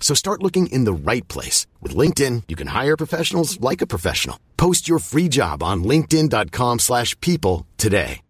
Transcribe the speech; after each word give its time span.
So 0.00 0.14
start 0.14 0.42
looking 0.42 0.66
in 0.66 0.82
the 0.84 0.92
right 0.92 1.26
place. 1.28 1.68
With 1.80 1.94
LinkedIn, 1.94 2.44
you 2.48 2.56
can 2.56 2.68
hire 2.68 2.96
professionals 2.96 3.60
like 3.60 3.80
a 3.80 3.86
professional. 3.86 4.40
Post 4.56 4.88
your 4.88 4.98
free 4.98 5.28
job 5.28 5.62
on 5.62 5.84
linkedin.com 5.84 6.80
slash 6.80 7.18
people 7.20 7.68
today. 7.76 8.22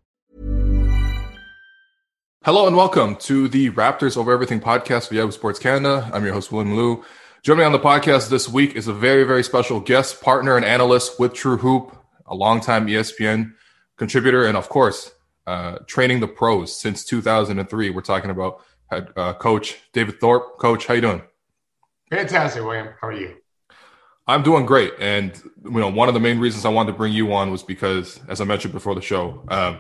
Hello 2.43 2.67
and 2.67 2.75
welcome 2.75 3.17
to 3.17 3.49
the 3.49 3.69
Raptors 3.69 4.17
Over 4.17 4.33
Everything 4.33 4.61
podcast 4.61 5.09
for 5.09 5.15
Yahoo 5.15 5.31
Sports 5.31 5.59
Canada. 5.59 6.11
I'm 6.11 6.25
your 6.25 6.33
host, 6.33 6.51
William 6.51 6.75
Lou. 6.75 7.05
Joining 7.43 7.59
me 7.59 7.65
on 7.67 7.73
the 7.73 7.79
podcast 7.79 8.31
this 8.31 8.49
week 8.49 8.77
is 8.77 8.89
a 8.89 8.95
very, 8.95 9.25
very 9.25 9.45
special 9.45 9.79
guest, 9.79 10.23
partner, 10.23 10.57
and 10.57 10.65
analyst 10.65 11.21
with 11.21 11.35
True 11.35 11.59
Hoop, 11.59 11.95
a 12.25 12.35
longtime 12.35 12.87
ESPN 12.87 13.53
contributor, 13.99 14.47
and 14.47 14.57
of 14.57 14.71
course, 14.71 15.13
uh, 15.47 15.81
training 15.87 16.21
the 16.21 16.29
pros 16.29 16.75
since 16.75 17.05
2003. 17.05 17.91
We're 17.91 18.01
talking 18.01 18.31
about 18.31 18.63
uh, 18.91 19.35
Coach 19.35 19.79
David 19.93 20.19
Thorpe. 20.19 20.59
Coach, 20.59 20.87
how 20.87 20.95
you 20.95 21.03
doing? 21.03 21.21
Fantastic, 22.11 22.63
William. 22.63 22.89
How 23.01 23.09
are 23.09 23.13
you? 23.13 23.37
I'm 24.27 24.43
doing 24.43 24.67
great, 24.67 24.93
and 25.01 25.33
you 25.65 25.71
know 25.71 25.89
one 25.89 26.09
of 26.09 26.15
the 26.15 26.21
main 26.21 26.39
reasons 26.39 26.65
I 26.65 26.69
wanted 26.69 26.93
to 26.93 26.99
bring 26.99 27.13
you 27.13 27.33
on 27.33 27.51
was 27.51 27.63
because, 27.63 28.21
as 28.29 28.41
I 28.41 28.45
mentioned 28.45 28.73
before 28.73 28.95
the 28.95 29.01
show, 29.01 29.45
um, 29.49 29.79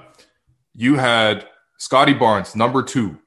you 0.75 0.97
had 0.97 1.47
Scottie 1.78 2.14
Barnes 2.14 2.56
number 2.56 2.83
two 2.83 3.19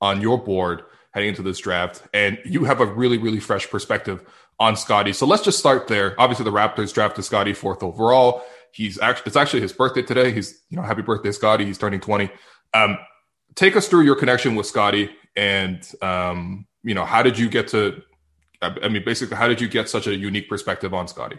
on 0.00 0.20
your 0.20 0.42
board 0.42 0.82
heading 1.12 1.30
into 1.30 1.42
this 1.42 1.58
draft, 1.58 2.02
and 2.12 2.38
you 2.44 2.64
have 2.64 2.80
a 2.80 2.86
really, 2.86 3.18
really 3.18 3.40
fresh 3.40 3.68
perspective 3.68 4.22
on 4.60 4.76
Scottie. 4.76 5.12
So 5.12 5.26
let's 5.26 5.42
just 5.42 5.58
start 5.58 5.88
there. 5.88 6.14
Obviously, 6.20 6.44
the 6.44 6.52
Raptors 6.52 6.92
drafted 6.92 7.24
Scottie 7.24 7.54
fourth 7.54 7.82
overall. 7.82 8.42
He's 8.72 9.00
actually 9.00 9.26
it's 9.26 9.36
actually 9.36 9.62
his 9.62 9.72
birthday 9.72 10.02
today. 10.02 10.32
He's 10.32 10.62
you 10.68 10.76
know 10.76 10.82
happy 10.82 11.02
birthday, 11.02 11.32
Scottie. 11.32 11.64
He's 11.64 11.78
turning 11.78 12.00
twenty. 12.00 12.30
Um, 12.74 12.98
take 13.54 13.76
us 13.76 13.88
through 13.88 14.02
your 14.02 14.16
connection 14.16 14.54
with 14.54 14.66
Scottie, 14.66 15.10
and 15.36 15.82
um, 16.02 16.66
you 16.82 16.94
know 16.94 17.04
how 17.04 17.22
did 17.22 17.38
you 17.38 17.48
get 17.48 17.68
to? 17.68 18.02
I 18.60 18.88
mean, 18.88 19.04
basically, 19.04 19.36
how 19.36 19.48
did 19.48 19.60
you 19.60 19.68
get 19.68 19.88
such 19.88 20.06
a 20.06 20.16
unique 20.16 20.48
perspective 20.48 20.92
on 20.92 21.06
Scotty? 21.06 21.38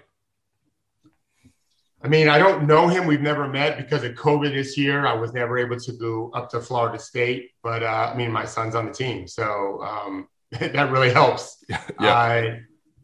I 2.01 2.07
mean, 2.07 2.29
I 2.29 2.37
don't 2.37 2.65
know 2.65 2.87
him. 2.87 3.05
We've 3.05 3.19
never 3.19 3.47
met 3.47 3.77
because 3.77 4.05
of 4.05 4.13
COVID 4.13 4.53
this 4.53 4.77
year. 4.77 5.05
I 5.05 5.13
was 5.13 5.33
never 5.33 5.57
able 5.57 5.77
to 5.77 5.91
go 5.93 6.31
up 6.33 6.49
to 6.51 6.61
Florida 6.61 6.97
State, 6.97 7.51
but 7.61 7.83
uh, 7.83 8.11
I 8.13 8.15
mean, 8.15 8.31
my 8.31 8.45
son's 8.45 8.73
on 8.73 8.85
the 8.85 8.93
team, 8.93 9.27
so 9.27 9.81
um, 9.83 10.27
that 10.51 10.91
really 10.91 11.11
helps. 11.11 11.63
yeah. 11.69 11.79
I 11.99 12.61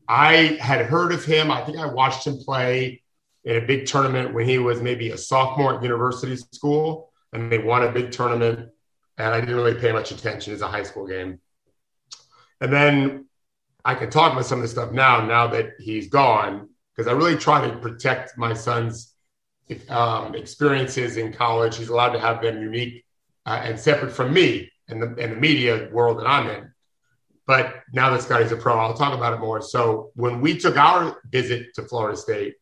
I 0.07 0.57
had 0.61 0.85
heard 0.85 1.11
of 1.11 1.25
him. 1.25 1.51
I 1.51 1.61
think 1.61 1.77
I 1.77 1.87
watched 1.87 2.25
him 2.25 2.37
play 2.37 3.01
in 3.43 3.57
a 3.57 3.61
big 3.61 3.85
tournament 3.85 4.33
when 4.33 4.47
he 4.47 4.59
was 4.59 4.81
maybe 4.81 5.09
a 5.09 5.17
sophomore 5.17 5.75
at 5.75 5.83
university 5.83 6.37
school, 6.37 7.11
and 7.33 7.51
they 7.51 7.57
won 7.57 7.83
a 7.83 7.91
big 7.91 8.11
tournament. 8.11 8.69
And 9.17 9.33
I 9.33 9.39
didn't 9.39 9.55
really 9.55 9.75
pay 9.75 9.91
much 9.91 10.11
attention 10.11 10.53
as 10.53 10.61
a 10.61 10.67
high 10.67 10.83
school 10.83 11.07
game. 11.07 11.39
And 12.59 12.71
then 12.71 13.25
I 13.85 13.93
can 13.93 14.09
talk 14.09 14.33
about 14.33 14.45
some 14.45 14.57
of 14.57 14.63
this 14.63 14.71
stuff 14.71 14.91
now. 14.91 15.23
Now 15.25 15.47
that 15.47 15.73
he's 15.79 16.09
gone, 16.09 16.69
because 16.95 17.07
I 17.07 17.13
really 17.15 17.37
try 17.37 17.65
to 17.67 17.77
protect 17.77 18.37
my 18.37 18.53
son's 18.53 19.13
um, 19.89 20.33
experiences 20.35 21.17
in 21.17 21.31
college. 21.31 21.77
He's 21.77 21.89
allowed 21.89 22.13
to 22.13 22.19
have 22.19 22.41
them 22.41 22.61
unique 22.61 23.05
uh, 23.45 23.61
and 23.63 23.79
separate 23.79 24.11
from 24.11 24.33
me 24.33 24.71
and 24.87 25.01
the, 25.01 25.07
and 25.07 25.33
the 25.33 25.37
media 25.37 25.89
world 25.91 26.19
that 26.19 26.27
I'm 26.27 26.49
in. 26.49 26.71
But 27.47 27.83
now 27.93 28.09
that 28.09 28.23
Scotty's 28.23 28.51
a 28.51 28.57
pro, 28.57 28.75
I'll 28.75 28.95
talk 28.95 29.13
about 29.13 29.33
it 29.33 29.39
more. 29.39 29.61
So 29.61 30.11
when 30.15 30.41
we 30.41 30.57
took 30.57 30.77
our 30.77 31.17
visit 31.29 31.75
to 31.75 31.83
Florida 31.83 32.17
State 32.17 32.55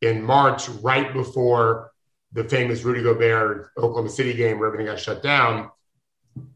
in 0.00 0.22
March, 0.22 0.68
right 0.68 1.12
before 1.12 1.92
the 2.32 2.44
famous 2.44 2.82
Rudy 2.82 3.02
Gobert 3.02 3.70
Oklahoma 3.76 4.08
City 4.08 4.34
game 4.34 4.58
where 4.58 4.66
everything 4.66 4.86
got 4.86 4.98
shut 4.98 5.22
down, 5.22 5.70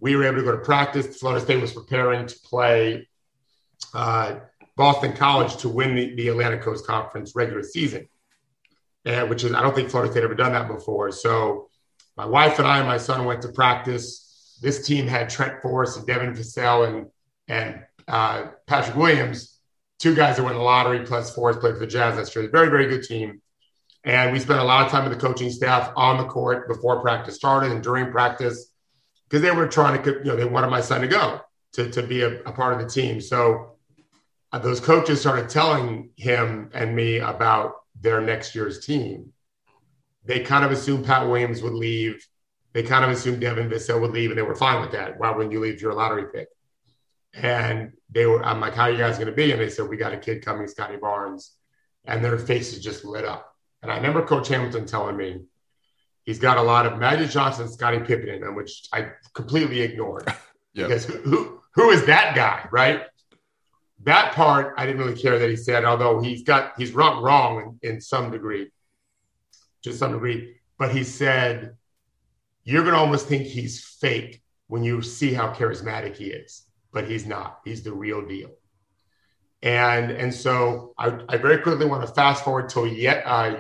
we 0.00 0.16
were 0.16 0.24
able 0.24 0.38
to 0.38 0.42
go 0.42 0.52
to 0.52 0.58
practice. 0.58 1.18
Florida 1.18 1.44
State 1.44 1.60
was 1.60 1.72
preparing 1.72 2.26
to 2.26 2.36
play 2.44 3.08
uh, 3.94 4.36
Boston 4.76 5.12
College 5.14 5.56
to 5.58 5.68
win 5.68 5.94
the, 5.94 6.14
the 6.14 6.28
Atlantic 6.28 6.62
Coast 6.62 6.86
Conference 6.86 7.34
regular 7.34 7.62
season, 7.62 8.08
and, 9.04 9.28
which 9.28 9.44
is, 9.44 9.52
I 9.52 9.62
don't 9.62 9.74
think 9.74 9.90
Florida 9.90 10.12
State 10.12 10.24
ever 10.24 10.34
done 10.34 10.52
that 10.52 10.68
before. 10.68 11.12
So 11.12 11.68
my 12.16 12.26
wife 12.26 12.58
and 12.58 12.66
I 12.66 12.78
and 12.78 12.88
my 12.88 12.98
son 12.98 13.24
went 13.24 13.42
to 13.42 13.48
practice. 13.48 14.58
This 14.62 14.86
team 14.86 15.06
had 15.06 15.28
Trent 15.28 15.60
Forrest 15.60 15.98
and 15.98 16.06
Devin 16.06 16.34
Vassell 16.34 16.88
and, 16.88 17.06
and 17.48 17.82
uh, 18.08 18.48
Patrick 18.66 18.96
Williams, 18.96 19.58
two 19.98 20.14
guys 20.14 20.36
that 20.36 20.42
won 20.42 20.54
the 20.54 20.60
lottery, 20.60 21.04
plus 21.04 21.34
Forrest 21.34 21.60
played 21.60 21.74
for 21.74 21.80
the 21.80 21.86
Jazz 21.86 22.16
last 22.16 22.34
year. 22.34 22.48
Very, 22.50 22.68
very 22.68 22.88
good 22.88 23.02
team. 23.02 23.40
And 24.04 24.32
we 24.32 24.40
spent 24.40 24.58
a 24.58 24.64
lot 24.64 24.84
of 24.84 24.90
time 24.90 25.08
with 25.08 25.18
the 25.18 25.26
coaching 25.26 25.50
staff 25.50 25.92
on 25.96 26.16
the 26.16 26.24
court 26.24 26.66
before 26.66 27.00
practice 27.00 27.36
started 27.36 27.70
and 27.70 27.82
during 27.82 28.10
practice 28.10 28.72
because 29.28 29.42
they 29.42 29.50
were 29.52 29.68
trying 29.68 30.02
to, 30.02 30.10
you 30.10 30.24
know, 30.24 30.36
they 30.36 30.44
wanted 30.44 30.70
my 30.70 30.80
son 30.80 31.02
to 31.02 31.06
go 31.06 31.40
to, 31.74 31.88
to 31.90 32.02
be 32.02 32.22
a, 32.22 32.40
a 32.42 32.52
part 32.52 32.74
of 32.74 32.80
the 32.80 32.86
team. 32.86 33.20
So 33.20 33.40
uh, 33.44 33.71
those 34.60 34.80
coaches 34.80 35.20
started 35.20 35.48
telling 35.48 36.10
him 36.16 36.70
and 36.74 36.94
me 36.94 37.18
about 37.18 37.74
their 38.00 38.20
next 38.20 38.54
year's 38.54 38.84
team. 38.84 39.32
They 40.24 40.40
kind 40.40 40.64
of 40.64 40.70
assumed 40.70 41.06
Pat 41.06 41.26
Williams 41.26 41.62
would 41.62 41.72
leave. 41.72 42.26
They 42.72 42.82
kind 42.82 43.04
of 43.04 43.10
assumed 43.10 43.40
Devin 43.40 43.70
Vassell 43.70 44.00
would 44.00 44.12
leave, 44.12 44.30
and 44.30 44.38
they 44.38 44.42
were 44.42 44.54
fine 44.54 44.80
with 44.80 44.92
that. 44.92 45.18
Why 45.18 45.30
wouldn't 45.30 45.52
you 45.52 45.60
leave? 45.60 45.80
You're 45.80 45.92
a 45.92 45.94
lottery 45.94 46.26
pick. 46.32 46.48
And 47.34 47.92
they 48.10 48.26
were, 48.26 48.44
I'm 48.44 48.60
like, 48.60 48.74
how 48.74 48.84
are 48.84 48.90
you 48.90 48.98
guys 48.98 49.16
going 49.16 49.28
to 49.28 49.34
be? 49.34 49.52
And 49.52 49.60
they 49.60 49.70
said, 49.70 49.88
we 49.88 49.96
got 49.96 50.12
a 50.12 50.18
kid 50.18 50.44
coming, 50.44 50.66
Scotty 50.66 50.96
Barnes. 50.96 51.52
And 52.04 52.22
their 52.22 52.38
faces 52.38 52.82
just 52.82 53.04
lit 53.04 53.24
up. 53.24 53.54
And 53.82 53.90
I 53.90 53.96
remember 53.96 54.24
Coach 54.24 54.48
Hamilton 54.48 54.86
telling 54.86 55.16
me 55.16 55.44
he's 56.24 56.38
got 56.38 56.58
a 56.58 56.62
lot 56.62 56.86
of 56.86 56.98
Magic 56.98 57.30
Johnson, 57.30 57.70
Scotty 57.70 58.00
Pippen 58.00 58.28
in 58.28 58.42
him, 58.42 58.54
which 58.54 58.86
I 58.92 59.12
completely 59.34 59.80
ignored. 59.80 60.26
yeah. 60.74 60.86
Because 60.86 61.04
who, 61.06 61.60
who 61.74 61.90
is 61.90 62.04
that 62.06 62.34
guy, 62.34 62.68
right? 62.70 63.02
That 64.04 64.34
part 64.34 64.74
I 64.76 64.86
didn't 64.86 65.00
really 65.00 65.20
care 65.20 65.38
that 65.38 65.48
he 65.48 65.56
said, 65.56 65.84
although 65.84 66.20
he's 66.20 66.42
got 66.42 66.72
he's 66.76 66.92
wrong 66.92 67.22
wrong 67.22 67.78
in, 67.82 67.94
in 67.94 68.00
some 68.00 68.30
degree, 68.30 68.70
to 69.82 69.92
some 69.92 70.12
degree. 70.12 70.56
But 70.78 70.92
he 70.92 71.04
said, 71.04 71.76
you're 72.64 72.84
gonna 72.84 72.96
almost 72.96 73.26
think 73.26 73.44
he's 73.44 73.84
fake 73.84 74.42
when 74.66 74.82
you 74.82 75.02
see 75.02 75.32
how 75.32 75.52
charismatic 75.52 76.16
he 76.16 76.26
is, 76.26 76.66
but 76.92 77.08
he's 77.08 77.26
not. 77.26 77.60
He's 77.64 77.82
the 77.82 77.92
real 77.92 78.26
deal. 78.26 78.50
And 79.62 80.10
and 80.10 80.34
so 80.34 80.94
I, 80.98 81.20
I 81.28 81.36
very 81.36 81.58
quickly 81.58 81.86
want 81.86 82.06
to 82.06 82.12
fast 82.12 82.44
forward 82.44 82.68
till 82.68 82.86
yet 82.86 83.22
uh, 83.24 83.56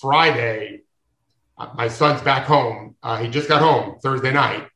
Friday. 0.00 0.82
Uh, 1.56 1.70
my 1.74 1.88
son's 1.88 2.20
back 2.20 2.44
home. 2.44 2.96
Uh, 3.02 3.16
he 3.16 3.28
just 3.28 3.48
got 3.48 3.62
home 3.62 3.98
Thursday 4.02 4.32
night. 4.32 4.68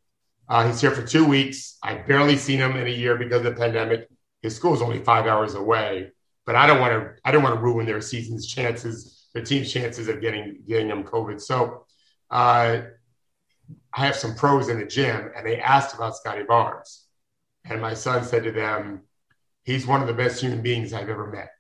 Uh, 0.49 0.67
he's 0.67 0.81
here 0.81 0.91
for 0.91 1.07
two 1.07 1.27
weeks. 1.27 1.77
I've 1.83 2.07
barely 2.07 2.37
seen 2.37 2.59
him 2.59 2.77
in 2.77 2.87
a 2.87 2.91
year 2.91 3.17
because 3.17 3.45
of 3.45 3.45
the 3.45 3.53
pandemic 3.53 4.09
his 4.43 4.57
school 4.57 4.75
is 4.75 4.83
only 4.83 4.99
five 4.99 5.27
hours 5.27 5.55
away, 5.55 6.13
but 6.47 6.57
I 6.57 6.67
don't 6.67 6.81
want 6.81 6.93
to. 6.93 7.15
I 7.25 7.31
don't 7.31 7.43
want 7.43 7.57
to 7.57 7.61
ruin 7.61 7.87
their 7.87 8.01
season's 8.01 8.47
chances, 8.47 9.29
their 9.35 9.45
team's 9.45 9.73
chances 9.73 10.09
of 10.09 10.21
getting 10.21 10.63
getting 10.67 10.89
them 10.89 11.05
COVID. 11.05 11.41
So, 11.41 11.87
uh, 12.31 12.83
I 13.93 14.07
have 14.07 14.17
some 14.17 14.35
pros 14.35 14.69
in 14.69 14.79
the 14.79 14.87
gym, 14.87 15.31
and 15.37 15.47
they 15.47 15.61
asked 15.61 15.95
about 15.95 16.17
Scotty 16.17 16.43
Barnes, 16.43 17.07
and 17.65 17.81
my 17.81 17.95
son 17.95 18.25
said 18.25 18.45
to 18.45 18.53
them, 18.53 19.03
"He's 19.65 19.87
one 19.87 20.01
of 20.01 20.07
the 20.07 20.15
best 20.15 20.41
human 20.41 20.63
beings 20.63 20.93
I've 20.93 21.11
ever 21.11 21.27
met." 21.27 21.51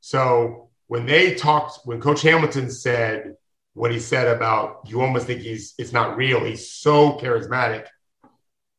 So 0.00 0.70
when 0.88 1.06
they 1.06 1.34
talked, 1.34 1.80
when 1.84 2.00
Coach 2.00 2.22
Hamilton 2.22 2.70
said 2.70 3.36
what 3.74 3.90
he 3.90 3.98
said 3.98 4.28
about 4.28 4.80
you 4.86 5.00
almost 5.00 5.26
think 5.26 5.40
he's 5.40 5.74
it's 5.78 5.92
not 5.92 6.16
real. 6.16 6.44
He's 6.44 6.70
so 6.70 7.18
charismatic. 7.18 7.86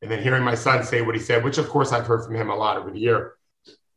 And 0.02 0.12
then 0.12 0.22
hearing 0.22 0.44
my 0.44 0.56
son 0.56 0.84
say 0.84 1.02
what 1.02 1.16
he 1.16 1.22
said, 1.22 1.44
which 1.44 1.58
of 1.58 1.70
course 1.70 1.92
I've 1.92 2.06
heard 2.06 2.26
from 2.26 2.36
him 2.36 2.50
a 2.50 2.56
lot 2.56 2.78
over 2.78 2.92
the 2.92 3.00
year, 3.00 3.36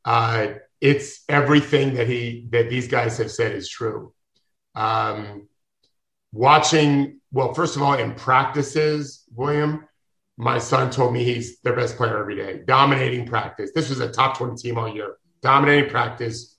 uh, 0.07 0.55
it's 0.81 1.25
everything 1.29 1.95
that 1.95 2.09
he 2.09 2.47
that 2.51 2.71
these 2.71 2.89
guys 2.89 3.19
have 3.19 3.31
said 3.31 3.53
is 3.53 3.69
true. 3.69 4.15
Um, 4.75 5.49
watching, 6.33 7.21
well, 7.33 7.53
first 7.53 7.77
of 7.77 7.83
all, 7.83 7.95
in 7.95 8.15
practices, 8.15 9.25
William, 9.35 9.87
my 10.37 10.59
son 10.59 10.91
told 10.91 11.13
me 11.13 11.25
he's 11.25 11.61
their 11.61 11.75
best 11.75 11.97
player 11.97 12.19
every 12.19 12.37
day, 12.37 12.63
dominating 12.67 13.27
practice. 13.27 13.73
This 13.75 13.89
was 13.89 14.01
a 14.01 14.11
top 14.11 14.39
20 14.39 14.57
team 14.57 14.79
all 14.79 14.95
year, 14.95 15.17
dominating 15.43 15.91
practice, 15.91 16.57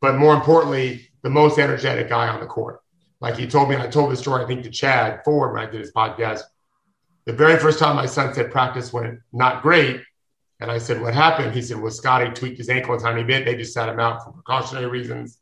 but 0.00 0.16
more 0.16 0.34
importantly, 0.34 1.08
the 1.22 1.30
most 1.30 1.58
energetic 1.58 2.08
guy 2.08 2.28
on 2.28 2.40
the 2.40 2.46
court. 2.46 2.80
Like 3.20 3.36
he 3.36 3.46
told 3.46 3.68
me, 3.68 3.74
and 3.74 3.82
I 3.82 3.88
told 3.88 4.12
the 4.12 4.16
story, 4.16 4.44
I 4.44 4.46
think, 4.46 4.62
to 4.62 4.70
Chad 4.70 5.22
Ford 5.24 5.52
when 5.52 5.66
I 5.66 5.70
did 5.70 5.80
his 5.80 5.92
podcast. 5.92 6.42
The 7.24 7.32
very 7.32 7.58
first 7.58 7.78
time 7.78 7.96
my 7.96 8.06
son 8.06 8.32
said 8.32 8.52
practice 8.52 8.92
went 8.92 9.18
not 9.32 9.62
great, 9.62 10.02
and 10.60 10.70
I 10.70 10.78
said, 10.78 11.00
What 11.00 11.14
happened? 11.14 11.54
He 11.54 11.62
said, 11.62 11.80
Well, 11.80 11.90
Scotty 11.90 12.30
tweaked 12.30 12.58
his 12.58 12.68
ankle 12.68 12.94
a 12.94 13.00
tiny 13.00 13.22
bit. 13.22 13.44
They 13.44 13.56
just 13.56 13.74
sat 13.74 13.88
him 13.88 14.00
out 14.00 14.24
for 14.24 14.32
precautionary 14.32 14.86
reasons. 14.86 15.38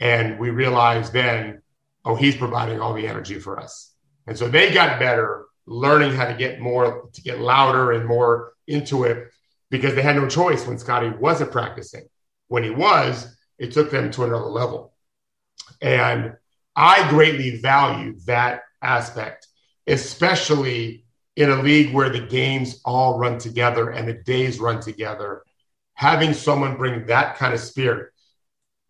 And 0.00 0.38
we 0.38 0.50
realized 0.50 1.12
then, 1.12 1.62
oh, 2.04 2.14
he's 2.14 2.36
providing 2.36 2.80
all 2.80 2.94
the 2.94 3.06
energy 3.06 3.38
for 3.38 3.58
us. 3.58 3.92
And 4.26 4.38
so 4.38 4.48
they 4.48 4.72
got 4.72 5.00
better 5.00 5.46
learning 5.66 6.14
how 6.14 6.26
to 6.26 6.34
get 6.34 6.60
more, 6.60 7.08
to 7.12 7.22
get 7.22 7.40
louder 7.40 7.92
and 7.92 8.06
more 8.06 8.52
into 8.66 9.04
it 9.04 9.28
because 9.70 9.94
they 9.94 10.02
had 10.02 10.16
no 10.16 10.28
choice 10.28 10.66
when 10.66 10.78
Scotty 10.78 11.10
wasn't 11.10 11.52
practicing. 11.52 12.08
When 12.46 12.62
he 12.62 12.70
was, 12.70 13.36
it 13.58 13.72
took 13.72 13.90
them 13.90 14.10
to 14.12 14.24
another 14.24 14.46
level. 14.46 14.94
And 15.82 16.36
I 16.74 17.08
greatly 17.10 17.58
value 17.58 18.18
that 18.26 18.62
aspect, 18.80 19.46
especially 19.86 21.04
in 21.38 21.50
a 21.50 21.62
league 21.62 21.94
where 21.94 22.10
the 22.10 22.18
games 22.18 22.80
all 22.84 23.16
run 23.16 23.38
together 23.38 23.90
and 23.90 24.08
the 24.08 24.12
days 24.12 24.58
run 24.58 24.80
together. 24.80 25.44
Having 25.94 26.34
someone 26.34 26.76
bring 26.76 27.06
that 27.06 27.36
kind 27.36 27.54
of 27.54 27.60
spirit, 27.60 28.10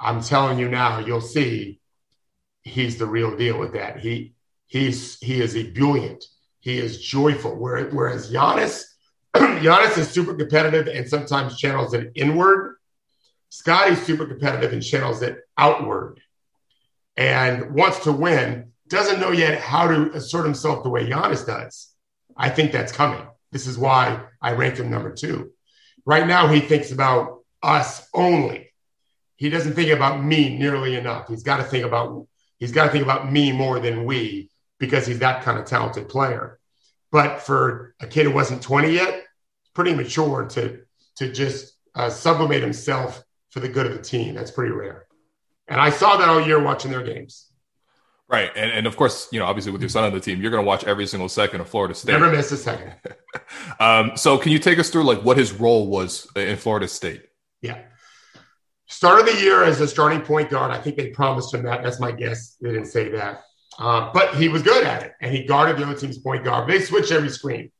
I'm 0.00 0.22
telling 0.22 0.58
you 0.58 0.66
now, 0.66 1.00
you'll 1.00 1.20
see 1.20 1.78
he's 2.62 2.96
the 2.96 3.04
real 3.04 3.36
deal 3.36 3.58
with 3.58 3.74
that. 3.74 3.98
He 4.00 4.32
he's 4.66 5.18
he 5.18 5.42
is 5.42 5.56
ebullient. 5.56 6.24
He 6.60 6.78
is 6.78 7.02
joyful. 7.02 7.54
Whereas 7.54 8.32
Giannis, 8.32 8.84
Giannis 9.36 9.98
is 9.98 10.08
super 10.08 10.34
competitive 10.34 10.86
and 10.86 11.06
sometimes 11.06 11.58
channels 11.58 11.92
it 11.92 12.12
inward. 12.14 12.76
Scottie's 13.50 14.02
super 14.02 14.24
competitive 14.24 14.72
and 14.72 14.82
channels 14.82 15.20
it 15.20 15.36
outward 15.58 16.18
and 17.14 17.74
wants 17.74 17.98
to 18.04 18.12
win, 18.12 18.72
doesn't 18.88 19.20
know 19.20 19.32
yet 19.32 19.60
how 19.60 19.86
to 19.86 20.12
assert 20.12 20.44
himself 20.44 20.82
the 20.82 20.88
way 20.88 21.06
Giannis 21.06 21.46
does. 21.46 21.92
I 22.38 22.48
think 22.48 22.72
that's 22.72 22.92
coming. 22.92 23.26
This 23.50 23.66
is 23.66 23.76
why 23.76 24.22
I 24.40 24.52
rank 24.52 24.76
him 24.76 24.90
number 24.90 25.12
two. 25.12 25.50
Right 26.06 26.26
now, 26.26 26.46
he 26.46 26.60
thinks 26.60 26.92
about 26.92 27.40
us 27.62 28.08
only. 28.14 28.72
He 29.36 29.50
doesn't 29.50 29.74
think 29.74 29.90
about 29.90 30.22
me 30.22 30.56
nearly 30.56 30.96
enough. 30.96 31.28
He's 31.28 31.42
got 31.42 31.58
to 31.58 31.64
think 31.64 31.84
about 31.84 32.26
he's 32.58 32.72
got 32.72 32.86
to 32.86 32.90
think 32.90 33.04
about 33.04 33.30
me 33.30 33.52
more 33.52 33.80
than 33.80 34.04
we 34.04 34.50
because 34.78 35.06
he's 35.06 35.18
that 35.20 35.42
kind 35.42 35.58
of 35.58 35.64
talented 35.64 36.08
player. 36.08 36.58
But 37.10 37.40
for 37.42 37.94
a 38.00 38.06
kid 38.06 38.24
who 38.24 38.32
wasn't 38.32 38.62
20 38.62 38.90
yet, 38.92 39.24
pretty 39.74 39.94
mature 39.94 40.46
to 40.46 40.80
to 41.16 41.32
just 41.32 41.74
uh, 41.94 42.10
sublimate 42.10 42.62
himself 42.62 43.22
for 43.50 43.60
the 43.60 43.68
good 43.68 43.86
of 43.86 43.92
the 43.92 44.02
team. 44.02 44.34
That's 44.34 44.50
pretty 44.50 44.72
rare. 44.72 45.06
And 45.66 45.80
I 45.80 45.90
saw 45.90 46.16
that 46.16 46.28
all 46.28 46.46
year 46.46 46.62
watching 46.62 46.90
their 46.90 47.02
games. 47.02 47.47
Right. 48.28 48.50
And, 48.54 48.70
and 48.70 48.86
of 48.86 48.96
course, 48.96 49.26
you 49.32 49.38
know, 49.38 49.46
obviously 49.46 49.72
with 49.72 49.80
your 49.80 49.88
son 49.88 50.04
on 50.04 50.12
the 50.12 50.20
team, 50.20 50.42
you're 50.42 50.50
going 50.50 50.62
to 50.62 50.66
watch 50.66 50.84
every 50.84 51.06
single 51.06 51.30
second 51.30 51.62
of 51.62 51.68
Florida 51.68 51.94
State. 51.94 52.12
Never 52.12 52.30
miss 52.30 52.52
a 52.52 52.58
second. 52.58 52.92
um, 53.80 54.12
so 54.16 54.36
can 54.36 54.52
you 54.52 54.58
take 54.58 54.78
us 54.78 54.90
through 54.90 55.04
like 55.04 55.24
what 55.24 55.38
his 55.38 55.52
role 55.52 55.86
was 55.86 56.28
in 56.36 56.56
Florida 56.56 56.88
State? 56.88 57.22
Yeah. 57.62 57.80
Start 58.86 59.20
of 59.20 59.26
the 59.26 59.40
year 59.40 59.64
as 59.64 59.80
a 59.80 59.88
starting 59.88 60.20
point 60.20 60.50
guard. 60.50 60.70
I 60.70 60.78
think 60.78 60.96
they 60.96 61.08
promised 61.08 61.54
him 61.54 61.62
that. 61.64 61.82
That's 61.82 62.00
my 62.00 62.12
guess. 62.12 62.56
They 62.60 62.70
didn't 62.70 62.86
say 62.86 63.08
that. 63.10 63.42
Uh, 63.78 64.10
but 64.12 64.34
he 64.34 64.48
was 64.48 64.62
good 64.62 64.84
at 64.84 65.04
it 65.04 65.12
and 65.20 65.32
he 65.34 65.44
guarded 65.44 65.78
the 65.78 65.84
other 65.84 65.94
team's 65.94 66.18
point 66.18 66.44
guard. 66.44 66.68
They 66.68 66.80
switched 66.80 67.12
every 67.12 67.30
screen. 67.30 67.70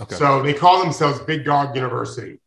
Okay. 0.00 0.14
So 0.14 0.42
they 0.42 0.54
call 0.54 0.82
themselves 0.82 1.20
Big 1.20 1.44
Guard 1.44 1.74
University. 1.76 2.40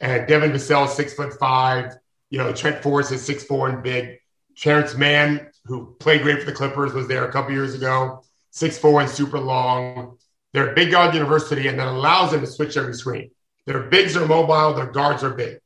And 0.00 0.26
Devin 0.26 0.52
Vassell, 0.52 0.88
six 0.88 1.14
foot 1.14 1.34
five. 1.38 1.92
You 2.30 2.38
know, 2.38 2.52
Trent 2.52 2.82
Forrest 2.82 3.12
is 3.12 3.22
six 3.22 3.44
four 3.44 3.68
and 3.68 3.82
big. 3.82 4.18
Terance 4.56 4.94
Mann, 4.94 5.48
who 5.66 5.94
played 5.98 6.22
great 6.22 6.40
for 6.40 6.46
the 6.46 6.52
Clippers, 6.52 6.92
was 6.92 7.08
there 7.08 7.26
a 7.26 7.32
couple 7.32 7.52
years 7.52 7.74
ago. 7.74 8.22
Six 8.50 8.78
four 8.78 9.00
and 9.00 9.10
super 9.10 9.38
long. 9.38 10.18
They're 10.52 10.70
a 10.70 10.74
big 10.74 10.92
guard 10.92 11.14
university, 11.14 11.66
and 11.66 11.78
that 11.78 11.88
allows 11.88 12.30
them 12.30 12.40
to 12.40 12.46
switch 12.46 12.76
every 12.76 12.94
screen. 12.94 13.30
Their 13.66 13.84
bigs 13.84 14.16
are 14.16 14.26
mobile, 14.26 14.74
their 14.74 14.86
guards 14.86 15.24
are 15.24 15.30
big. 15.30 15.58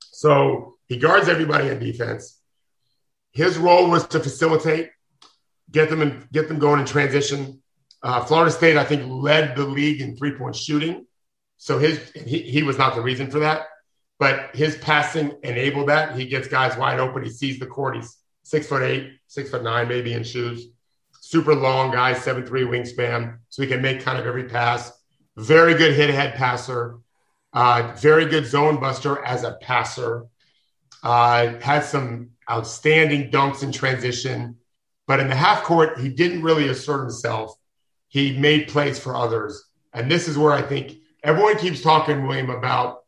So 0.00 0.76
he 0.88 0.96
guards 0.96 1.28
everybody 1.28 1.68
in 1.68 1.78
defense. 1.78 2.40
His 3.32 3.56
role 3.56 3.88
was 3.88 4.06
to 4.08 4.20
facilitate, 4.20 4.90
get 5.70 5.88
them 5.88 6.02
and 6.02 6.30
get 6.32 6.48
them 6.48 6.58
going 6.58 6.80
in 6.80 6.86
transition. 6.86 7.62
Uh, 8.02 8.24
Florida 8.24 8.50
State, 8.50 8.76
I 8.76 8.84
think, 8.84 9.04
led 9.06 9.54
the 9.56 9.64
league 9.64 10.00
in 10.00 10.16
three 10.16 10.32
point 10.32 10.56
shooting. 10.56 11.06
So 11.58 11.78
his 11.78 12.10
he, 12.12 12.40
he 12.40 12.62
was 12.64 12.78
not 12.78 12.96
the 12.96 13.02
reason 13.02 13.30
for 13.30 13.38
that 13.40 13.66
but 14.22 14.54
his 14.54 14.76
passing 14.76 15.36
enabled 15.42 15.88
that. 15.88 16.16
He 16.16 16.26
gets 16.26 16.46
guys 16.46 16.78
wide 16.78 17.00
open. 17.00 17.24
He 17.24 17.30
sees 17.30 17.58
the 17.58 17.66
court. 17.66 17.96
He's 17.96 18.16
six 18.52 18.66
foot 18.66 18.82
eight, 18.82 19.14
six 19.28 19.48
foot 19.48 19.62
nine, 19.62 19.88
maybe 19.88 20.12
in 20.12 20.22
shoes. 20.22 20.66
Super 21.22 21.54
long 21.54 21.90
guy, 21.90 22.12
seven 22.12 22.44
three 22.44 22.64
wingspan, 22.64 23.38
so 23.48 23.62
he 23.62 23.68
can 23.68 23.80
make 23.80 24.02
kind 24.02 24.18
of 24.18 24.26
every 24.26 24.44
pass. 24.44 24.92
Very 25.38 25.72
good 25.72 25.94
hit 25.94 26.10
ahead 26.10 26.34
passer. 26.34 26.98
Uh, 27.54 27.94
very 27.98 28.26
good 28.26 28.44
zone 28.44 28.78
buster 28.78 29.24
as 29.24 29.42
a 29.42 29.56
passer. 29.62 30.26
Uh, 31.02 31.58
had 31.60 31.82
some 31.82 32.32
outstanding 32.50 33.30
dunks 33.30 33.62
in 33.62 33.72
transition, 33.72 34.58
but 35.06 35.18
in 35.18 35.28
the 35.28 35.34
half 35.34 35.62
court, 35.62 35.98
he 35.98 36.10
didn't 36.10 36.42
really 36.42 36.68
assert 36.68 37.00
himself. 37.00 37.56
He 38.08 38.36
made 38.38 38.68
plays 38.68 38.98
for 38.98 39.16
others, 39.16 39.64
and 39.94 40.10
this 40.10 40.28
is 40.28 40.36
where 40.36 40.52
I 40.52 40.60
think 40.60 40.98
everyone 41.24 41.56
keeps 41.56 41.80
talking, 41.80 42.26
William, 42.26 42.50
about 42.50 42.98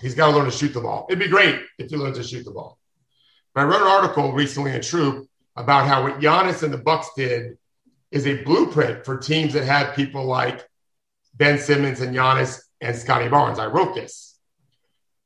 He's 0.00 0.14
got 0.14 0.30
to 0.30 0.36
learn 0.36 0.44
to 0.44 0.52
shoot 0.52 0.72
the 0.72 0.80
ball. 0.80 1.06
It'd 1.08 1.18
be 1.18 1.26
great 1.26 1.58
if 1.78 1.90
he 1.90 1.96
learned 1.96 2.14
to 2.14 2.22
shoot 2.22 2.44
the 2.44 2.52
ball. 2.52 2.77
I 3.60 3.64
wrote 3.64 3.82
an 3.82 3.88
article 3.88 4.32
recently 4.32 4.72
in 4.72 4.82
True 4.82 5.10
Hoop 5.10 5.28
about 5.56 5.86
how 5.86 6.02
what 6.02 6.20
Giannis 6.20 6.62
and 6.62 6.72
the 6.72 6.78
Bucks 6.78 7.08
did 7.16 7.58
is 8.10 8.26
a 8.26 8.42
blueprint 8.42 9.04
for 9.04 9.16
teams 9.16 9.52
that 9.52 9.64
have 9.64 9.96
people 9.96 10.24
like 10.24 10.66
Ben 11.34 11.58
Simmons 11.58 12.00
and 12.00 12.14
Giannis 12.14 12.60
and 12.80 12.96
Scottie 12.96 13.28
Barnes. 13.28 13.58
I 13.58 13.66
wrote 13.66 13.94
this 13.94 14.38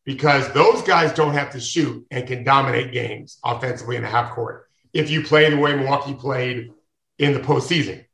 because 0.05 0.53
those 0.53 0.83
guys 0.83 1.13
don't 1.13 1.35
have 1.35 1.53
to 1.53 1.61
shoot 1.61 2.07
and 2.11 2.27
can 2.27 2.45
dominate 2.45 2.93
games 2.93 3.39
offensively 3.45 3.97
in 3.97 4.03
the 4.03 4.09
half 4.09 4.33
court 4.33 4.67
if 4.93 5.11
you 5.11 5.23
play 5.23 5.49
the 5.51 5.57
way 5.57 5.75
Milwaukee 5.75 6.15
played 6.15 6.73
in 7.19 7.33
the 7.33 7.41
postseason, 7.41 8.05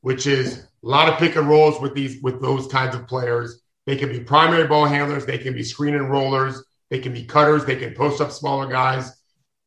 which 0.00 0.26
is 0.26 0.58
a 0.58 0.86
lot 0.86 1.08
of 1.08 1.18
pick 1.18 1.36
and 1.36 1.48
rolls 1.48 1.80
with 1.80 1.94
these 1.94 2.20
with 2.22 2.40
those 2.40 2.66
kinds 2.66 2.94
of 2.94 3.06
players 3.06 3.62
they 3.88 3.96
can 3.96 4.10
be 4.10 4.20
primary 4.20 4.68
ball 4.68 4.84
handlers. 4.84 5.24
They 5.24 5.38
can 5.38 5.54
be 5.54 5.62
screen 5.62 5.94
and 5.94 6.10
rollers. 6.10 6.62
They 6.90 6.98
can 6.98 7.14
be 7.14 7.24
cutters. 7.24 7.64
They 7.64 7.76
can 7.76 7.94
post 7.94 8.20
up 8.20 8.30
smaller 8.30 8.66
guys. 8.66 9.17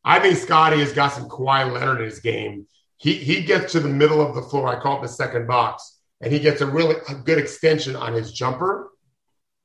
I 0.04 0.20
think 0.20 0.38
Scotty 0.38 0.80
has 0.80 0.94
got 0.94 1.14
some 1.14 1.30
Kawhi 1.30 1.72
Leonard 1.72 2.00
in 2.00 2.06
his 2.06 2.20
game. 2.20 2.68
He, 2.98 3.14
he 3.14 3.44
gets 3.44 3.72
to 3.74 3.80
the 3.80 3.90
middle 3.90 4.22
of 4.22 4.36
the 4.36 4.42
floor. 4.42 4.68
I 4.68 4.80
call 4.80 5.00
it 5.00 5.02
the 5.02 5.08
second 5.08 5.48
box. 5.48 6.00
And 6.22 6.32
he 6.32 6.40
gets 6.40 6.62
a 6.62 6.68
really 6.68 6.96
a 7.10 7.16
good 7.16 7.40
extension 7.40 7.96
on 7.96 8.14
his 8.14 8.32
jumper, 8.32 8.92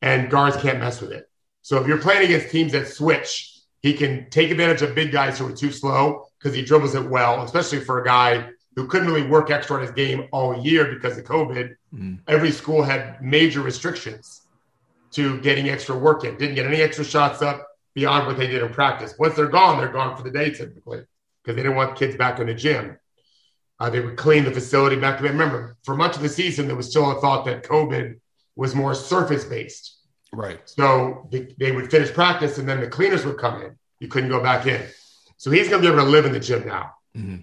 and 0.00 0.30
guards 0.30 0.56
can't 0.56 0.78
mess 0.78 1.02
with 1.02 1.12
it. 1.12 1.28
So 1.60 1.78
if 1.78 1.86
you're 1.86 1.98
playing 1.98 2.24
against 2.24 2.50
teams 2.50 2.72
that 2.72 2.88
switch, 2.88 3.60
he 3.82 3.92
can 3.92 4.30
take 4.30 4.50
advantage 4.50 4.80
of 4.80 4.94
big 4.94 5.12
guys 5.12 5.38
who 5.38 5.46
are 5.46 5.52
too 5.52 5.70
slow 5.70 6.24
because 6.38 6.56
he 6.56 6.62
dribbles 6.62 6.94
it 6.94 7.04
well, 7.04 7.42
especially 7.42 7.80
for 7.80 8.00
a 8.00 8.04
guy 8.04 8.48
who 8.74 8.86
couldn't 8.86 9.06
really 9.06 9.26
work 9.26 9.50
extra 9.50 9.76
on 9.76 9.82
his 9.82 9.90
game 9.90 10.28
all 10.32 10.58
year 10.64 10.94
because 10.94 11.18
of 11.18 11.24
COVID. 11.24 11.74
Mm. 11.94 12.20
Every 12.26 12.50
school 12.50 12.82
had 12.82 13.20
major 13.22 13.60
restrictions 13.60 14.46
to 15.12 15.38
getting 15.40 15.68
extra 15.68 15.96
work 15.96 16.24
in. 16.24 16.36
Didn't 16.38 16.54
get 16.54 16.66
any 16.66 16.80
extra 16.80 17.04
shots 17.04 17.42
up 17.42 17.66
beyond 17.96 18.26
what 18.26 18.36
they 18.36 18.46
did 18.46 18.62
in 18.62 18.72
practice. 18.72 19.14
Once 19.18 19.34
they're 19.34 19.48
gone, 19.48 19.78
they're 19.78 19.88
gone 19.88 20.14
for 20.16 20.22
the 20.22 20.30
day 20.30 20.50
typically 20.50 21.02
because 21.42 21.56
they 21.56 21.62
didn't 21.62 21.76
want 21.76 21.96
kids 21.96 22.14
back 22.14 22.38
in 22.38 22.46
the 22.46 22.54
gym. 22.54 22.98
Uh, 23.80 23.90
they 23.90 24.00
would 24.00 24.16
clean 24.16 24.44
the 24.44 24.50
facility 24.50 24.96
back. 24.96 25.18
To 25.18 25.24
remember, 25.24 25.76
for 25.82 25.96
much 25.96 26.14
of 26.14 26.22
the 26.22 26.28
season, 26.28 26.66
there 26.66 26.76
was 26.76 26.90
still 26.90 27.10
a 27.10 27.20
thought 27.20 27.46
that 27.46 27.64
COVID 27.64 28.20
was 28.54 28.74
more 28.74 28.94
surface 28.94 29.44
based. 29.44 29.98
Right. 30.32 30.60
So 30.66 31.26
they, 31.32 31.54
they 31.58 31.72
would 31.72 31.90
finish 31.90 32.12
practice 32.12 32.58
and 32.58 32.68
then 32.68 32.80
the 32.80 32.86
cleaners 32.86 33.24
would 33.24 33.38
come 33.38 33.62
in 33.62 33.76
You 33.98 34.08
couldn't 34.08 34.28
go 34.28 34.42
back 34.42 34.66
in. 34.66 34.82
So 35.38 35.50
he's 35.50 35.68
going 35.68 35.82
to 35.82 35.88
be 35.88 35.92
able 35.92 36.04
to 36.04 36.10
live 36.10 36.26
in 36.26 36.32
the 36.32 36.40
gym 36.40 36.66
now. 36.66 36.92
Mm-hmm. 37.16 37.36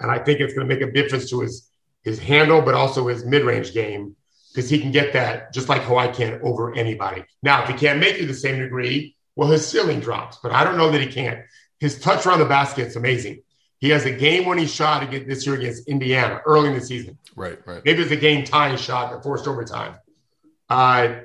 And 0.00 0.10
I 0.10 0.18
think 0.18 0.38
it's 0.38 0.54
going 0.54 0.68
to 0.68 0.74
make 0.74 0.86
a 0.86 0.92
difference 0.92 1.28
to 1.30 1.40
his 1.40 1.68
his 2.04 2.20
handle, 2.20 2.62
but 2.62 2.74
also 2.74 3.08
his 3.08 3.24
mid 3.24 3.42
range 3.42 3.74
game 3.74 4.14
because 4.54 4.70
he 4.70 4.78
can 4.78 4.92
get 4.92 5.12
that 5.14 5.52
just 5.52 5.68
like 5.68 5.82
Kawhi 5.82 6.14
can 6.14 6.40
over 6.44 6.72
anybody. 6.74 7.24
Now, 7.42 7.64
if 7.64 7.68
he 7.68 7.74
can't 7.74 7.98
make 7.98 8.20
it 8.20 8.26
the 8.26 8.34
same 8.34 8.60
degree, 8.60 9.15
well, 9.36 9.48
his 9.48 9.66
ceiling 9.66 10.00
drops. 10.00 10.38
But 10.42 10.52
I 10.52 10.64
don't 10.64 10.76
know 10.76 10.90
that 10.90 11.00
he 11.00 11.06
can't. 11.06 11.40
His 11.78 12.00
touch 12.00 12.26
around 12.26 12.40
the 12.40 12.46
basket 12.46 12.88
is 12.88 12.96
amazing. 12.96 13.42
He 13.78 13.90
has 13.90 14.06
a 14.06 14.10
game 14.10 14.48
winning 14.48 14.66
shot 14.66 15.02
against 15.02 15.28
this 15.28 15.46
year 15.46 15.54
against 15.54 15.86
Indiana 15.86 16.40
early 16.46 16.70
in 16.70 16.74
the 16.74 16.80
season. 16.80 17.18
Right, 17.36 17.58
right. 17.66 17.82
Maybe 17.84 18.02
it's 18.02 18.10
a 18.10 18.16
game 18.16 18.44
tying 18.44 18.78
shot 18.78 19.12
that 19.12 19.22
forced 19.22 19.46
overtime. 19.46 19.96
Uh, 20.70 21.20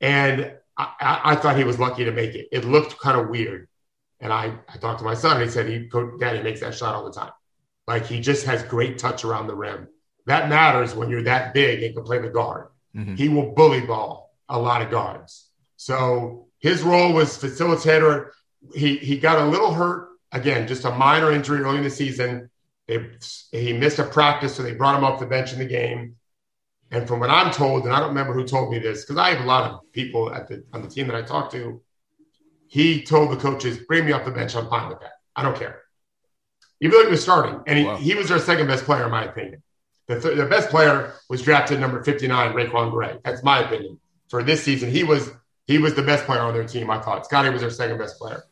and 0.00 0.52
I, 0.76 1.20
I, 1.24 1.36
thought 1.36 1.56
he 1.56 1.64
was 1.64 1.78
lucky 1.78 2.04
to 2.04 2.10
make 2.10 2.34
it. 2.34 2.48
It 2.52 2.64
looked 2.64 2.98
kind 2.98 3.18
of 3.18 3.28
weird. 3.28 3.68
And 4.20 4.32
I, 4.32 4.52
I 4.68 4.76
talked 4.78 4.98
to 4.98 5.04
my 5.04 5.14
son 5.14 5.36
and 5.36 5.44
he 5.44 5.50
said, 5.50 5.68
he, 5.68 5.88
Daddy 6.18 6.42
makes 6.42 6.60
that 6.60 6.74
shot 6.74 6.94
all 6.94 7.04
the 7.04 7.12
time. 7.12 7.32
Like 7.86 8.04
he 8.04 8.20
just 8.20 8.44
has 8.46 8.62
great 8.64 8.98
touch 8.98 9.24
around 9.24 9.46
the 9.46 9.54
rim. 9.54 9.88
That 10.26 10.48
matters 10.48 10.94
when 10.94 11.08
you're 11.08 11.22
that 11.22 11.54
big 11.54 11.82
and 11.82 11.94
can 11.94 12.04
play 12.04 12.18
the 12.18 12.28
guard. 12.28 12.68
Mm-hmm. 12.94 13.14
He 13.14 13.28
will 13.28 13.52
bully 13.52 13.82
ball 13.82 14.34
a 14.48 14.58
lot 14.58 14.82
of 14.82 14.90
guards. 14.90 15.48
So 15.76 16.45
his 16.58 16.82
role 16.82 17.12
was 17.12 17.38
facilitator. 17.38 18.30
He, 18.74 18.96
he 18.96 19.18
got 19.18 19.38
a 19.38 19.46
little 19.46 19.72
hurt 19.72 20.08
again, 20.32 20.66
just 20.66 20.84
a 20.84 20.90
minor 20.90 21.32
injury 21.32 21.60
early 21.60 21.78
in 21.78 21.84
the 21.84 21.90
season. 21.90 22.50
They, 22.88 23.10
he 23.52 23.72
missed 23.72 23.98
a 23.98 24.04
practice, 24.04 24.54
so 24.54 24.62
they 24.62 24.74
brought 24.74 24.96
him 24.96 25.04
off 25.04 25.20
the 25.20 25.26
bench 25.26 25.52
in 25.52 25.58
the 25.58 25.66
game. 25.66 26.16
And 26.90 27.08
from 27.08 27.18
what 27.18 27.30
I'm 27.30 27.50
told, 27.52 27.84
and 27.84 27.92
I 27.92 27.98
don't 27.98 28.10
remember 28.10 28.32
who 28.32 28.44
told 28.44 28.70
me 28.70 28.78
this, 28.78 29.02
because 29.02 29.16
I 29.16 29.30
have 29.30 29.44
a 29.44 29.48
lot 29.48 29.70
of 29.70 29.92
people 29.92 30.32
at 30.32 30.46
the 30.46 30.64
on 30.72 30.82
the 30.82 30.88
team 30.88 31.08
that 31.08 31.16
I 31.16 31.22
talked 31.22 31.52
to, 31.52 31.82
he 32.68 33.02
told 33.02 33.32
the 33.32 33.36
coaches, 33.36 33.78
"Bring 33.88 34.06
me 34.06 34.12
off 34.12 34.24
the 34.24 34.30
bench. 34.30 34.54
I'm 34.54 34.68
fine 34.68 34.88
with 34.88 35.00
that. 35.00 35.14
I 35.34 35.42
don't 35.42 35.56
care." 35.56 35.82
Even 36.80 36.92
though 36.92 37.04
he 37.04 37.10
was 37.10 37.22
starting, 37.22 37.60
and 37.66 37.78
he, 37.78 37.84
wow. 37.84 37.96
he 37.96 38.14
was 38.14 38.28
their 38.28 38.38
second 38.38 38.68
best 38.68 38.84
player, 38.84 39.04
in 39.04 39.10
my 39.10 39.24
opinion. 39.24 39.62
The, 40.08 40.20
th- 40.20 40.36
the 40.36 40.46
best 40.46 40.68
player 40.68 41.14
was 41.28 41.42
drafted 41.42 41.80
number 41.80 42.02
59, 42.04 42.52
RaiQuan 42.52 42.92
Gray. 42.92 43.18
That's 43.24 43.42
my 43.42 43.60
opinion. 43.60 43.98
For 44.28 44.42
this 44.42 44.62
season, 44.62 44.90
he 44.90 45.02
was 45.02 45.30
he 45.66 45.78
was 45.78 45.94
the 45.94 46.02
best 46.02 46.24
player 46.24 46.40
on 46.40 46.54
their 46.54 46.66
team. 46.66 46.90
I 46.90 47.00
thought 47.00 47.26
Scotty 47.26 47.50
was 47.50 47.60
their 47.60 47.70
second 47.70 47.98
best 47.98 48.18
player 48.18 48.44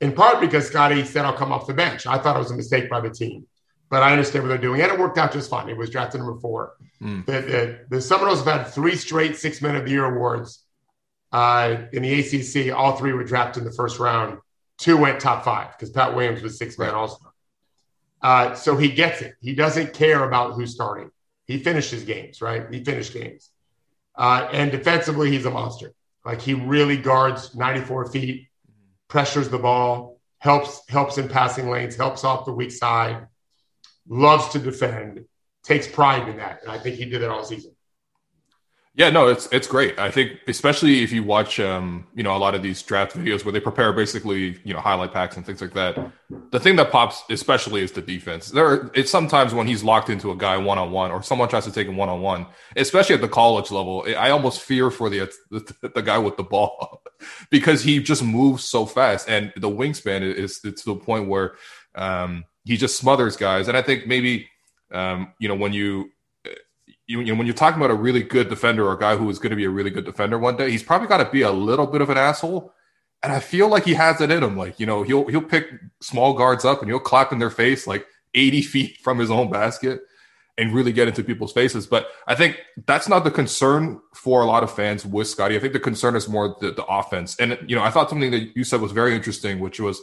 in 0.00 0.12
part 0.12 0.40
because 0.40 0.66
Scotty 0.66 1.04
said, 1.04 1.24
I'll 1.24 1.32
come 1.32 1.52
off 1.52 1.66
the 1.66 1.74
bench. 1.74 2.06
I 2.06 2.18
thought 2.18 2.36
it 2.36 2.40
was 2.40 2.50
a 2.50 2.56
mistake 2.56 2.90
by 2.90 3.00
the 3.00 3.10
team, 3.10 3.46
but 3.90 4.02
I 4.02 4.12
understand 4.12 4.44
what 4.44 4.48
they're 4.48 4.58
doing. 4.58 4.80
And 4.80 4.92
it 4.92 4.98
worked 4.98 5.18
out 5.18 5.32
just 5.32 5.48
fine. 5.50 5.68
It 5.68 5.76
was 5.76 5.90
drafted 5.90 6.20
number 6.20 6.38
four. 6.40 6.74
Mm. 7.00 7.24
The, 7.26 7.32
the, 7.32 7.78
the 7.88 8.00
Seminoles 8.00 8.44
have 8.44 8.58
had 8.58 8.64
three 8.64 8.96
straight 8.96 9.36
six 9.36 9.62
men 9.62 9.76
of 9.76 9.84
the 9.84 9.90
year 9.90 10.04
awards 10.04 10.64
uh, 11.32 11.76
in 11.92 12.02
the 12.02 12.20
ACC. 12.20 12.76
All 12.76 12.96
three 12.96 13.12
were 13.12 13.24
drafted 13.24 13.62
in 13.62 13.68
the 13.68 13.74
first 13.74 13.98
round. 13.98 14.38
Two 14.76 14.96
went 14.96 15.20
top 15.20 15.44
five 15.44 15.70
because 15.72 15.90
Pat 15.90 16.14
Williams 16.14 16.42
was 16.42 16.58
six 16.58 16.78
man 16.78 16.94
also. 16.94 17.18
Uh, 18.20 18.54
so 18.54 18.76
he 18.76 18.90
gets 18.90 19.22
it. 19.22 19.34
He 19.40 19.54
doesn't 19.54 19.92
care 19.92 20.24
about 20.24 20.54
who's 20.54 20.72
starting. 20.74 21.10
He 21.46 21.58
finishes 21.58 22.04
games, 22.04 22.40
right? 22.40 22.66
He 22.70 22.82
finished 22.82 23.12
games. 23.12 23.50
Uh, 24.16 24.48
and 24.52 24.70
defensively, 24.70 25.30
he's 25.30 25.44
a 25.44 25.50
monster. 25.50 25.92
Like 26.24 26.40
he 26.40 26.54
really 26.54 26.96
guards 26.96 27.54
94 27.54 28.10
feet 28.10 28.48
pressures 29.08 29.48
the 29.48 29.58
ball, 29.58 30.20
helps 30.38 30.82
helps 30.88 31.18
in 31.18 31.28
passing 31.28 31.68
lanes, 31.68 31.96
helps 31.96 32.24
off 32.24 32.46
the 32.46 32.52
weak 32.52 32.72
side, 32.72 33.26
loves 34.08 34.48
to 34.48 34.58
defend, 34.58 35.24
takes 35.62 35.86
pride 35.86 36.28
in 36.28 36.38
that, 36.38 36.62
and 36.62 36.70
I 36.70 36.78
think 36.78 36.96
he 36.96 37.04
did 37.04 37.22
that 37.22 37.30
all 37.30 37.44
season. 37.44 37.73
Yeah, 38.96 39.10
no, 39.10 39.26
it's 39.26 39.48
it's 39.50 39.66
great. 39.66 39.98
I 39.98 40.08
think 40.08 40.38
especially 40.46 41.02
if 41.02 41.10
you 41.10 41.24
watch 41.24 41.58
um, 41.58 42.06
you 42.14 42.22
know, 42.22 42.36
a 42.36 42.38
lot 42.38 42.54
of 42.54 42.62
these 42.62 42.80
draft 42.80 43.16
videos 43.16 43.44
where 43.44 43.50
they 43.50 43.58
prepare 43.58 43.92
basically, 43.92 44.56
you 44.62 44.72
know, 44.72 44.78
highlight 44.78 45.12
packs 45.12 45.36
and 45.36 45.44
things 45.44 45.60
like 45.60 45.74
that. 45.74 45.98
The 46.52 46.60
thing 46.60 46.76
that 46.76 46.92
pops 46.92 47.24
especially 47.28 47.82
is 47.82 47.90
the 47.90 48.02
defense. 48.02 48.50
There 48.50 48.64
are, 48.64 48.92
it's 48.94 49.10
sometimes 49.10 49.52
when 49.52 49.66
he's 49.66 49.82
locked 49.82 50.10
into 50.10 50.30
a 50.30 50.36
guy 50.36 50.56
one 50.58 50.78
on 50.78 50.92
one 50.92 51.10
or 51.10 51.24
someone 51.24 51.48
tries 51.48 51.64
to 51.64 51.72
take 51.72 51.88
him 51.88 51.96
one 51.96 52.08
on 52.08 52.20
one, 52.20 52.46
especially 52.76 53.16
at 53.16 53.20
the 53.20 53.28
college 53.28 53.72
level. 53.72 54.04
I 54.16 54.30
almost 54.30 54.60
fear 54.60 54.92
for 54.92 55.10
the 55.10 55.28
the, 55.50 55.90
the 55.92 56.02
guy 56.02 56.18
with 56.18 56.36
the 56.36 56.44
ball 56.44 57.02
because 57.50 57.82
he 57.82 57.98
just 57.98 58.22
moves 58.22 58.62
so 58.62 58.86
fast 58.86 59.28
and 59.28 59.52
the 59.56 59.68
wingspan 59.68 60.22
is, 60.22 60.60
to 60.60 60.70
the 60.70 60.94
point 60.94 61.28
where 61.28 61.54
um, 61.96 62.44
he 62.64 62.76
just 62.76 62.96
smothers 62.96 63.36
guys. 63.36 63.66
And 63.66 63.76
I 63.76 63.82
think 63.82 64.06
maybe 64.06 64.48
um, 64.92 65.32
you 65.40 65.48
know, 65.48 65.56
when 65.56 65.72
you 65.72 66.10
you, 67.06 67.20
you 67.20 67.32
know, 67.32 67.38
when 67.38 67.46
you're 67.46 67.54
talking 67.54 67.80
about 67.80 67.90
a 67.90 67.94
really 67.94 68.22
good 68.22 68.48
defender 68.48 68.86
or 68.86 68.94
a 68.94 68.98
guy 68.98 69.16
who 69.16 69.28
is 69.28 69.38
going 69.38 69.50
to 69.50 69.56
be 69.56 69.64
a 69.64 69.70
really 69.70 69.90
good 69.90 70.04
defender 70.04 70.38
one 70.38 70.56
day, 70.56 70.70
he's 70.70 70.82
probably 70.82 71.08
got 71.08 71.18
to 71.18 71.30
be 71.30 71.42
a 71.42 71.50
little 71.50 71.86
bit 71.86 72.00
of 72.00 72.10
an 72.10 72.18
asshole. 72.18 72.72
And 73.22 73.32
I 73.32 73.40
feel 73.40 73.68
like 73.68 73.84
he 73.84 73.94
has 73.94 74.20
it 74.20 74.30
in 74.30 74.42
him. 74.42 74.56
Like, 74.56 74.78
you 74.78 74.86
know, 74.86 75.02
he'll 75.02 75.26
he'll 75.28 75.42
pick 75.42 75.68
small 76.00 76.34
guards 76.34 76.64
up 76.64 76.80
and 76.80 76.90
he'll 76.90 76.98
clap 76.98 77.32
in 77.32 77.38
their 77.38 77.50
face 77.50 77.86
like 77.86 78.06
80 78.34 78.62
feet 78.62 78.98
from 79.02 79.18
his 79.18 79.30
own 79.30 79.50
basket 79.50 80.00
and 80.56 80.72
really 80.72 80.92
get 80.92 81.08
into 81.08 81.24
people's 81.24 81.52
faces. 81.52 81.86
But 81.86 82.08
I 82.26 82.34
think 82.34 82.60
that's 82.86 83.08
not 83.08 83.24
the 83.24 83.30
concern 83.30 84.00
for 84.14 84.42
a 84.42 84.46
lot 84.46 84.62
of 84.62 84.74
fans 84.74 85.04
with 85.04 85.26
Scotty. 85.26 85.56
I 85.56 85.58
think 85.58 85.72
the 85.72 85.80
concern 85.80 86.16
is 86.16 86.28
more 86.28 86.56
the, 86.60 86.70
the 86.70 86.84
offense. 86.84 87.36
And, 87.40 87.58
you 87.66 87.74
know, 87.74 87.82
I 87.82 87.90
thought 87.90 88.08
something 88.08 88.30
that 88.30 88.56
you 88.56 88.62
said 88.62 88.80
was 88.80 88.92
very 88.92 89.14
interesting, 89.14 89.58
which 89.58 89.80
was, 89.80 90.00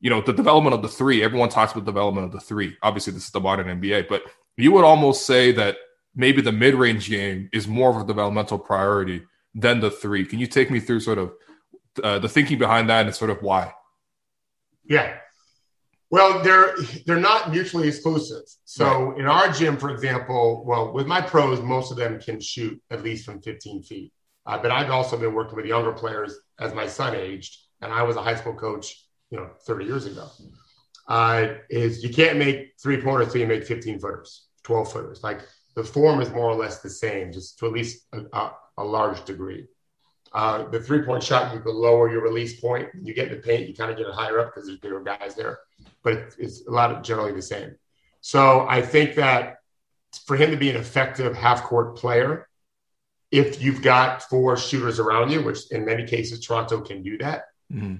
you 0.00 0.10
know, 0.10 0.20
the 0.20 0.32
development 0.32 0.74
of 0.74 0.82
the 0.82 0.88
three. 0.88 1.22
Everyone 1.22 1.48
talks 1.48 1.72
about 1.72 1.84
development 1.84 2.26
of 2.26 2.32
the 2.32 2.40
three. 2.40 2.76
Obviously, 2.82 3.12
this 3.12 3.24
is 3.24 3.30
the 3.30 3.40
modern 3.40 3.80
NBA, 3.80 4.08
but 4.08 4.22
you 4.56 4.72
would 4.72 4.84
almost 4.84 5.26
say 5.26 5.52
that 5.52 5.76
maybe 6.14 6.42
the 6.42 6.52
mid 6.52 6.74
range 6.74 7.08
game 7.08 7.48
is 7.52 7.66
more 7.66 7.90
of 7.90 7.96
a 7.96 8.06
developmental 8.06 8.58
priority 8.58 9.22
than 9.54 9.80
the 9.80 9.90
three. 9.90 10.24
Can 10.24 10.38
you 10.38 10.46
take 10.46 10.70
me 10.70 10.80
through 10.80 11.00
sort 11.00 11.18
of 11.18 11.32
uh, 12.02 12.18
the 12.18 12.28
thinking 12.28 12.58
behind 12.58 12.88
that 12.90 13.06
and 13.06 13.14
sort 13.14 13.30
of 13.30 13.42
why? 13.42 13.72
Yeah. 14.84 15.16
Well, 16.10 16.42
they're 16.42 16.76
they're 17.06 17.18
not 17.18 17.50
mutually 17.50 17.88
exclusive. 17.88 18.42
So 18.64 18.86
right. 18.86 19.18
in 19.18 19.26
our 19.26 19.50
gym, 19.50 19.76
for 19.76 19.90
example, 19.90 20.64
well, 20.66 20.92
with 20.92 21.06
my 21.06 21.20
pros, 21.20 21.60
most 21.60 21.90
of 21.90 21.96
them 21.96 22.20
can 22.20 22.40
shoot 22.40 22.80
at 22.90 23.02
least 23.02 23.24
from 23.24 23.40
15 23.40 23.82
feet. 23.82 24.12
Uh, 24.46 24.58
but 24.58 24.70
I've 24.70 24.90
also 24.90 25.16
been 25.16 25.34
working 25.34 25.56
with 25.56 25.66
younger 25.66 25.92
players 25.92 26.38
as 26.60 26.74
my 26.74 26.86
son 26.86 27.16
aged, 27.16 27.56
and 27.80 27.92
I 27.92 28.02
was 28.02 28.16
a 28.16 28.22
high 28.22 28.34
school 28.36 28.54
coach, 28.54 29.06
you 29.30 29.38
know, 29.38 29.50
30 29.66 29.86
years 29.86 30.06
ago. 30.06 30.28
Uh, 31.08 31.54
is 31.68 32.02
you 32.02 32.10
can't 32.10 32.38
make 32.38 32.74
three 32.82 33.00
pointers 33.00 33.32
till 33.32 33.40
you 33.40 33.46
make 33.46 33.64
15 33.64 33.98
footers, 33.98 34.46
12 34.62 34.92
footers. 34.92 35.22
Like 35.22 35.40
the 35.74 35.84
form 35.84 36.20
is 36.20 36.30
more 36.30 36.50
or 36.50 36.54
less 36.54 36.80
the 36.80 36.90
same, 36.90 37.32
just 37.32 37.58
to 37.58 37.66
at 37.66 37.72
least 37.72 38.06
a, 38.12 38.22
a, 38.32 38.52
a 38.78 38.84
large 38.84 39.24
degree. 39.24 39.66
Uh, 40.32 40.68
the 40.68 40.80
three 40.80 41.02
point 41.02 41.22
shot, 41.22 41.54
you 41.54 41.60
can 41.60 41.74
lower 41.74 42.10
your 42.10 42.22
release 42.22 42.60
point. 42.60 42.88
You 43.00 43.14
get 43.14 43.28
in 43.28 43.36
the 43.36 43.42
paint, 43.42 43.68
you 43.68 43.74
kind 43.74 43.90
of 43.90 43.96
get 43.96 44.06
it 44.06 44.14
higher 44.14 44.40
up 44.40 44.52
because 44.52 44.66
there's 44.66 44.80
bigger 44.80 45.00
guys 45.00 45.34
there, 45.36 45.60
but 46.02 46.14
it's, 46.14 46.36
it's 46.36 46.66
a 46.66 46.70
lot 46.70 46.90
of 46.90 47.02
generally 47.02 47.32
the 47.32 47.42
same. 47.42 47.76
So 48.20 48.66
I 48.68 48.82
think 48.82 49.14
that 49.14 49.58
for 50.26 50.36
him 50.36 50.50
to 50.50 50.56
be 50.56 50.70
an 50.70 50.76
effective 50.76 51.36
half 51.36 51.62
court 51.62 51.96
player, 51.96 52.48
if 53.30 53.62
you've 53.62 53.82
got 53.82 54.22
four 54.22 54.56
shooters 54.56 54.98
around 54.98 55.30
you, 55.30 55.42
which 55.42 55.70
in 55.70 55.84
many 55.84 56.04
cases 56.04 56.40
Toronto 56.40 56.80
can 56.80 57.02
do 57.02 57.18
that, 57.18 57.44
mm-hmm. 57.72 57.96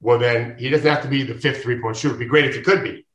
well, 0.00 0.18
then 0.18 0.56
he 0.58 0.68
doesn't 0.68 0.86
have 0.86 1.02
to 1.02 1.08
be 1.08 1.22
the 1.22 1.34
fifth 1.34 1.62
three 1.62 1.80
point 1.80 1.96
shooter. 1.96 2.14
It'd 2.14 2.20
be 2.20 2.26
great 2.26 2.46
if 2.46 2.54
he 2.54 2.62
could 2.62 2.82
be. 2.82 3.06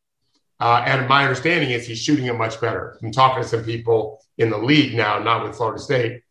Uh, 0.60 0.84
and 0.86 1.08
my 1.08 1.24
understanding 1.24 1.72
is 1.72 1.88
he's 1.88 2.02
shooting 2.02 2.26
it 2.26 2.36
much 2.36 2.60
better. 2.60 2.98
I'm 3.02 3.12
talking 3.12 3.42
to 3.42 3.48
some 3.48 3.64
people 3.64 4.22
in 4.38 4.50
the 4.50 4.58
league 4.58 4.96
now, 4.96 5.20
not 5.20 5.44
with 5.44 5.56
Florida 5.56 5.80
State. 5.80 6.24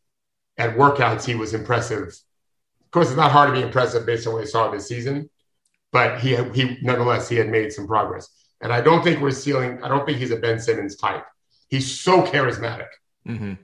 At 0.58 0.76
workouts, 0.76 1.24
he 1.24 1.34
was 1.34 1.54
impressive. 1.54 2.08
Of 2.08 2.90
course, 2.90 3.08
it's 3.08 3.16
not 3.16 3.32
hard 3.32 3.48
to 3.48 3.60
be 3.60 3.64
impressive 3.64 4.04
based 4.04 4.26
on 4.26 4.34
what 4.34 4.44
he 4.44 4.46
saw 4.46 4.70
this 4.70 4.88
season, 4.88 5.30
but 5.92 6.20
he 6.20 6.36
he 6.52 6.78
nonetheless 6.82 7.28
he 7.28 7.36
had 7.36 7.48
made 7.48 7.72
some 7.72 7.86
progress. 7.86 8.28
And 8.60 8.72
I 8.72 8.80
don't 8.80 9.04
think 9.04 9.20
we're 9.20 9.30
sealing. 9.30 9.82
I 9.82 9.88
don't 9.88 10.04
think 10.04 10.18
he's 10.18 10.32
a 10.32 10.36
Ben 10.36 10.58
Simmons 10.58 10.96
type. 10.96 11.24
He's 11.68 12.00
so 12.00 12.22
charismatic 12.22 12.88
mm-hmm. 13.26 13.54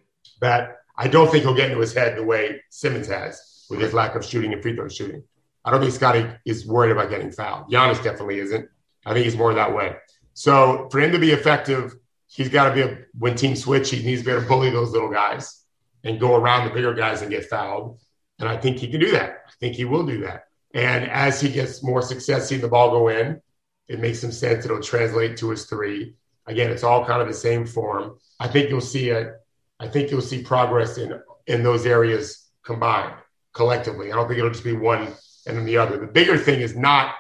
that 0.41 0.77
I 0.97 1.09
don't 1.09 1.31
think 1.31 1.43
he'll 1.43 1.55
get 1.55 1.71
into 1.71 1.81
his 1.81 1.93
head 1.93 2.17
the 2.17 2.23
way 2.23 2.63
Simmons 2.71 3.09
has 3.09 3.67
with 3.69 3.81
his 3.81 3.93
lack 3.93 4.15
of 4.15 4.25
shooting 4.25 4.53
and 4.53 4.63
free 4.63 4.77
throw 4.77 4.89
shooting. 4.89 5.25
I 5.65 5.71
don't 5.71 5.81
think 5.81 5.93
Scotty 5.93 6.27
is 6.45 6.67
worried 6.67 6.93
about 6.93 7.11
getting 7.11 7.33
fouled. 7.33 7.71
Giannis 7.71 8.03
definitely 8.03 8.39
isn't. 8.39 8.69
I 9.07 9.15
think 9.15 9.25
he's 9.25 9.37
more 9.37 9.53
that 9.55 9.75
way. 9.75 9.97
So 10.35 10.89
for 10.91 11.01
him 11.01 11.13
to 11.13 11.19
be 11.19 11.31
effective, 11.31 11.95
he's 12.27 12.49
got 12.49 12.69
to 12.69 12.75
be 12.75 12.83
a 12.83 12.99
when 13.19 13.37
team 13.37 13.57
switch. 13.57 13.91
He 13.91 14.05
needs 14.05 14.21
to 14.23 14.27
be 14.27 14.33
able 14.33 14.43
to 14.43 14.49
bully 14.49 14.71
those 14.71 14.91
little 14.91 15.11
guys 15.11 15.65
and 16.03 16.21
go 16.21 16.35
around 16.35 16.69
the 16.69 16.75
bigger 16.75 16.93
guys 16.93 17.23
and 17.23 17.31
get 17.31 17.47
fouled. 17.47 17.99
And 18.39 18.49
I 18.49 18.57
think 18.57 18.79
he 18.79 18.91
can 18.91 19.01
do 19.01 19.13
that. 19.13 19.45
I 19.47 19.53
think 19.61 19.77
he 19.77 19.85
will 19.85 20.05
do 20.05 20.21
that. 20.23 20.49
And 20.75 21.09
as 21.09 21.41
he 21.41 21.49
gets 21.51 21.83
more 21.83 22.03
success 22.03 22.49
seeing 22.49 22.61
the 22.61 22.69
ball 22.69 22.91
go 22.91 23.09
in, 23.09 23.41
it 23.87 24.01
makes 24.01 24.21
some 24.21 24.33
sense. 24.33 24.65
It'll 24.65 24.81
translate 24.81 25.37
to 25.39 25.51
his 25.51 25.67
three. 25.67 26.17
Again, 26.47 26.71
it's 26.71 26.83
all 26.83 27.05
kind 27.05 27.23
of 27.23 27.29
the 27.29 27.35
same 27.35 27.65
form. 27.65 28.19
I 28.41 28.49
think 28.49 28.71
you'll 28.71 28.81
see 28.81 29.15
I 29.15 29.89
think 29.89 30.11
you'll 30.11 30.21
see 30.21 30.43
progress 30.43 30.99
in 30.99 31.21
in 31.47 31.63
those 31.63 31.87
areas 31.87 32.49
combined 32.65 33.15
collectively. 33.53 34.11
I 34.11 34.17
don't 34.17 34.27
think 34.27 34.39
it'll 34.39 34.51
just 34.51 34.65
be 34.65 34.73
one 34.73 35.09
and 35.47 35.57
then 35.57 35.65
the 35.65 35.77
other. 35.77 35.99
The 35.99 36.07
bigger 36.07 36.39
thing 36.39 36.61
is 36.61 36.75
not 36.75 37.15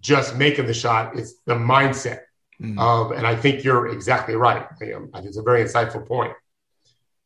just 0.00 0.36
making 0.36 0.66
the 0.66 0.74
shot. 0.74 1.16
It's 1.18 1.34
the 1.46 1.54
mindset 1.54 2.20
mm-hmm. 2.60 2.78
of, 2.78 3.12
and 3.12 3.26
I 3.26 3.36
think 3.36 3.64
you're 3.64 3.88
exactly 3.88 4.34
right, 4.36 4.66
Liam. 4.80 5.10
I 5.12 5.18
think 5.18 5.28
it's 5.28 5.38
a 5.38 5.42
very 5.42 5.62
insightful 5.64 6.06
point. 6.06 6.32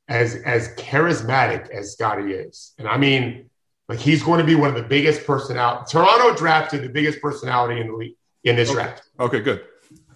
As 0.09 0.35
as 0.37 0.69
charismatic 0.77 1.71
as 1.71 1.93
Scotty 1.93 2.33
is, 2.33 2.75
and 2.79 2.89
I 2.89 2.97
mean, 2.97 3.51
Like 3.89 4.01
he's 4.01 4.23
going 4.23 4.39
to 4.39 4.45
be 4.47 4.55
one 4.55 4.71
of 4.71 4.75
the 4.75 4.89
biggest 4.89 5.27
personality. 5.27 5.85
Toronto 5.91 6.35
drafted 6.35 6.83
the 6.83 6.89
biggest 6.89 7.21
personality 7.21 7.81
in 7.81 7.89
the 7.89 7.95
league 7.95 8.17
in 8.43 8.57
this 8.57 8.71
okay. 8.71 8.75
draft. 8.77 9.03
Okay, 9.21 9.41
good. 9.41 9.65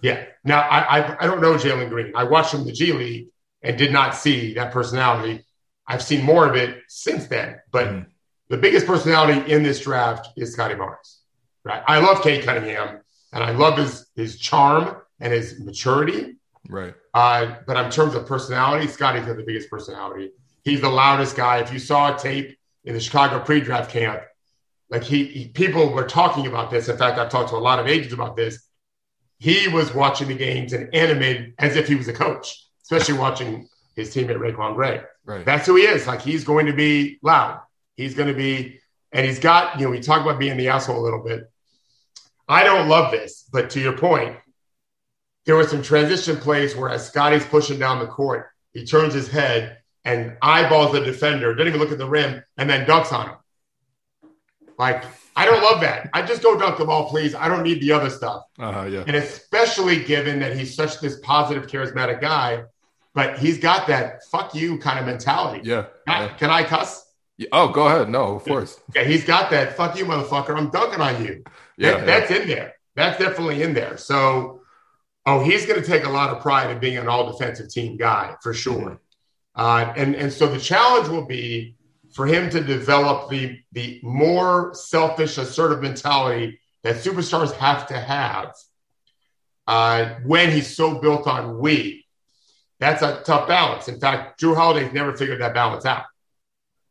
Yeah. 0.01 0.25
Now 0.43 0.61
I, 0.61 0.99
I, 0.99 1.23
I 1.23 1.27
don't 1.27 1.41
know 1.41 1.53
Jalen 1.53 1.89
Green. 1.89 2.11
I 2.15 2.23
watched 2.23 2.53
him 2.53 2.61
in 2.61 2.67
the 2.67 2.73
G 2.73 2.91
League 2.93 3.27
and 3.61 3.77
did 3.77 3.91
not 3.91 4.15
see 4.15 4.53
that 4.55 4.71
personality. 4.71 5.45
I've 5.85 6.01
seen 6.01 6.23
more 6.23 6.47
of 6.47 6.55
it 6.55 6.79
since 6.87 7.27
then, 7.27 7.59
but 7.71 7.87
mm. 7.87 8.05
the 8.49 8.57
biggest 8.57 8.87
personality 8.87 9.51
in 9.51 9.63
this 9.63 9.79
draft 9.79 10.29
is 10.35 10.53
Scotty 10.53 10.75
Barnes. 10.75 11.16
Right. 11.67 11.83
I 11.85 11.99
love 11.99 12.23
Cade 12.23 12.45
Cunningham 12.45 13.01
and 13.33 13.43
I 13.43 13.51
love 13.51 13.77
his 13.77 14.07
his 14.15 14.39
charm 14.39 15.01
and 15.19 15.33
his 15.33 15.59
maturity. 15.59 16.37
Right. 16.69 16.93
Uh, 17.13 17.55
but 17.65 17.77
in 17.83 17.91
terms 17.91 18.15
of 18.15 18.25
personality, 18.25 18.87
Scotty's 18.87 19.25
got 19.25 19.37
the 19.37 19.43
biggest 19.43 19.69
personality. 19.69 20.31
He's 20.63 20.81
the 20.81 20.89
loudest 20.89 21.35
guy. 21.35 21.59
If 21.59 21.73
you 21.73 21.79
saw 21.79 22.15
a 22.15 22.17
tape 22.17 22.57
in 22.85 22.93
the 22.93 22.99
Chicago 22.99 23.39
pre-draft 23.43 23.91
camp, 23.91 24.21
like 24.89 25.03
he, 25.03 25.25
he 25.25 25.47
people 25.49 25.91
were 25.91 26.07
talking 26.07 26.47
about 26.47 26.71
this. 26.71 26.87
In 26.87 26.97
fact, 26.97 27.19
I've 27.19 27.29
talked 27.29 27.49
to 27.49 27.55
a 27.55 27.57
lot 27.57 27.79
of 27.79 27.87
agents 27.87 28.13
about 28.13 28.37
this. 28.37 28.65
He 29.39 29.67
was 29.67 29.93
watching 29.93 30.29
the 30.29 30.35
games 30.35 30.73
and 30.73 30.93
animated 30.95 31.53
as 31.59 31.75
if 31.75 31.87
he 31.87 31.95
was 31.95 32.07
a 32.07 32.13
coach, 32.13 32.65
especially 32.83 33.17
watching 33.17 33.67
his 33.95 34.13
teammate 34.13 34.37
RaiQuan 34.37 34.75
Gray. 34.75 35.01
Right. 35.25 35.45
That's 35.45 35.67
who 35.67 35.75
he 35.75 35.83
is. 35.83 36.07
Like 36.07 36.21
he's 36.21 36.43
going 36.43 36.67
to 36.67 36.73
be 36.73 37.19
loud. 37.21 37.59
He's 37.95 38.13
going 38.13 38.29
to 38.29 38.33
be, 38.33 38.79
and 39.11 39.25
he's 39.25 39.39
got, 39.39 39.79
you 39.79 39.85
know, 39.85 39.91
we 39.91 39.99
talk 39.99 40.21
about 40.21 40.39
being 40.39 40.57
the 40.57 40.69
asshole 40.69 40.99
a 40.99 41.03
little 41.03 41.23
bit. 41.23 41.51
I 42.47 42.63
don't 42.63 42.87
love 42.87 43.11
this, 43.11 43.47
but 43.51 43.69
to 43.71 43.79
your 43.79 43.97
point, 43.97 44.37
there 45.45 45.55
were 45.55 45.67
some 45.67 45.81
transition 45.81 46.37
plays 46.37 46.75
where 46.75 46.89
as 46.89 47.07
Scotty's 47.07 47.45
pushing 47.45 47.79
down 47.79 47.99
the 47.99 48.07
court, 48.07 48.47
he 48.73 48.85
turns 48.85 49.13
his 49.13 49.27
head 49.27 49.79
and 50.05 50.37
eyeballs 50.41 50.93
the 50.93 51.01
defender, 51.01 51.53
doesn't 51.53 51.67
even 51.67 51.79
look 51.79 51.91
at 51.91 51.97
the 51.97 52.07
rim, 52.07 52.43
and 52.57 52.69
then 52.69 52.85
dunks 52.85 53.11
on 53.11 53.29
him. 53.29 53.35
Like, 54.77 55.03
I 55.35 55.45
don't 55.45 55.61
love 55.61 55.81
that. 55.81 56.09
I 56.13 56.21
just 56.21 56.41
go 56.41 56.57
dunk 56.57 56.77
the 56.77 56.85
ball, 56.85 57.09
please. 57.09 57.35
I 57.35 57.47
don't 57.47 57.63
need 57.63 57.81
the 57.81 57.91
other 57.91 58.09
stuff. 58.09 58.43
Uh-huh, 58.59 58.85
yeah. 58.85 59.03
And 59.07 59.15
especially 59.15 60.03
given 60.03 60.39
that 60.39 60.55
he's 60.55 60.75
such 60.75 60.99
this 60.99 61.19
positive, 61.19 61.67
charismatic 61.67 62.21
guy, 62.21 62.63
but 63.13 63.39
he's 63.39 63.57
got 63.57 63.87
that 63.87 64.23
fuck 64.25 64.53
you 64.53 64.77
kind 64.77 64.99
of 64.99 65.05
mentality. 65.05 65.67
Yeah. 65.67 65.87
Can 66.07 66.23
I. 66.23 66.27
Can 66.29 66.49
I 66.49 66.63
cuss? 66.63 67.05
Oh, 67.51 67.69
go 67.69 67.87
ahead. 67.87 68.09
No, 68.09 68.35
of 68.35 68.43
course. 68.43 68.79
Yeah, 68.95 69.03
he's 69.03 69.25
got 69.25 69.51
that 69.51 69.75
fuck 69.75 69.97
you, 69.97 70.05
motherfucker. 70.05 70.55
I'm 70.55 70.69
dunking 70.69 71.01
on 71.01 71.23
you. 71.23 71.43
Yeah, 71.77 71.91
that, 71.91 71.99
yeah. 71.99 72.05
That's 72.05 72.31
in 72.31 72.47
there. 72.47 72.73
That's 72.95 73.19
definitely 73.19 73.61
in 73.63 73.73
there. 73.73 73.97
So, 73.97 74.61
oh, 75.25 75.43
he's 75.43 75.65
going 75.65 75.81
to 75.81 75.85
take 75.85 76.05
a 76.05 76.09
lot 76.09 76.31
of 76.31 76.41
pride 76.41 76.71
in 76.71 76.79
being 76.79 76.97
an 76.97 77.07
all 77.07 77.31
defensive 77.31 77.69
team 77.69 77.97
guy 77.97 78.35
for 78.41 78.53
sure. 78.53 78.75
Mm-hmm. 78.75 78.95
Uh, 79.55 79.93
and, 79.95 80.15
and 80.15 80.31
so 80.31 80.47
the 80.47 80.59
challenge 80.59 81.07
will 81.07 81.25
be 81.25 81.75
for 82.13 82.25
him 82.25 82.49
to 82.49 82.61
develop 82.61 83.29
the, 83.29 83.59
the 83.71 83.99
more 84.03 84.73
selfish, 84.73 85.37
assertive 85.37 85.81
mentality 85.81 86.59
that 86.83 86.95
superstars 86.95 87.51
have 87.53 87.87
to 87.87 87.99
have 87.99 88.53
uh, 89.67 90.15
when 90.25 90.51
he's 90.51 90.75
so 90.75 90.99
built 90.99 91.27
on 91.27 91.59
we. 91.59 92.05
That's 92.79 93.01
a 93.01 93.21
tough 93.25 93.47
balance. 93.47 93.87
In 93.87 93.99
fact, 93.99 94.39
Jrue 94.39 94.55
Holiday's 94.55 94.93
never 94.93 95.15
figured 95.17 95.41
that 95.41 95.53
balance 95.53 95.85
out. 95.85 96.05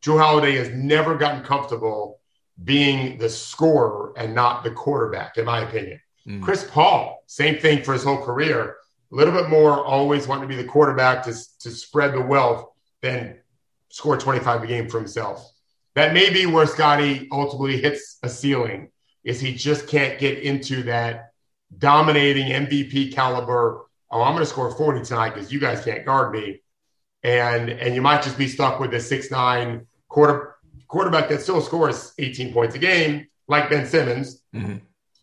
Jrue 0.05 0.19
Holiday 0.19 0.57
has 0.57 0.71
never 0.71 1.17
gotten 1.17 1.43
comfortable 1.43 2.21
being 2.63 3.19
the 3.19 3.29
scorer 3.29 4.13
and 4.17 4.35
not 4.35 4.65
the 4.65 4.71
quarterback, 4.71 5.37
in 5.37 5.45
my 5.45 5.61
opinion. 5.61 6.01
Mm. 6.27 6.43
Chris 6.43 6.69
Paul, 6.71 7.23
same 7.27 7.59
thing 7.59 7.83
for 7.83 7.93
his 7.93 8.03
whole 8.03 8.23
career. 8.23 8.77
A 9.13 9.15
little 9.15 9.35
bit 9.35 9.49
more 9.49 9.85
always 9.85 10.27
wanting 10.27 10.49
to 10.49 10.57
be 10.57 10.61
the 10.61 10.69
quarterback 10.69 11.23
to, 11.25 11.35
to 11.61 11.71
spread 11.71 12.13
the 12.13 12.21
wealth 12.21 12.71
than 13.03 13.39
score 13.91 14.17
25 14.17 14.63
a 14.63 14.67
game 14.67 14.89
for 14.89 14.99
himself. 14.99 15.53
That 15.95 16.13
may 16.13 16.31
be 16.31 16.47
where 16.47 16.67
Scotty 16.67 17.29
ultimately 17.31 17.81
hits 17.81 18.19
a 18.23 18.29
ceiling, 18.29 18.91
is 19.25 19.41
he 19.41 19.55
just 19.55 19.87
can't 19.87 20.19
get 20.19 20.39
into 20.39 20.83
that 20.85 21.31
dominating 21.79 22.49
MVP 22.53 23.13
caliber. 23.15 23.87
Oh, 24.11 24.23
I'm 24.23 24.33
going 24.33 24.43
to 24.43 24.47
score 24.47 24.71
40 24.71 25.05
tonight 25.05 25.35
because 25.35 25.53
you 25.53 25.59
guys 25.59 25.85
can't 25.85 26.05
guard 26.05 26.33
me. 26.33 26.63
And 27.23 27.71
and 27.71 27.95
you 27.95 28.03
might 28.03 28.23
just 28.23 28.39
be 28.39 28.47
stuck 28.47 28.79
with 28.79 28.95
a 28.95 29.01
six 29.01 29.31
nine 29.31 29.87
quarter 30.09 30.56
quarterback 30.89 31.29
that 31.29 31.43
still 31.43 31.61
scores 31.61 32.13
18 32.19 32.53
points 32.53 32.75
a 32.75 32.79
game, 32.79 33.27
like 33.49 33.71
Ben 33.71 33.87
Simmons, 33.87 34.43
mm-hmm. 34.55 34.77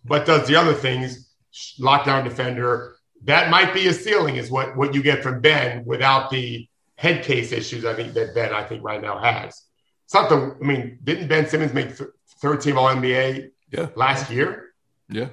but 0.05 0.25
does 0.25 0.47
the 0.47 0.55
other 0.55 0.73
things, 0.73 1.33
lockdown 1.79 2.23
defender. 2.23 2.95
That 3.25 3.49
might 3.49 3.73
be 3.73 3.87
a 3.87 3.93
ceiling, 3.93 4.35
is 4.35 4.51
what 4.51 4.75
what 4.75 4.93
you 4.93 5.01
get 5.01 5.23
from 5.23 5.39
Ben 5.39 5.85
without 5.85 6.29
the 6.29 6.67
head 6.97 7.23
case 7.23 7.51
issues. 7.51 7.85
I 7.85 7.93
think 7.93 8.13
that 8.13 8.35
Ben, 8.35 8.53
I 8.53 8.63
think 8.63 8.83
right 8.83 9.01
now 9.01 9.17
has. 9.19 9.61
It's 10.05 10.13
not 10.13 10.29
the. 10.29 10.57
I 10.61 10.65
mean, 10.65 10.99
didn't 11.03 11.27
Ben 11.27 11.47
Simmons 11.47 11.73
make 11.73 11.97
th- 11.97 12.09
third 12.41 12.61
team 12.61 12.77
All 12.77 12.87
NBA 12.87 13.49
yeah. 13.71 13.89
last 13.95 14.29
year? 14.29 14.73
Yeah, 15.09 15.29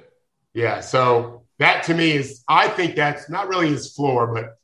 yeah. 0.53 0.79
So 0.79 1.43
that 1.59 1.83
to 1.83 1.93
me 1.93 2.11
is, 2.11 2.43
I 2.47 2.69
think 2.69 2.95
that's 2.95 3.29
not 3.29 3.47
really 3.49 3.69
his 3.69 3.93
floor, 3.93 4.33
but 4.33 4.57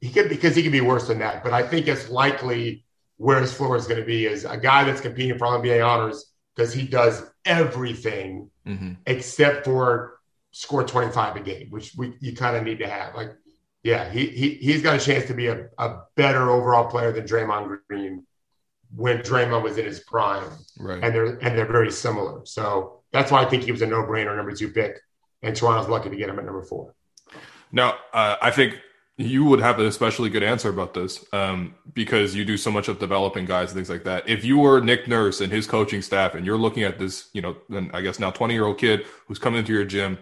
he 0.00 0.10
could 0.10 0.28
because 0.28 0.54
he 0.54 0.62
could 0.62 0.72
be 0.72 0.82
worse 0.82 1.08
than 1.08 1.18
that. 1.20 1.42
But 1.42 1.52
I 1.52 1.66
think 1.66 1.88
it's 1.88 2.10
likely 2.10 2.83
where 3.24 3.40
his 3.40 3.54
floor 3.54 3.74
is 3.74 3.86
going 3.86 3.98
to 3.98 4.04
be 4.04 4.26
is 4.26 4.44
a 4.44 4.58
guy 4.58 4.84
that's 4.84 5.00
competing 5.00 5.38
for 5.38 5.46
NBA 5.46 5.82
honors 5.82 6.30
because 6.54 6.74
he 6.74 6.86
does 6.86 7.22
everything 7.46 8.50
mm-hmm. 8.66 8.92
except 9.06 9.64
for 9.64 10.18
score 10.50 10.84
25 10.84 11.36
a 11.36 11.40
game, 11.40 11.70
which 11.70 11.94
we, 11.96 12.12
you 12.20 12.36
kind 12.36 12.54
of 12.54 12.64
need 12.64 12.80
to 12.80 12.86
have. 12.86 13.14
Like, 13.14 13.30
yeah, 13.82 14.10
he, 14.10 14.26
he, 14.26 14.50
he's 14.56 14.82
got 14.82 15.00
a 15.00 15.02
chance 15.02 15.24
to 15.28 15.32
be 15.32 15.46
a, 15.46 15.68
a 15.78 16.00
better 16.16 16.50
overall 16.50 16.90
player 16.90 17.12
than 17.12 17.24
Draymond 17.24 17.78
Green 17.88 18.26
when 18.94 19.20
Draymond 19.20 19.62
was 19.62 19.78
in 19.78 19.86
his 19.86 20.00
prime. 20.00 20.50
Right. 20.78 21.02
And 21.02 21.14
they're, 21.14 21.38
and 21.38 21.56
they're 21.56 21.64
very 21.64 21.92
similar. 21.92 22.44
So 22.44 23.04
that's 23.10 23.30
why 23.30 23.42
I 23.42 23.46
think 23.46 23.62
he 23.62 23.72
was 23.72 23.80
a 23.80 23.86
no 23.86 24.02
brainer 24.02 24.36
number 24.36 24.52
two 24.52 24.68
pick. 24.68 25.00
And 25.42 25.56
Toronto's 25.56 25.88
lucky 25.88 26.10
to 26.10 26.16
get 26.16 26.28
him 26.28 26.38
at 26.38 26.44
number 26.44 26.62
four. 26.62 26.94
Now, 27.72 27.94
uh, 28.12 28.36
I 28.42 28.50
think 28.50 28.78
you 29.16 29.44
would 29.44 29.60
have 29.60 29.78
an 29.78 29.86
especially 29.86 30.28
good 30.28 30.42
answer 30.42 30.68
about 30.68 30.92
this 30.92 31.24
um, 31.32 31.74
because 31.92 32.34
you 32.34 32.44
do 32.44 32.56
so 32.56 32.70
much 32.70 32.88
of 32.88 32.98
developing 32.98 33.44
guys 33.44 33.70
and 33.70 33.76
things 33.76 33.90
like 33.90 34.02
that. 34.04 34.28
If 34.28 34.44
you 34.44 34.58
were 34.58 34.80
Nick 34.80 35.06
Nurse 35.06 35.40
and 35.40 35.52
his 35.52 35.66
coaching 35.66 36.02
staff, 36.02 36.34
and 36.34 36.44
you're 36.44 36.58
looking 36.58 36.82
at 36.82 36.98
this, 36.98 37.28
you 37.32 37.40
know, 37.40 37.56
then 37.68 37.90
I 37.94 38.00
guess 38.00 38.18
now 38.18 38.30
20 38.30 38.54
year 38.54 38.64
old 38.64 38.78
kid 38.78 39.06
who's 39.26 39.38
coming 39.38 39.60
into 39.60 39.72
your 39.72 39.84
gym, 39.84 40.18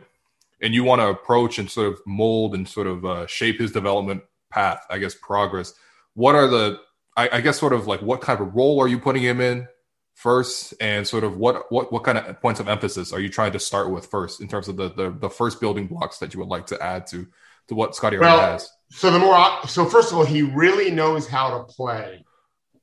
and 0.61 0.75
you 0.75 0.85
want 0.85 1.01
to 1.01 1.09
approach 1.09 1.59
and 1.59 1.71
sort 1.71 1.89
of 1.93 2.01
mold 2.07 2.55
and 2.55 2.69
sort 2.69 2.87
of 2.87 3.05
uh, 3.05 3.27
shape 3.27 3.59
his 3.59 3.73
development 3.73 4.23
path, 4.51 4.85
I 4.91 4.99
guess 4.99 5.15
progress. 5.15 5.73
What 6.15 6.35
are 6.35 6.47
the, 6.47 6.79
I, 7.17 7.31
I 7.33 7.41
guess, 7.41 7.59
sort 7.59 7.73
of 7.73 7.87
like 7.87 8.03
what 8.03 8.21
kind 8.21 8.41
of 8.41 8.55
role 8.55 8.81
are 8.81 8.89
you 8.89 8.99
putting 8.99 9.23
him 9.23 9.41
in 9.41 9.69
first, 10.15 10.75
and 10.81 11.09
sort 11.09 11.25
of 11.25 11.39
what 11.39 11.73
what 11.73 11.91
what 11.91 12.05
kind 12.05 12.19
of 12.19 12.41
points 12.43 12.61
of 12.61 12.69
emphasis 12.69 13.11
are 13.15 13.21
you 13.21 13.31
trying 13.31 13.53
to 13.53 13.59
start 13.59 13.91
with 13.91 14.05
first 14.07 14.43
in 14.43 14.49
terms 14.49 14.69
of 14.69 14.77
the 14.77 14.91
the, 14.91 15.11
the 15.19 15.31
first 15.31 15.61
building 15.61 15.87
blocks 15.87 16.19
that 16.19 16.35
you 16.35 16.41
would 16.41 16.51
like 16.51 16.67
to 16.67 16.83
add 16.83 17.07
to 17.07 17.27
to 17.69 17.75
what 17.75 17.95
Scotty 17.95 18.19
well, 18.19 18.39
already 18.39 18.53
has? 18.53 18.71
So 18.91 19.11
the 19.11 19.19
more, 19.19 19.67
so 19.67 19.87
first 19.87 20.13
of 20.13 20.19
all, 20.19 20.25
he 20.25 20.43
really 20.43 20.91
knows 20.91 21.27
how 21.27 21.59
to 21.59 21.65
play, 21.65 22.25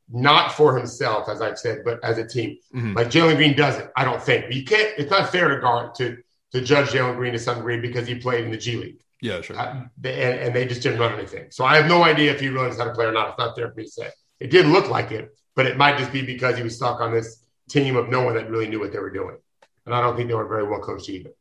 not 0.10 0.52
for 0.54 0.76
himself, 0.76 1.30
as 1.30 1.42
I've 1.42 1.60
said, 1.60 1.80
but 1.86 2.04
as 2.04 2.18
a 2.18 2.28
team. 2.28 2.58
Mm-hmm. 2.74 2.94
Like 2.94 3.08
Jalen 3.08 3.36
Green 3.36 3.56
doesn't. 3.56 3.89
I 3.96 4.06
don't 4.06 4.22
think 4.22 4.54
you 4.54 4.65
can't. 4.65 4.98
It's 4.98 5.12
not 5.12 5.30
fair 5.32 5.50
to 5.50 5.62
guard 5.62 5.96
to 5.96 6.18
to 6.52 6.62
judge 6.62 6.89
Jalen 6.89 7.15
Green 7.15 7.34
to 7.34 7.39
some 7.39 7.58
degree 7.58 7.80
because 7.80 8.08
he 8.08 8.15
played 8.15 8.46
in 8.46 8.52
the 8.52 8.58
G 8.58 8.78
League. 8.78 9.00
Yeah, 9.22 9.42
sure. 9.42 9.60
Uh, 9.60 9.84
they, 9.98 10.13
and, 10.13 10.39
and, 10.39 10.56
they 10.56 10.65
just 10.65 10.82
didn't 10.82 11.00
run 11.00 11.13
anything. 11.13 11.48
So 11.52 11.65
I 11.65 11.76
have 11.76 11.88
no 11.88 12.04
idea 12.04 12.32
if 12.32 12.39
he 12.39 12.48
really 12.48 12.70
knows 12.70 12.78
how 12.78 12.86
to 12.86 12.94
play 12.94 13.06
or 13.06 13.12
not. 13.12 13.30
It's 13.30 13.38
not 13.38 13.56
there 13.56 13.70
for 13.70 13.76
me 13.76 13.84
to 13.84 13.92
say. 13.92 14.10
It 14.39 14.50
didn't 14.50 14.72
look 14.72 14.89
like 14.89 15.12
it, 15.12 15.38
but 15.56 15.65
it 15.65 15.78
might 15.78 15.98
just 15.98 16.13
be 16.13 16.22
because 16.22 16.56
he 16.56 16.63
was 16.63 16.78
stuck 16.78 17.02
on 17.02 17.13
this 17.13 17.44
team 17.70 17.98
of 17.98 18.08
no 18.08 18.22
one 18.22 18.36
that 18.36 18.50
really 18.50 18.70
knew 18.70 18.80
what 18.80 18.94
they 18.94 19.00
were 19.00 19.10
doing. 19.10 19.38
And 19.86 19.94
I 19.94 20.02
don't 20.02 20.15
think 20.15 20.30
they 20.30 20.36
were 20.36 20.48
very 20.48 20.68
well 20.68 20.80
coached 20.80 21.10
either. 21.10 21.32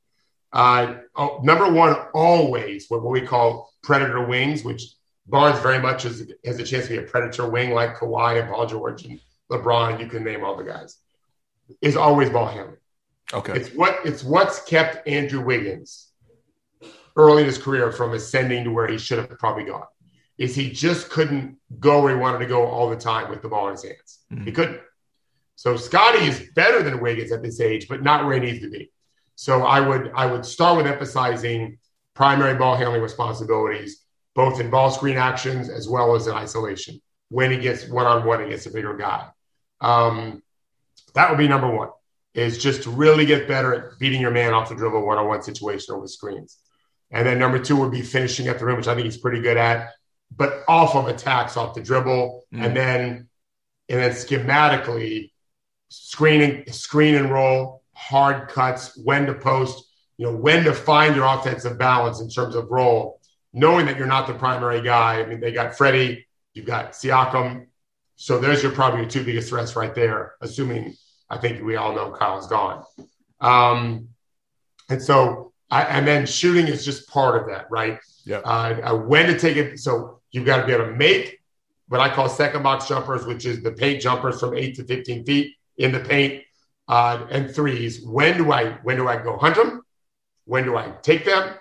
Uh, 0.52 0.94
oh, 1.14 1.40
number 1.42 1.70
one, 1.70 1.94
always 2.14 2.86
what, 2.88 3.02
what 3.02 3.12
we 3.12 3.20
call 3.20 3.72
predator 3.82 4.26
wings, 4.26 4.64
which 4.64 4.82
Barnes 5.26 5.58
very 5.60 5.78
much 5.78 6.04
has, 6.04 6.30
has 6.44 6.58
a 6.58 6.64
chance 6.64 6.86
to 6.86 6.90
be 6.90 6.98
a 6.98 7.02
predator 7.02 7.48
wing 7.48 7.72
like 7.72 7.96
Kawhi 7.96 8.40
and 8.40 8.50
Paul 8.50 8.66
George 8.66 9.04
and 9.04 9.20
LeBron. 9.50 10.00
You 10.00 10.06
can 10.06 10.24
name 10.24 10.44
all 10.44 10.56
the 10.56 10.64
guys. 10.64 10.96
Is 11.82 11.96
always 11.96 12.30
ball 12.30 12.46
handling. 12.46 12.78
Okay. 13.34 13.52
It's 13.52 13.68
what 13.74 13.98
it's 14.06 14.24
what's 14.24 14.62
kept 14.64 15.06
Andrew 15.06 15.44
Wiggins 15.44 16.10
early 17.14 17.42
in 17.42 17.46
his 17.46 17.58
career 17.58 17.92
from 17.92 18.14
ascending 18.14 18.64
to 18.64 18.70
where 18.70 18.88
he 18.88 18.96
should 18.96 19.18
have 19.18 19.38
probably 19.38 19.64
gone. 19.64 19.84
Is 20.38 20.54
he 20.54 20.70
just 20.70 21.10
couldn't 21.10 21.58
go 21.78 22.02
where 22.02 22.14
he 22.14 22.20
wanted 22.20 22.38
to 22.38 22.46
go 22.46 22.64
all 22.66 22.88
the 22.88 22.96
time 22.96 23.28
with 23.28 23.42
the 23.42 23.48
ball 23.48 23.66
in 23.66 23.72
his 23.72 23.82
hands. 23.82 24.18
Mhm. 24.32 24.44
He 24.46 24.52
couldn't. 24.52 24.80
So 25.56 25.76
Scotty 25.76 26.24
is 26.24 26.48
better 26.54 26.82
than 26.82 27.00
Wiggins 27.00 27.32
at 27.32 27.42
this 27.42 27.60
age, 27.60 27.88
but 27.88 28.02
not 28.02 28.24
where 28.24 28.34
he 28.34 28.40
needs 28.40 28.60
to 28.60 28.70
be. 28.70 28.90
So 29.38 29.62
I 29.62 29.78
would 29.78 30.10
I 30.16 30.26
would 30.26 30.44
start 30.44 30.78
with 30.78 30.88
emphasizing 30.88 31.78
primary 32.16 32.58
ball 32.58 32.74
handling 32.74 33.02
responsibilities, 33.02 34.02
both 34.34 34.58
in 34.58 34.68
ball 34.68 34.90
screen 34.90 35.16
actions 35.16 35.68
as 35.68 35.88
well 35.88 36.16
as 36.16 36.26
in 36.26 36.34
isolation 36.34 37.00
when 37.28 37.52
he 37.52 37.58
gets 37.58 37.86
one 37.86 38.04
on 38.04 38.26
one 38.26 38.42
against 38.42 38.66
a 38.66 38.70
bigger 38.70 38.96
guy. 38.96 39.28
Um, 39.80 40.42
that 41.14 41.30
would 41.30 41.38
be 41.38 41.46
number 41.46 41.70
one. 41.70 41.90
Is 42.34 42.58
just 42.58 42.82
to 42.82 42.90
really 42.90 43.26
get 43.26 43.46
better 43.46 43.72
at 43.74 43.98
beating 44.00 44.20
your 44.20 44.32
man 44.32 44.54
off 44.54 44.70
the 44.70 44.74
dribble 44.74 45.06
one 45.06 45.18
on 45.18 45.28
one 45.28 45.42
situation 45.42 45.94
over 45.94 46.08
screens. 46.08 46.58
And 47.12 47.24
then 47.24 47.38
number 47.38 47.60
two 47.60 47.76
would 47.76 47.92
be 47.92 48.02
finishing 48.02 48.48
at 48.48 48.58
the 48.58 48.64
rim, 48.64 48.76
which 48.76 48.88
I 48.88 48.96
think 48.96 49.04
he's 49.04 49.18
pretty 49.18 49.40
good 49.40 49.56
at, 49.56 49.90
but 50.36 50.64
off 50.66 50.96
of 50.96 51.06
attacks 51.06 51.56
off 51.56 51.74
the 51.74 51.80
dribble. 51.80 52.42
Mm. 52.52 52.64
And 52.64 52.76
then 52.76 53.28
and 53.88 54.00
then 54.00 54.10
schematically, 54.10 55.30
screening, 55.90 56.64
screen 56.72 57.14
and 57.14 57.30
roll, 57.30 57.78
hard 57.98 58.48
cuts, 58.48 58.96
when 58.96 59.26
to 59.26 59.34
post, 59.34 59.84
you 60.18 60.26
know, 60.26 60.36
when 60.36 60.62
to 60.64 60.72
find 60.72 61.16
your 61.16 61.26
offensive 61.26 61.76
balance 61.78 62.20
in 62.20 62.30
terms 62.30 62.54
of 62.54 62.70
role, 62.70 63.20
knowing 63.52 63.86
that 63.86 63.96
you're 63.96 64.06
not 64.06 64.28
the 64.28 64.34
primary 64.34 64.80
guy. 64.80 65.20
I 65.20 65.26
mean, 65.26 65.40
they 65.40 65.50
got 65.50 65.76
Freddie, 65.76 66.26
you've 66.54 66.64
got 66.64 66.92
Siakam. 66.92 67.66
So 68.14 68.38
there's 68.38 68.62
your 68.62 68.72
probably 68.72 69.00
your 69.00 69.10
two 69.10 69.24
biggest 69.24 69.48
threats 69.48 69.74
right 69.74 69.94
there, 69.94 70.34
assuming 70.40 70.94
I 71.28 71.38
think 71.38 71.62
we 71.62 71.76
all 71.76 71.94
know 71.94 72.10
Kyle's 72.12 72.46
gone. 72.46 72.84
Um, 73.40 74.08
and 74.88 75.02
so, 75.02 75.52
I, 75.70 75.82
and 75.82 76.06
then 76.06 76.24
shooting 76.24 76.68
is 76.68 76.84
just 76.84 77.08
part 77.08 77.40
of 77.40 77.48
that, 77.48 77.66
right? 77.68 77.98
Yeah. 78.24 78.38
Uh, 78.38 78.96
when 78.96 79.26
to 79.26 79.38
take 79.38 79.56
it. 79.56 79.78
So 79.80 80.20
you've 80.30 80.46
got 80.46 80.60
to 80.60 80.66
be 80.66 80.72
able 80.72 80.86
to 80.86 80.92
make 80.92 81.40
what 81.88 82.00
I 82.00 82.14
call 82.14 82.28
second 82.28 82.62
box 82.62 82.86
jumpers, 82.86 83.26
which 83.26 83.44
is 83.44 83.62
the 83.62 83.72
paint 83.72 84.00
jumpers 84.00 84.40
from 84.40 84.56
eight 84.56 84.76
to 84.76 84.84
15 84.84 85.24
feet 85.24 85.56
in 85.76 85.92
the 85.92 86.00
paint 86.00 86.44
uh, 86.88 87.26
and 87.30 87.54
threes. 87.54 88.02
When 88.04 88.38
do 88.38 88.52
I, 88.52 88.70
when 88.82 88.96
do 88.96 89.08
I 89.08 89.22
go 89.22 89.36
hunt 89.36 89.56
them? 89.56 89.82
When 90.44 90.64
do 90.64 90.76
I 90.76 90.92
take 91.02 91.24
them? 91.24 91.54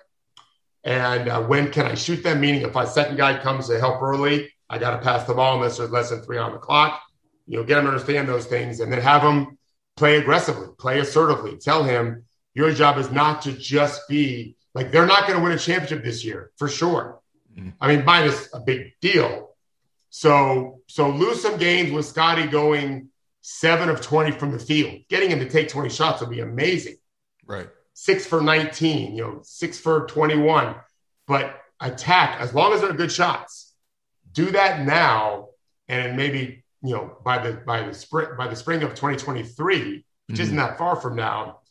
And 0.83 1.27
uh, 1.27 1.41
when 1.43 1.71
can 1.71 1.85
I 1.85 1.95
shoot 1.95 2.23
them? 2.23 2.39
Meaning, 2.39 2.61
if 2.61 2.73
my 2.73 2.85
second 2.85 3.17
guy 3.17 3.37
comes 3.37 3.67
to 3.67 3.79
help 3.79 4.01
early, 4.01 4.49
I 4.69 4.77
got 4.77 4.91
to 4.91 4.99
pass 4.99 5.25
the 5.25 5.33
ball 5.33 5.55
unless 5.55 5.77
there's 5.77 5.91
less 5.91 6.09
than 6.09 6.21
three 6.21 6.37
on 6.37 6.53
the 6.53 6.59
clock. 6.59 7.01
You 7.45 7.57
know, 7.57 7.63
get 7.63 7.77
him 7.77 7.85
to 7.85 7.91
understand 7.91 8.27
those 8.27 8.45
things 8.45 8.79
and 8.79 8.91
then 8.91 9.01
have 9.01 9.21
him 9.21 9.57
play 9.97 10.17
aggressively, 10.17 10.67
play 10.77 10.99
assertively. 10.99 11.57
Tell 11.57 11.83
him 11.83 12.25
your 12.53 12.71
job 12.73 12.97
is 12.97 13.11
not 13.11 13.41
to 13.43 13.53
just 13.53 14.07
be 14.07 14.55
like 14.73 14.91
they're 14.91 15.05
not 15.05 15.27
going 15.27 15.37
to 15.37 15.43
win 15.43 15.51
a 15.51 15.57
championship 15.57 16.03
this 16.03 16.23
year 16.23 16.51
for 16.55 16.69
sure. 16.69 17.19
Mm-hmm. 17.57 17.69
I 17.81 17.95
mean, 17.95 18.05
minus 18.05 18.49
a 18.53 18.59
big 18.59 18.93
deal. 19.01 19.55
So, 20.09 20.81
so 20.87 21.09
lose 21.09 21.41
some 21.41 21.57
games 21.57 21.91
with 21.91 22.05
Scotty 22.05 22.47
going 22.47 23.09
seven 23.49 23.89
of 23.89 24.01
20 24.01 24.31
from 24.31 24.51
the 24.51 24.59
field. 24.59 25.01
Getting 25.09 25.29
him 25.29 25.39
to 25.39 25.49
take 25.49 25.69
20 25.69 25.89
shots 25.89 26.21
would 26.21 26.29
be 26.29 26.41
amazing. 26.41 26.97
Right 27.45 27.69
six 27.99 28.27
for 28.27 28.41
19, 28.41 29.15
you 29.15 29.23
know, 29.23 29.39
six 29.41 29.79
for 29.79 30.05
21. 30.05 30.75
But 31.25 31.59
attack, 31.79 32.39
as 32.39 32.53
long 32.53 32.71
as 32.73 32.81
they're 32.81 32.93
good 32.93 33.11
shots, 33.11 33.73
do 34.31 34.51
that 34.51 34.85
now. 34.85 35.47
And 35.87 36.15
maybe, 36.15 36.63
you 36.83 36.93
know, 36.93 37.17
by 37.25 37.39
the 37.39 37.53
by 37.53 37.81
the 37.81 37.93
spring 37.93 38.29
by 38.37 38.47
the 38.47 38.55
spring 38.55 38.83
of 38.83 38.91
2023, 38.91 39.79
which 39.79 40.03
mm-hmm. 40.35 40.41
isn't 40.41 40.55
that 40.57 40.77
far 40.77 40.95
from 40.95 41.15
now, 41.15 41.61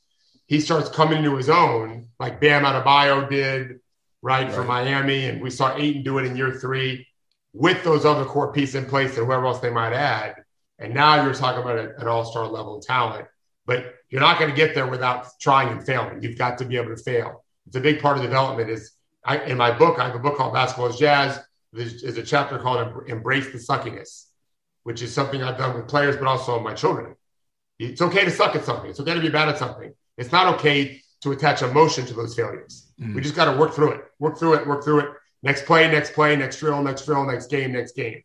he 0.46 0.60
starts 0.60 0.88
coming 0.88 1.18
into 1.18 1.36
his 1.36 1.48
own, 1.48 2.08
like 2.18 2.40
Bam 2.40 2.64
Adebayo 2.64 3.30
did, 3.30 3.80
right, 4.20 4.46
right. 4.46 4.52
for 4.52 4.64
Miami. 4.64 5.26
And 5.26 5.40
we 5.40 5.50
saw 5.50 5.76
Ayton 5.76 6.02
do 6.02 6.18
it 6.18 6.26
in 6.26 6.36
year 6.36 6.52
three 6.52 7.06
with 7.52 7.84
those 7.84 8.04
other 8.04 8.24
core 8.24 8.52
pieces 8.52 8.74
in 8.74 8.86
place 8.86 9.16
and 9.16 9.26
whoever 9.26 9.46
else 9.46 9.60
they 9.60 9.70
might 9.70 9.92
add. 9.92 10.34
And 10.78 10.94
now 10.94 11.22
you're 11.24 11.34
talking 11.34 11.62
about 11.62 12.00
an 12.00 12.06
all-star 12.06 12.46
level 12.46 12.80
talent. 12.80 13.26
But 13.64 13.94
you're 14.10 14.20
not 14.20 14.38
going 14.38 14.50
to 14.50 14.56
get 14.56 14.74
there 14.74 14.86
without 14.86 15.26
trying 15.40 15.68
and 15.68 15.84
failing. 15.84 16.22
You've 16.22 16.38
got 16.38 16.58
to 16.58 16.64
be 16.64 16.76
able 16.76 16.94
to 16.94 17.02
fail. 17.02 17.44
It's 17.66 17.76
a 17.76 17.80
big 17.80 18.00
part 18.00 18.16
of 18.16 18.22
development. 18.22 18.70
Is 18.70 18.92
I, 19.24 19.38
in 19.38 19.56
my 19.56 19.76
book, 19.76 19.98
I 19.98 20.06
have 20.06 20.14
a 20.14 20.20
book 20.20 20.36
called 20.36 20.54
Basketball 20.54 20.86
is 20.88 20.96
Jazz. 20.96 21.40
There's, 21.72 22.02
there's 22.02 22.16
a 22.16 22.22
chapter 22.22 22.58
called 22.58 23.08
Embrace 23.08 23.50
the 23.50 23.58
Suckiness, 23.58 24.26
which 24.84 25.02
is 25.02 25.12
something 25.12 25.42
I've 25.42 25.58
done 25.58 25.74
with 25.74 25.88
players, 25.88 26.16
but 26.16 26.26
also 26.26 26.60
my 26.60 26.74
children. 26.74 27.16
It's 27.78 28.00
okay 28.00 28.24
to 28.24 28.30
suck 28.30 28.54
at 28.54 28.64
something. 28.64 28.88
It's 28.88 29.00
okay 29.00 29.14
to 29.14 29.20
be 29.20 29.28
bad 29.28 29.48
at 29.48 29.58
something. 29.58 29.92
It's 30.16 30.32
not 30.32 30.54
okay 30.54 31.02
to 31.22 31.32
attach 31.32 31.62
emotion 31.62 32.06
to 32.06 32.14
those 32.14 32.34
failures. 32.34 32.92
Mm. 33.00 33.14
We 33.14 33.20
just 33.20 33.34
got 33.34 33.52
to 33.52 33.58
work 33.58 33.74
through 33.74 33.92
it, 33.92 34.04
work 34.18 34.38
through 34.38 34.54
it, 34.54 34.66
work 34.66 34.84
through 34.84 35.00
it. 35.00 35.10
Next 35.42 35.66
play, 35.66 35.90
next 35.90 36.14
play, 36.14 36.36
next 36.36 36.60
drill, 36.60 36.82
next 36.82 37.04
drill, 37.04 37.26
next 37.26 37.50
game, 37.50 37.72
next 37.72 37.96
game. 37.96 38.22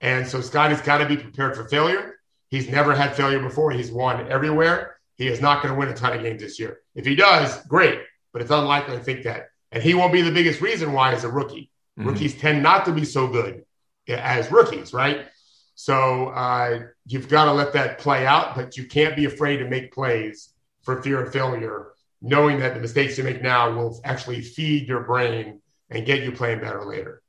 And 0.00 0.26
so 0.26 0.40
Scotty's 0.40 0.80
got 0.80 0.98
to 0.98 1.06
be 1.06 1.16
prepared 1.16 1.56
for 1.56 1.68
failure. 1.68 2.16
He's 2.48 2.68
never 2.68 2.94
had 2.94 3.14
failure 3.14 3.40
before. 3.40 3.70
He's 3.70 3.92
won 3.92 4.30
everywhere. 4.30 4.96
He 5.16 5.28
is 5.28 5.40
not 5.40 5.62
going 5.62 5.74
to 5.74 5.78
win 5.78 5.88
a 5.88 5.94
ton 5.94 6.16
of 6.16 6.22
games 6.22 6.40
this 6.40 6.58
year. 6.58 6.80
If 6.94 7.04
he 7.04 7.14
does, 7.14 7.62
great, 7.66 8.00
but 8.32 8.42
it's 8.42 8.50
unlikely 8.50 8.96
to 8.96 9.02
think 9.02 9.24
that. 9.24 9.50
And 9.70 9.82
he 9.82 9.94
won't 9.94 10.12
be 10.12 10.22
the 10.22 10.32
biggest 10.32 10.60
reason 10.60 10.92
why 10.92 11.12
as 11.12 11.24
a 11.24 11.30
rookie. 11.30 11.70
Mm-hmm. 11.98 12.08
Rookies 12.08 12.34
tend 12.36 12.62
not 12.62 12.84
to 12.86 12.92
be 12.92 13.04
so 13.04 13.26
good 13.26 13.64
as 14.08 14.50
rookies, 14.50 14.92
right? 14.92 15.26
So 15.74 16.28
uh, 16.28 16.80
you've 17.06 17.28
got 17.28 17.44
to 17.44 17.52
let 17.52 17.72
that 17.74 17.98
play 17.98 18.26
out, 18.26 18.54
but 18.56 18.76
you 18.76 18.86
can't 18.86 19.14
be 19.14 19.26
afraid 19.26 19.58
to 19.58 19.68
make 19.68 19.92
plays 19.92 20.52
for 20.82 21.02
fear 21.02 21.22
of 21.22 21.32
failure, 21.32 21.92
knowing 22.20 22.58
that 22.60 22.74
the 22.74 22.80
mistakes 22.80 23.16
you 23.16 23.24
make 23.24 23.42
now 23.42 23.70
will 23.70 24.00
actually 24.04 24.40
feed 24.40 24.88
your 24.88 25.00
brain 25.00 25.60
and 25.90 26.06
get 26.06 26.22
you 26.22 26.32
playing 26.32 26.60
better 26.60 26.84
later. 26.84 27.22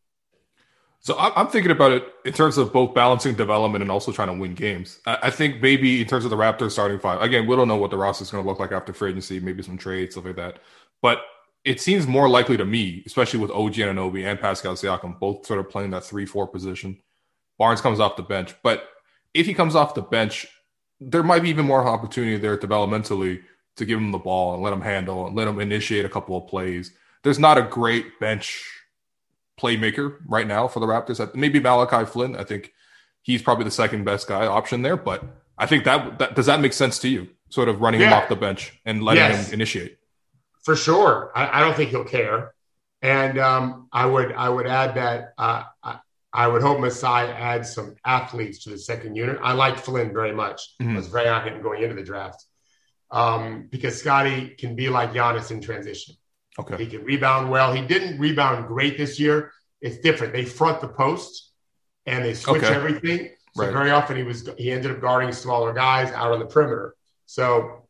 So 1.03 1.17
I'm 1.17 1.47
thinking 1.47 1.71
about 1.71 1.93
it 1.93 2.13
in 2.25 2.33
terms 2.33 2.59
of 2.59 2.71
both 2.71 2.93
balancing 2.93 3.33
development 3.33 3.81
and 3.81 3.89
also 3.89 4.11
trying 4.11 4.27
to 4.27 4.35
win 4.35 4.53
games. 4.53 4.99
I 5.07 5.31
think 5.31 5.59
maybe 5.59 5.99
in 5.99 6.07
terms 6.07 6.25
of 6.25 6.29
the 6.29 6.37
Raptors 6.37 6.71
starting 6.71 6.99
five, 6.99 7.23
again, 7.23 7.47
we 7.47 7.55
don't 7.55 7.67
know 7.67 7.75
what 7.75 7.89
the 7.89 7.97
roster 7.97 8.21
is 8.21 8.29
going 8.29 8.43
to 8.43 8.47
look 8.47 8.59
like 8.59 8.71
after 8.71 8.93
free 8.93 9.09
agency, 9.09 9.39
maybe 9.39 9.63
some 9.63 9.79
trades, 9.79 10.13
stuff 10.13 10.25
like 10.25 10.35
that. 10.35 10.59
But 11.01 11.23
it 11.65 11.81
seems 11.81 12.05
more 12.05 12.29
likely 12.29 12.55
to 12.55 12.65
me, 12.65 13.01
especially 13.07 13.39
with 13.39 13.49
OG 13.49 13.73
Anunoby 13.73 14.29
and 14.29 14.39
Pascal 14.39 14.75
Siakam, 14.75 15.19
both 15.19 15.47
sort 15.47 15.59
of 15.59 15.71
playing 15.71 15.89
that 15.89 16.03
three-four 16.03 16.47
position. 16.47 16.99
Barnes 17.57 17.81
comes 17.81 17.99
off 17.99 18.15
the 18.15 18.21
bench, 18.21 18.53
but 18.61 18.89
if 19.33 19.47
he 19.47 19.55
comes 19.55 19.75
off 19.75 19.95
the 19.95 20.03
bench, 20.03 20.47
there 20.99 21.23
might 21.23 21.41
be 21.41 21.49
even 21.49 21.65
more 21.65 21.83
opportunity 21.83 22.37
there 22.37 22.57
developmentally 22.57 23.41
to 23.77 23.85
give 23.85 23.97
him 23.97 24.11
the 24.11 24.19
ball 24.19 24.53
and 24.53 24.61
let 24.61 24.73
him 24.73 24.81
handle 24.81 25.25
and 25.25 25.35
let 25.35 25.47
him 25.47 25.59
initiate 25.59 26.05
a 26.05 26.09
couple 26.09 26.37
of 26.37 26.47
plays. 26.47 26.91
There's 27.23 27.39
not 27.39 27.57
a 27.57 27.63
great 27.63 28.19
bench 28.19 28.63
playmaker 29.61 30.17
right 30.25 30.47
now 30.47 30.67
for 30.67 30.79
the 30.79 30.85
Raptors. 30.85 31.33
Maybe 31.35 31.59
Malachi 31.59 32.05
Flynn. 32.05 32.35
I 32.35 32.43
think 32.43 32.73
he's 33.21 33.41
probably 33.41 33.65
the 33.65 33.71
second 33.71 34.03
best 34.03 34.27
guy 34.27 34.45
option 34.45 34.81
there. 34.81 34.97
But 34.97 35.23
I 35.57 35.65
think 35.67 35.83
that, 35.85 36.19
that 36.19 36.35
does 36.35 36.47
that 36.47 36.59
make 36.59 36.73
sense 36.73 36.99
to 36.99 37.09
you? 37.09 37.29
Sort 37.49 37.69
of 37.69 37.81
running 37.81 38.01
yeah. 38.01 38.07
him 38.07 38.13
off 38.13 38.29
the 38.29 38.35
bench 38.35 38.79
and 38.85 39.03
letting 39.03 39.23
yes. 39.23 39.47
him 39.47 39.55
initiate. 39.55 39.97
For 40.63 40.75
sure, 40.75 41.31
I, 41.35 41.59
I, 41.59 41.61
don't 41.61 41.75
think 41.75 41.89
he'll 41.89 42.03
care. 42.03 42.53
And 43.01 43.39
um, 43.39 43.87
I 43.91 44.05
would 44.05 44.31
I 44.31 44.47
would 44.47 44.67
add 44.67 44.95
that 44.95 45.33
uh, 45.37 45.63
I, 45.83 45.99
I, 46.31 46.47
would 46.47 46.61
hope 46.61 46.79
Masai 46.79 47.31
adds 47.31 47.73
some 47.73 47.95
athletes 48.05 48.63
to 48.63 48.69
the 48.69 48.77
second 48.77 49.15
unit. 49.15 49.39
I 49.41 49.53
like 49.53 49.77
Flynn 49.77 50.13
very 50.13 50.33
much. 50.33 50.61
Mm-hmm. 50.81 50.93
I 50.93 50.95
was 50.97 51.07
very 51.07 51.27
on 51.27 51.47
him 51.47 51.61
going 51.63 51.81
into 51.81 51.95
the 51.95 52.03
draft 52.03 52.45
um, 53.09 53.67
because 53.69 53.99
Scotty 53.99 54.49
can 54.49 54.75
be 54.75 54.89
like 54.89 55.13
Giannis 55.13 55.51
in 55.51 55.61
transition. 55.61 56.15
Okay. 56.59 56.83
He 56.83 56.89
can 56.89 57.03
rebound 57.03 57.49
well. 57.49 57.73
He 57.73 57.81
didn't 57.81 58.19
rebound 58.19 58.67
great 58.67 58.97
this 58.97 59.19
year. 59.19 59.51
It's 59.81 59.97
different. 59.99 60.33
They 60.33 60.45
front 60.45 60.81
the 60.81 60.87
post 60.87 61.51
and 62.05 62.23
they 62.23 62.33
switch 62.33 62.63
okay. 62.63 62.73
everything. 62.73 63.29
So 63.55 63.63
right. 63.63 63.73
very 63.73 63.91
often 63.91 64.17
he 64.17 64.23
was 64.23 64.49
he 64.57 64.71
ended 64.71 64.91
up 64.91 65.01
guarding 65.01 65.31
smaller 65.31 65.73
guys 65.73 66.11
out 66.13 66.31
on 66.31 66.39
the 66.39 66.45
perimeter. 66.45 66.95
So 67.25 67.87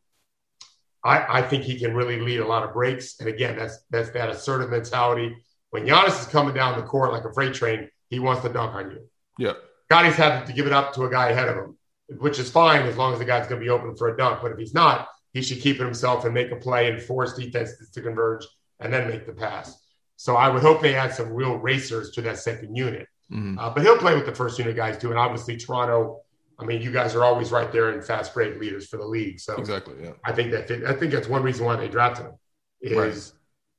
I, 1.04 1.40
I 1.40 1.42
think 1.42 1.64
he 1.64 1.78
can 1.78 1.94
really 1.94 2.20
lead 2.20 2.40
a 2.40 2.46
lot 2.46 2.62
of 2.62 2.72
breaks. 2.72 3.18
And 3.20 3.28
again, 3.28 3.56
that's 3.56 3.78
that's 3.90 4.10
that 4.10 4.30
assertive 4.30 4.70
mentality. 4.70 5.36
When 5.70 5.86
Giannis 5.86 6.20
is 6.20 6.26
coming 6.26 6.54
down 6.54 6.78
the 6.78 6.86
court 6.86 7.12
like 7.12 7.24
a 7.24 7.32
freight 7.32 7.54
train, 7.54 7.88
he 8.08 8.18
wants 8.18 8.42
to 8.42 8.48
dunk 8.48 8.74
on 8.74 8.90
you. 8.90 9.08
Yeah. 9.38 9.54
Scotty's 9.90 10.14
having 10.14 10.46
to 10.46 10.52
give 10.52 10.66
it 10.66 10.72
up 10.72 10.94
to 10.94 11.04
a 11.04 11.10
guy 11.10 11.30
ahead 11.30 11.48
of 11.48 11.56
him, 11.56 11.78
which 12.18 12.38
is 12.38 12.50
fine 12.50 12.82
as 12.82 12.96
long 12.96 13.12
as 13.12 13.18
the 13.18 13.24
guy's 13.24 13.46
going 13.46 13.60
to 13.60 13.64
be 13.64 13.70
open 13.70 13.96
for 13.96 14.08
a 14.08 14.16
dunk. 14.16 14.40
But 14.42 14.52
if 14.52 14.58
he's 14.58 14.74
not, 14.74 15.08
he 15.32 15.42
should 15.42 15.60
keep 15.60 15.76
it 15.76 15.84
himself 15.84 16.24
and 16.24 16.34
make 16.34 16.50
a 16.50 16.56
play 16.56 16.90
and 16.90 17.00
force 17.00 17.34
defenses 17.34 17.90
to 17.90 18.00
converge 18.00 18.46
and 18.80 18.92
then 18.92 19.08
make 19.08 19.26
the 19.26 19.32
pass. 19.32 19.78
So 20.16 20.36
I 20.36 20.48
would 20.48 20.62
hope 20.62 20.82
they 20.82 20.94
add 20.94 21.14
some 21.14 21.32
real 21.32 21.56
racers 21.56 22.10
to 22.12 22.22
that 22.22 22.38
second 22.38 22.76
unit. 22.76 23.08
Mm-hmm. 23.30 23.58
Uh, 23.58 23.70
but 23.70 23.82
he'll 23.82 23.98
play 23.98 24.14
with 24.14 24.26
the 24.26 24.34
first 24.34 24.58
unit 24.58 24.76
guys 24.76 24.98
too. 24.98 25.10
And 25.10 25.18
obviously, 25.18 25.56
Toronto. 25.56 26.20
I 26.58 26.64
mean, 26.64 26.80
you 26.82 26.92
guys 26.92 27.14
are 27.16 27.24
always 27.24 27.50
right 27.50 27.72
there 27.72 27.92
in 27.92 28.02
fast 28.02 28.34
break 28.34 28.60
leaders 28.60 28.86
for 28.86 28.98
the 28.98 29.06
league. 29.06 29.40
So 29.40 29.56
exactly, 29.56 29.94
yeah. 30.00 30.12
I 30.24 30.32
think 30.32 30.52
that 30.52 30.70
I 30.86 30.92
think 30.92 31.10
that's 31.12 31.26
one 31.26 31.42
reason 31.42 31.64
why 31.64 31.76
they 31.76 31.88
drafted 31.88 32.26
him 32.26 32.34
is 32.80 33.32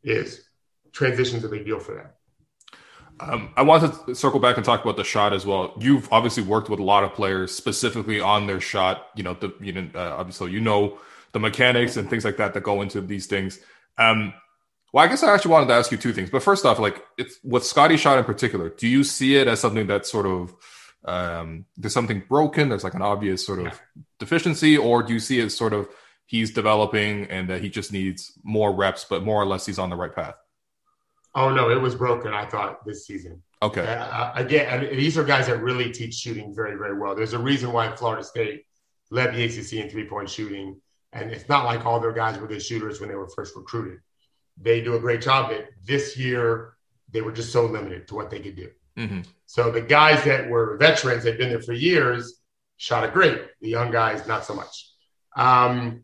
right. 0.03 0.17
is 0.17 0.43
transition's 0.91 1.43
a 1.43 1.49
big 1.49 1.65
deal 1.65 1.79
for 1.79 1.95
them. 1.95 2.07
Um, 3.19 3.53
I 3.55 3.61
want 3.61 4.07
to 4.07 4.15
circle 4.15 4.39
back 4.39 4.57
and 4.57 4.65
talk 4.65 4.83
about 4.83 4.97
the 4.97 5.03
shot 5.03 5.33
as 5.33 5.45
well. 5.45 5.75
You've 5.79 6.11
obviously 6.11 6.43
worked 6.43 6.67
with 6.67 6.79
a 6.79 6.83
lot 6.83 7.03
of 7.03 7.13
players 7.13 7.55
specifically 7.55 8.19
on 8.19 8.47
their 8.47 8.59
shot. 8.59 9.07
You 9.15 9.23
know, 9.23 9.35
the 9.35 9.53
you 9.61 9.71
know, 9.71 9.89
uh, 9.95 10.15
obviously 10.17 10.51
you 10.51 10.59
know 10.59 10.97
the 11.33 11.39
mechanics 11.39 11.97
and 11.97 12.09
things 12.09 12.23
like 12.23 12.37
that 12.37 12.53
that 12.53 12.63
go 12.63 12.81
into 12.81 13.01
these 13.01 13.27
things. 13.27 13.59
Um, 13.97 14.33
well, 14.93 15.03
I 15.03 15.07
guess 15.07 15.23
I 15.23 15.33
actually 15.33 15.51
wanted 15.51 15.67
to 15.67 15.73
ask 15.73 15.91
you 15.91 15.97
two 15.97 16.13
things. 16.13 16.29
But 16.29 16.43
first 16.43 16.65
off, 16.65 16.79
like 16.79 17.03
it's 17.17 17.39
with 17.43 17.65
Scotty 17.65 17.97
shot 17.97 18.19
in 18.19 18.23
particular, 18.23 18.69
do 18.69 18.87
you 18.87 19.03
see 19.03 19.35
it 19.35 19.47
as 19.47 19.59
something 19.59 19.87
that's 19.87 20.11
sort 20.11 20.27
of 20.27 20.55
um, 21.05 21.65
there's 21.75 21.93
something 21.93 22.23
broken, 22.29 22.69
there's 22.69 22.83
like 22.83 22.93
an 22.93 23.01
obvious 23.01 23.45
sort 23.45 23.59
of 23.59 23.65
yeah. 23.65 24.03
deficiency, 24.19 24.77
or 24.77 25.03
do 25.03 25.13
you 25.13 25.19
see 25.19 25.39
it 25.39 25.45
as 25.45 25.57
sort 25.57 25.73
of 25.73 25.89
he's 26.25 26.51
developing 26.51 27.25
and 27.25 27.49
that 27.49 27.61
he 27.61 27.69
just 27.69 27.91
needs 27.91 28.31
more 28.43 28.73
reps, 28.73 29.05
but 29.09 29.23
more 29.23 29.41
or 29.41 29.45
less 29.45 29.65
he's 29.65 29.79
on 29.79 29.89
the 29.89 29.95
right 29.95 30.15
path? 30.15 30.35
Oh 31.35 31.49
no, 31.49 31.69
it 31.69 31.81
was 31.81 31.95
broken. 31.95 32.33
I 32.33 32.45
thought 32.45 32.85
this 32.85 33.07
season. 33.07 33.41
Okay. 33.61 33.81
Uh, 33.81 34.31
again, 34.35 34.71
I 34.71 34.83
mean, 34.83 34.97
these 34.97 35.17
are 35.17 35.23
guys 35.23 35.47
that 35.47 35.57
really 35.61 35.91
teach 35.91 36.13
shooting 36.13 36.53
very, 36.53 36.77
very 36.77 36.97
well. 36.97 37.15
There's 37.15 37.33
a 37.33 37.39
reason 37.39 37.71
why 37.71 37.93
Florida 37.95 38.23
State 38.23 38.65
led 39.09 39.33
the 39.33 39.43
ACC 39.43 39.73
in 39.73 39.89
three 39.89 40.05
point 40.07 40.29
shooting, 40.29 40.79
and 41.13 41.31
it's 41.31 41.47
not 41.47 41.65
like 41.65 41.85
all 41.85 41.99
their 41.99 42.13
guys 42.13 42.37
were 42.37 42.47
good 42.47 42.61
shooters 42.61 42.99
when 42.99 43.09
they 43.09 43.15
were 43.15 43.29
first 43.29 43.55
recruited 43.55 43.99
they 44.57 44.81
do 44.81 44.95
a 44.95 44.99
great 44.99 45.21
job 45.21 45.51
at 45.51 45.69
this 45.83 46.17
year 46.17 46.73
they 47.11 47.21
were 47.21 47.31
just 47.31 47.51
so 47.51 47.65
limited 47.65 48.07
to 48.07 48.15
what 48.15 48.29
they 48.29 48.39
could 48.39 48.55
do 48.55 48.69
mm-hmm. 48.97 49.21
so 49.45 49.71
the 49.71 49.81
guys 49.81 50.23
that 50.23 50.49
were 50.49 50.77
veterans 50.77 51.23
they've 51.23 51.37
been 51.37 51.49
there 51.49 51.61
for 51.61 51.73
years 51.73 52.39
shot 52.83 53.05
it 53.05 53.13
great. 53.13 53.41
The 53.61 53.69
young 53.69 53.91
guys, 53.91 54.27
not 54.27 54.45
so 54.45 54.53
much. 54.53 54.89
Um, 55.35 56.03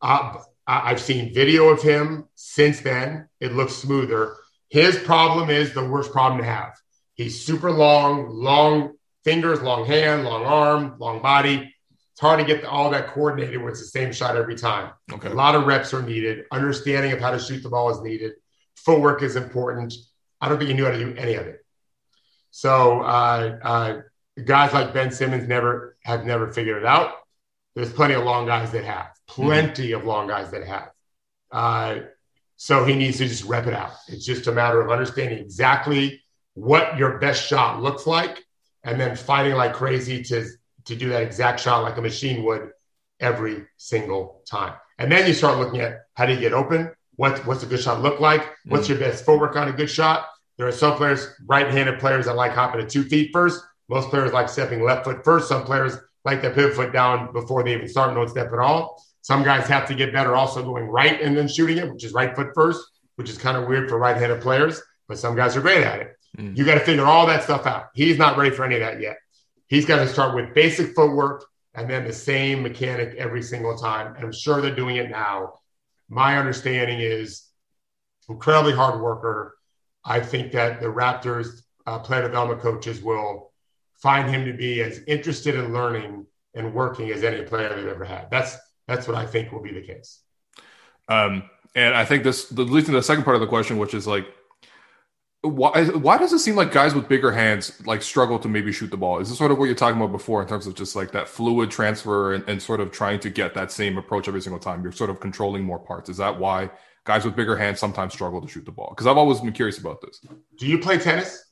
I've 0.00 1.00
seen 1.00 1.34
video 1.34 1.68
of 1.68 1.82
him 1.82 2.28
since 2.36 2.80
then. 2.80 3.28
It 3.40 3.52
looks 3.52 3.74
smoother. 3.74 4.36
His 4.68 4.96
problem 4.96 5.50
is 5.50 5.74
the 5.74 5.84
worst 5.84 6.12
problem 6.12 6.40
to 6.40 6.46
have. 6.46 6.72
He's 7.14 7.44
super 7.44 7.70
long, 7.70 8.28
long 8.30 8.92
fingers, 9.24 9.60
long 9.60 9.84
hand, 9.84 10.24
long 10.24 10.44
arm, 10.44 10.94
long 10.98 11.20
body. 11.20 11.74
It's 12.20 12.26
hard 12.26 12.38
to 12.38 12.44
get 12.44 12.66
all 12.66 12.90
that 12.90 13.06
coordinated 13.06 13.62
when 13.62 13.70
it's 13.70 13.80
the 13.80 13.86
same 13.86 14.12
shot 14.12 14.36
every 14.36 14.54
time. 14.54 14.92
Okay. 15.10 15.28
A 15.28 15.32
lot 15.32 15.54
of 15.54 15.66
reps 15.66 15.94
are 15.94 16.02
needed. 16.02 16.44
Understanding 16.52 17.12
of 17.12 17.18
how 17.18 17.30
to 17.30 17.38
shoot 17.38 17.62
the 17.62 17.70
ball 17.70 17.88
is 17.88 18.02
needed. 18.02 18.32
Footwork 18.76 19.22
is 19.22 19.36
important. 19.36 19.94
I 20.38 20.50
don't 20.50 20.58
think 20.58 20.68
he 20.68 20.74
knew 20.74 20.84
how 20.84 20.90
to 20.90 20.98
do 20.98 21.14
any 21.16 21.36
of 21.36 21.46
it. 21.46 21.64
So 22.50 23.00
uh, 23.00 23.58
uh, 23.62 24.00
guys 24.44 24.74
like 24.74 24.92
Ben 24.92 25.10
Simmons 25.10 25.48
never 25.48 25.96
have 26.04 26.26
never 26.26 26.52
figured 26.52 26.76
it 26.76 26.84
out. 26.84 27.14
There's 27.74 27.90
plenty 27.90 28.12
of 28.12 28.24
long 28.24 28.44
guys 28.44 28.70
that 28.72 28.84
have, 28.84 29.12
plenty 29.26 29.88
mm-hmm. 29.88 30.00
of 30.00 30.04
long 30.04 30.28
guys 30.28 30.50
that 30.50 30.66
have. 30.66 30.90
Uh, 31.50 32.00
so 32.58 32.84
he 32.84 32.96
needs 32.96 33.16
to 33.16 33.28
just 33.28 33.44
rep 33.44 33.66
it 33.66 33.72
out. 33.72 33.92
It's 34.08 34.26
just 34.26 34.46
a 34.46 34.52
matter 34.52 34.82
of 34.82 34.90
understanding 34.90 35.38
exactly 35.38 36.22
what 36.52 36.98
your 36.98 37.16
best 37.16 37.46
shot 37.48 37.80
looks 37.80 38.06
like, 38.06 38.44
and 38.84 39.00
then 39.00 39.16
fighting 39.16 39.54
like 39.54 39.72
crazy 39.72 40.22
to 40.24 40.46
to 40.90 40.96
do 40.96 41.08
that 41.08 41.22
exact 41.22 41.60
shot 41.60 41.82
like 41.82 41.96
a 41.96 42.02
machine 42.02 42.44
would 42.44 42.70
every 43.18 43.66
single 43.76 44.42
time. 44.48 44.74
And 44.98 45.10
then 45.10 45.26
you 45.26 45.32
start 45.32 45.58
looking 45.58 45.80
at 45.80 46.02
how 46.14 46.26
do 46.26 46.34
you 46.34 46.40
get 46.40 46.52
open? 46.52 46.92
What, 47.16 47.44
what's 47.46 47.62
a 47.62 47.66
good 47.66 47.80
shot 47.80 48.02
look 48.02 48.20
like? 48.20 48.42
What's 48.66 48.88
mm-hmm. 48.88 49.00
your 49.00 49.10
best 49.10 49.24
footwork 49.24 49.56
on 49.56 49.68
a 49.68 49.72
good 49.72 49.90
shot? 49.90 50.26
There 50.56 50.66
are 50.66 50.72
some 50.72 50.96
players, 50.96 51.26
right-handed 51.46 51.98
players 51.98 52.26
that 52.26 52.36
like 52.36 52.52
hopping 52.52 52.80
to 52.80 52.86
two 52.86 53.04
feet 53.04 53.30
first. 53.32 53.62
Most 53.88 54.10
players 54.10 54.32
like 54.32 54.48
stepping 54.48 54.82
left 54.82 55.04
foot 55.04 55.24
first. 55.24 55.48
Some 55.48 55.64
players 55.64 55.96
like 56.24 56.42
to 56.42 56.50
pivot 56.50 56.74
foot 56.74 56.92
down 56.92 57.32
before 57.32 57.62
they 57.62 57.74
even 57.74 57.88
start, 57.88 58.14
no 58.14 58.26
step 58.26 58.52
at 58.52 58.58
all. 58.58 59.02
Some 59.22 59.42
guys 59.42 59.66
have 59.68 59.86
to 59.88 59.94
get 59.94 60.12
better 60.12 60.36
also 60.36 60.62
going 60.62 60.84
right 60.84 61.20
and 61.20 61.36
then 61.36 61.48
shooting 61.48 61.78
it, 61.78 61.90
which 61.90 62.04
is 62.04 62.12
right 62.12 62.34
foot 62.34 62.48
first, 62.54 62.82
which 63.16 63.30
is 63.30 63.38
kind 63.38 63.56
of 63.56 63.68
weird 63.68 63.88
for 63.88 63.98
right-handed 63.98 64.40
players, 64.40 64.80
but 65.08 65.18
some 65.18 65.34
guys 65.34 65.56
are 65.56 65.60
great 65.60 65.82
at 65.82 66.00
it. 66.00 66.16
Mm. 66.38 66.56
You 66.56 66.64
got 66.64 66.74
to 66.74 66.80
figure 66.80 67.04
all 67.04 67.26
that 67.26 67.42
stuff 67.42 67.66
out. 67.66 67.86
He's 67.94 68.18
not 68.18 68.36
ready 68.36 68.54
for 68.54 68.64
any 68.64 68.76
of 68.76 68.80
that 68.80 69.00
yet. 69.00 69.16
He's 69.70 69.86
got 69.86 70.00
to 70.00 70.08
start 70.08 70.34
with 70.34 70.52
basic 70.52 70.94
footwork 70.96 71.46
and 71.74 71.88
then 71.88 72.04
the 72.04 72.12
same 72.12 72.62
mechanic 72.62 73.14
every 73.16 73.42
single 73.42 73.78
time. 73.78 74.16
And 74.16 74.24
I'm 74.24 74.32
sure 74.32 74.60
they're 74.60 74.74
doing 74.74 74.96
it 74.96 75.08
now. 75.08 75.60
My 76.08 76.36
understanding 76.38 76.98
is 76.98 77.46
incredibly 78.28 78.72
hard 78.72 79.00
worker. 79.00 79.56
I 80.04 80.18
think 80.18 80.50
that 80.52 80.80
the 80.80 80.88
Raptors 80.88 81.62
uh, 81.86 82.00
player 82.00 82.22
development 82.22 82.60
coaches 82.60 83.00
will 83.00 83.52
find 84.02 84.28
him 84.28 84.44
to 84.46 84.52
be 84.52 84.82
as 84.82 85.02
interested 85.06 85.54
in 85.54 85.72
learning 85.72 86.26
and 86.54 86.74
working 86.74 87.10
as 87.12 87.22
any 87.22 87.42
player 87.42 87.72
they've 87.74 87.86
ever 87.86 88.04
had. 88.04 88.28
That's 88.28 88.56
that's 88.88 89.06
what 89.06 89.16
I 89.16 89.24
think 89.24 89.52
will 89.52 89.62
be 89.62 89.72
the 89.72 89.82
case. 89.82 90.20
Um, 91.08 91.48
and 91.76 91.94
I 91.94 92.04
think 92.04 92.24
this 92.24 92.50
leads 92.50 92.86
to 92.86 92.92
the 92.92 93.02
second 93.04 93.22
part 93.22 93.36
of 93.36 93.40
the 93.40 93.46
question, 93.46 93.78
which 93.78 93.94
is 93.94 94.04
like, 94.04 94.26
why 95.42 95.70
uh, 95.70 95.98
why 95.98 96.18
does 96.18 96.32
it 96.32 96.40
seem 96.40 96.54
like 96.54 96.70
guys 96.70 96.94
with 96.94 97.08
bigger 97.08 97.32
hands 97.32 97.84
like 97.86 98.02
struggle 98.02 98.38
to 98.38 98.48
maybe 98.48 98.72
shoot 98.72 98.90
the 98.90 98.96
ball? 98.96 99.20
Is 99.20 99.30
this 99.30 99.38
sort 99.38 99.50
of 99.50 99.58
what 99.58 99.64
you're 99.64 99.74
talking 99.74 99.96
about 99.96 100.12
before 100.12 100.42
in 100.42 100.48
terms 100.48 100.66
of 100.66 100.74
just 100.74 100.94
like 100.94 101.12
that 101.12 101.28
fluid 101.28 101.70
transfer 101.70 102.34
and, 102.34 102.46
and 102.46 102.60
sort 102.60 102.80
of 102.80 102.90
trying 102.90 103.20
to 103.20 103.30
get 103.30 103.54
that 103.54 103.72
same 103.72 103.96
approach 103.96 104.28
every 104.28 104.42
single 104.42 104.60
time? 104.60 104.82
You're 104.82 104.92
sort 104.92 105.08
of 105.08 105.18
controlling 105.20 105.64
more 105.64 105.78
parts. 105.78 106.10
Is 106.10 106.18
that 106.18 106.38
why 106.38 106.70
guys 107.04 107.24
with 107.24 107.36
bigger 107.36 107.56
hands 107.56 107.80
sometimes 107.80 108.12
struggle 108.12 108.42
to 108.42 108.48
shoot 108.48 108.66
the 108.66 108.72
ball? 108.72 108.90
Because 108.90 109.06
I've 109.06 109.16
always 109.16 109.40
been 109.40 109.52
curious 109.52 109.78
about 109.78 110.02
this. 110.02 110.20
Do 110.58 110.66
you 110.66 110.78
play 110.78 110.98
tennis? 110.98 111.42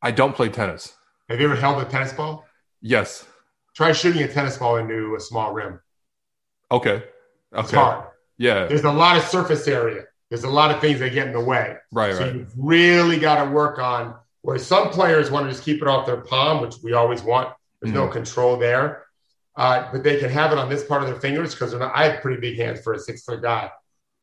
I 0.00 0.10
don't 0.10 0.34
play 0.34 0.48
tennis. 0.48 0.94
Have 1.28 1.38
you 1.38 1.46
ever 1.46 1.56
held 1.56 1.82
a 1.82 1.84
tennis 1.84 2.14
ball? 2.14 2.46
Yes. 2.80 3.26
Try 3.74 3.92
shooting 3.92 4.22
a 4.22 4.28
tennis 4.28 4.56
ball 4.56 4.76
into 4.76 5.14
a 5.16 5.20
small 5.20 5.52
rim. 5.52 5.80
Okay. 6.70 6.90
Okay. 6.90 7.04
It's 7.54 7.70
hard. 7.72 8.06
Yeah. 8.38 8.66
There's 8.66 8.84
a 8.84 8.90
lot 8.90 9.18
of 9.18 9.24
surface 9.24 9.68
area. 9.68 10.04
There's 10.32 10.44
a 10.44 10.48
lot 10.48 10.70
of 10.70 10.80
things 10.80 10.98
that 11.00 11.12
get 11.12 11.26
in 11.26 11.34
the 11.34 11.44
way. 11.44 11.76
Right. 11.90 12.14
So 12.14 12.20
right. 12.20 12.34
you've 12.34 12.54
really 12.56 13.18
got 13.18 13.44
to 13.44 13.50
work 13.50 13.78
on 13.78 14.14
where 14.40 14.56
some 14.56 14.88
players 14.88 15.30
want 15.30 15.44
to 15.44 15.52
just 15.52 15.62
keep 15.62 15.82
it 15.82 15.86
off 15.86 16.06
their 16.06 16.22
palm, 16.22 16.62
which 16.62 16.76
we 16.82 16.94
always 16.94 17.22
want. 17.22 17.54
There's 17.82 17.92
mm-hmm. 17.92 18.06
no 18.06 18.08
control 18.08 18.56
there. 18.56 19.04
Uh, 19.56 19.90
but 19.92 20.02
they 20.02 20.18
can 20.18 20.30
have 20.30 20.50
it 20.50 20.56
on 20.56 20.70
this 20.70 20.84
part 20.84 21.02
of 21.02 21.08
their 21.10 21.20
fingers 21.20 21.54
because 21.54 21.74
I 21.74 22.04
have 22.08 22.22
pretty 22.22 22.40
big 22.40 22.58
hands 22.58 22.80
for 22.80 22.94
a 22.94 22.98
six 22.98 23.24
foot 23.24 23.42
guy. 23.42 23.70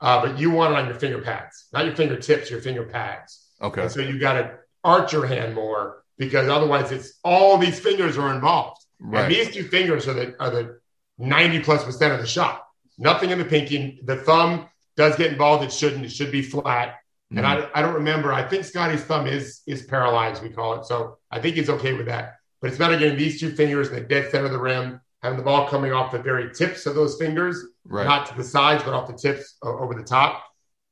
Uh, 0.02 0.26
but 0.26 0.40
you 0.40 0.50
want 0.50 0.74
it 0.74 0.80
on 0.80 0.88
your 0.88 0.96
finger 0.96 1.22
pads, 1.22 1.68
not 1.74 1.86
your 1.86 1.96
fingertips, 1.96 2.50
your 2.50 2.60
finger 2.60 2.86
pads. 2.86 3.46
Okay. 3.62 3.84
And 3.84 3.92
so 3.92 4.02
you 4.02 4.18
got 4.18 4.34
to 4.34 4.58
arch 4.84 5.14
your 5.14 5.28
hand 5.28 5.54
more 5.54 6.06
because 6.18 6.50
otherwise 6.50 6.92
it's 6.92 7.20
all 7.24 7.60
these 7.60 7.80
fingers 7.80 8.18
are 8.18 8.34
involved. 8.34 8.82
Right. 9.00 9.26
And 9.26 9.32
these 9.32 9.54
two 9.54 9.68
fingers 9.68 10.08
are 10.08 10.16
the 10.16 10.36
are 10.42 10.50
the 10.50 10.80
90 11.20 11.60
plus 11.60 11.84
percent 11.84 12.16
of 12.16 12.20
the 12.20 12.26
shot. 12.26 12.66
Nothing 12.98 13.30
in 13.30 13.38
the 13.38 13.46
pinky. 13.46 14.02
The 14.04 14.16
thumb 14.16 14.70
does 15.00 15.16
get 15.16 15.32
involved. 15.32 15.64
It 15.64 15.72
shouldn't. 15.72 16.06
It 16.06 16.12
should 16.12 16.32
be 16.32 16.42
flat. 16.42 16.90
Mm-hmm. 16.90 17.38
And 17.38 17.48
I, 17.48 17.70
I 17.74 17.82
don't 17.82 17.94
remember. 17.94 18.34
I 18.34 18.44
think 18.44 18.66
Scotty's 18.66 19.04
thumb 19.04 19.26
is 19.28 19.62
is 19.66 19.84
paralyzed, 19.84 20.44
we 20.44 20.50
call 20.50 20.74
it. 20.76 20.86
So 20.86 21.18
I 21.32 21.40
think 21.40 21.56
he's 21.56 21.70
okay 21.70 21.94
with 21.94 22.08
that. 22.08 22.36
But 22.60 22.70
it's 22.70 22.78
better 22.78 22.98
getting 22.98 23.18
these 23.18 23.40
two 23.40 23.52
fingers 23.56 23.88
in 23.88 23.96
the 23.96 24.02
dead 24.02 24.30
center 24.30 24.48
of 24.48 24.52
the 24.52 24.60
rim, 24.60 25.00
having 25.24 25.38
the 25.38 25.44
ball 25.44 25.70
coming 25.70 25.94
off 25.94 26.12
the 26.12 26.20
very 26.20 26.54
tips 26.54 26.86
of 26.86 26.96
those 26.96 27.18
fingers, 27.18 27.56
right. 27.86 28.06
not 28.06 28.28
to 28.28 28.36
the 28.36 28.44
sides, 28.44 28.84
but 28.84 28.94
off 28.94 29.08
the 29.08 29.14
tips 29.14 29.56
over 29.64 29.94
the 29.96 30.04
top. 30.04 30.44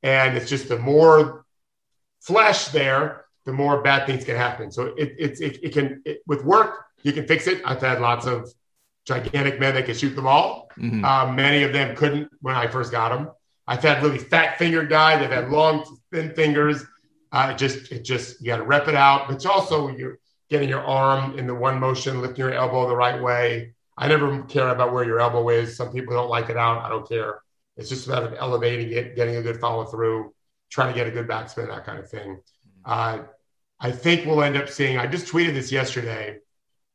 And 0.02 0.36
it's 0.36 0.48
just 0.48 0.68
the 0.68 0.78
more 0.78 1.44
flesh 2.22 2.68
there, 2.68 3.26
the 3.44 3.52
more 3.52 3.82
bad 3.82 4.06
things 4.06 4.24
can 4.24 4.36
happen. 4.36 4.70
So 4.70 4.94
it, 4.96 5.14
it, 5.18 5.40
it, 5.40 5.64
it 5.64 5.72
can, 5.74 6.00
it, 6.06 6.22
with 6.26 6.42
work, 6.44 6.86
you 7.02 7.12
can 7.12 7.26
fix 7.26 7.46
it. 7.46 7.60
I've 7.66 7.82
had 7.82 8.00
lots 8.00 8.26
of 8.26 8.50
gigantic 9.04 9.60
men 9.60 9.74
that 9.74 9.84
can 9.84 9.94
shoot 9.94 10.14
the 10.16 10.22
ball. 10.22 10.70
Mm-hmm. 10.78 11.04
Um, 11.04 11.36
many 11.36 11.62
of 11.64 11.74
them 11.74 11.94
couldn't 11.94 12.30
when 12.40 12.54
I 12.54 12.68
first 12.68 12.90
got 12.90 13.10
them. 13.10 13.30
I've 13.68 13.82
had 13.82 14.02
really 14.02 14.18
fat 14.18 14.56
fingered 14.56 14.88
guys. 14.88 15.20
They've 15.20 15.30
had 15.30 15.50
long, 15.50 15.98
thin 16.10 16.34
fingers. 16.34 16.82
Uh, 17.30 17.52
just, 17.52 17.92
it 17.92 18.02
just, 18.02 18.40
you 18.40 18.46
got 18.46 18.56
to 18.56 18.62
rep 18.62 18.88
it 18.88 18.94
out. 18.94 19.28
But 19.28 19.36
it's 19.36 19.44
also 19.44 19.88
you're 19.88 20.18
getting 20.48 20.70
your 20.70 20.82
arm 20.82 21.38
in 21.38 21.46
the 21.46 21.54
one 21.54 21.78
motion, 21.78 22.22
lifting 22.22 22.46
your 22.46 22.54
elbow 22.54 22.88
the 22.88 22.96
right 22.96 23.22
way. 23.22 23.74
I 23.98 24.08
never 24.08 24.42
care 24.44 24.70
about 24.70 24.94
where 24.94 25.04
your 25.04 25.20
elbow 25.20 25.50
is. 25.50 25.76
Some 25.76 25.92
people 25.92 26.14
don't 26.14 26.30
like 26.30 26.48
it 26.48 26.56
out. 26.56 26.82
I 26.82 26.88
don't 26.88 27.06
care. 27.06 27.42
It's 27.76 27.90
just 27.90 28.06
about 28.06 28.32
elevating 28.38 28.90
it, 28.90 29.14
getting 29.14 29.36
a 29.36 29.42
good 29.42 29.60
follow 29.60 29.84
through, 29.84 30.32
trying 30.70 30.94
to 30.94 30.98
get 30.98 31.06
a 31.06 31.10
good 31.10 31.28
backspin, 31.28 31.68
that 31.68 31.84
kind 31.84 31.98
of 31.98 32.08
thing. 32.08 32.40
Uh, 32.86 33.18
I 33.78 33.90
think 33.90 34.24
we'll 34.24 34.42
end 34.42 34.56
up 34.56 34.70
seeing. 34.70 34.96
I 34.96 35.06
just 35.06 35.30
tweeted 35.30 35.52
this 35.52 35.70
yesterday. 35.70 36.38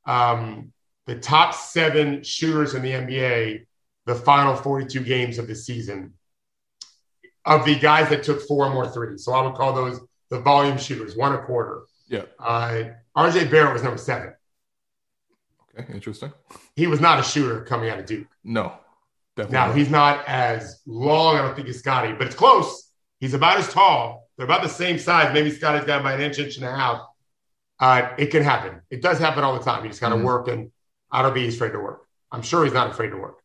Um, 0.08 0.74
the 1.06 1.20
top 1.20 1.54
seven 1.54 2.24
shooters 2.24 2.74
in 2.74 2.82
the 2.82 2.92
NBA, 2.92 3.68
the 4.08 4.16
final 4.16 4.56
42 4.56 5.02
games 5.02 5.38
of 5.38 5.48
the 5.48 5.56
season 5.56 6.14
of 7.46 7.66
the 7.66 7.78
guys 7.78 8.10
that 8.10 8.24
took 8.24 8.42
four 8.48 8.66
or 8.66 8.74
more 8.74 8.88
threes. 8.88 9.26
So 9.26 9.34
I 9.34 9.42
would 9.42 9.56
call 9.56 9.74
those 9.74 10.00
the 10.30 10.40
volume 10.40 10.78
shooters, 10.78 11.16
one 11.16 11.34
a 11.34 11.40
quarter. 11.40 11.84
Yeah. 12.08 12.24
Uh, 12.40 12.84
RJ 13.16 13.52
Barrett 13.52 13.74
was 13.74 13.84
number 13.84 13.98
seven. 13.98 14.34
Okay, 15.78 15.94
interesting. 15.94 16.32
He 16.76 16.88
was 16.88 17.00
not 17.00 17.20
a 17.20 17.24
shooter 17.24 17.62
coming 17.64 17.90
out 17.90 18.00
of 18.00 18.06
Duke. 18.06 18.28
No, 18.44 18.74
definitely. 19.36 19.54
Now, 19.54 19.68
not. 19.68 19.76
he's 19.76 19.90
not 19.90 20.28
as 20.28 20.82
long, 20.86 21.38
I 21.38 21.42
don't 21.42 21.56
think, 21.56 21.68
as 21.68 21.80
Scotty, 21.80 22.14
but 22.14 22.28
it's 22.28 22.36
close. 22.36 22.92
He's 23.20 23.34
about 23.34 23.58
as 23.58 23.72
tall. 23.72 24.30
They're 24.38 24.46
about 24.46 24.64
the 24.64 24.70
same 24.70 25.00
size. 25.00 25.34
Maybe 25.34 25.52
Scotty's 25.52 25.86
got 25.86 26.02
about 26.02 26.16
an 26.16 26.22
inch, 26.22 26.40
inch 26.40 26.58
and 26.58 26.66
a 26.66 26.76
half. 26.76 27.02
Uh, 27.80 28.10
it 28.18 28.28
can 28.28 28.44
happen. 28.44 28.82
It 28.90 29.02
does 29.02 29.20
happen 29.20 29.44
all 29.44 29.58
the 29.58 29.64
time. 29.64 29.84
You 29.84 29.90
just 29.90 30.02
got 30.02 30.10
to 30.10 30.16
mm-hmm. 30.16 30.26
work, 30.26 30.48
and 30.48 30.72
I 31.12 31.22
don't 31.22 31.34
be 31.34 31.48
afraid 31.48 31.72
to 31.72 31.80
work. 31.80 32.08
I'm 32.32 32.42
sure 32.42 32.64
he's 32.64 32.74
not 32.74 32.92
afraid 32.92 33.10
to 33.10 33.18
work. 33.18 33.40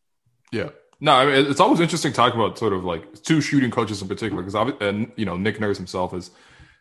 Yeah. 0.52 0.70
No, 1.00 1.12
I 1.12 1.26
mean, 1.26 1.50
it's 1.50 1.61
always 1.61 1.80
interesting 1.80 2.12
talking 2.12 2.40
about 2.40 2.58
sort 2.58 2.72
of 2.72 2.84
like 2.84 3.22
two 3.22 3.40
shooting 3.40 3.70
coaches 3.70 4.02
in 4.02 4.08
particular 4.08 4.42
because 4.42 4.74
and 4.80 5.12
you 5.16 5.24
know 5.24 5.37
Nick 5.37 5.61
Nurse 5.61 5.76
himself 5.76 6.12
has 6.12 6.30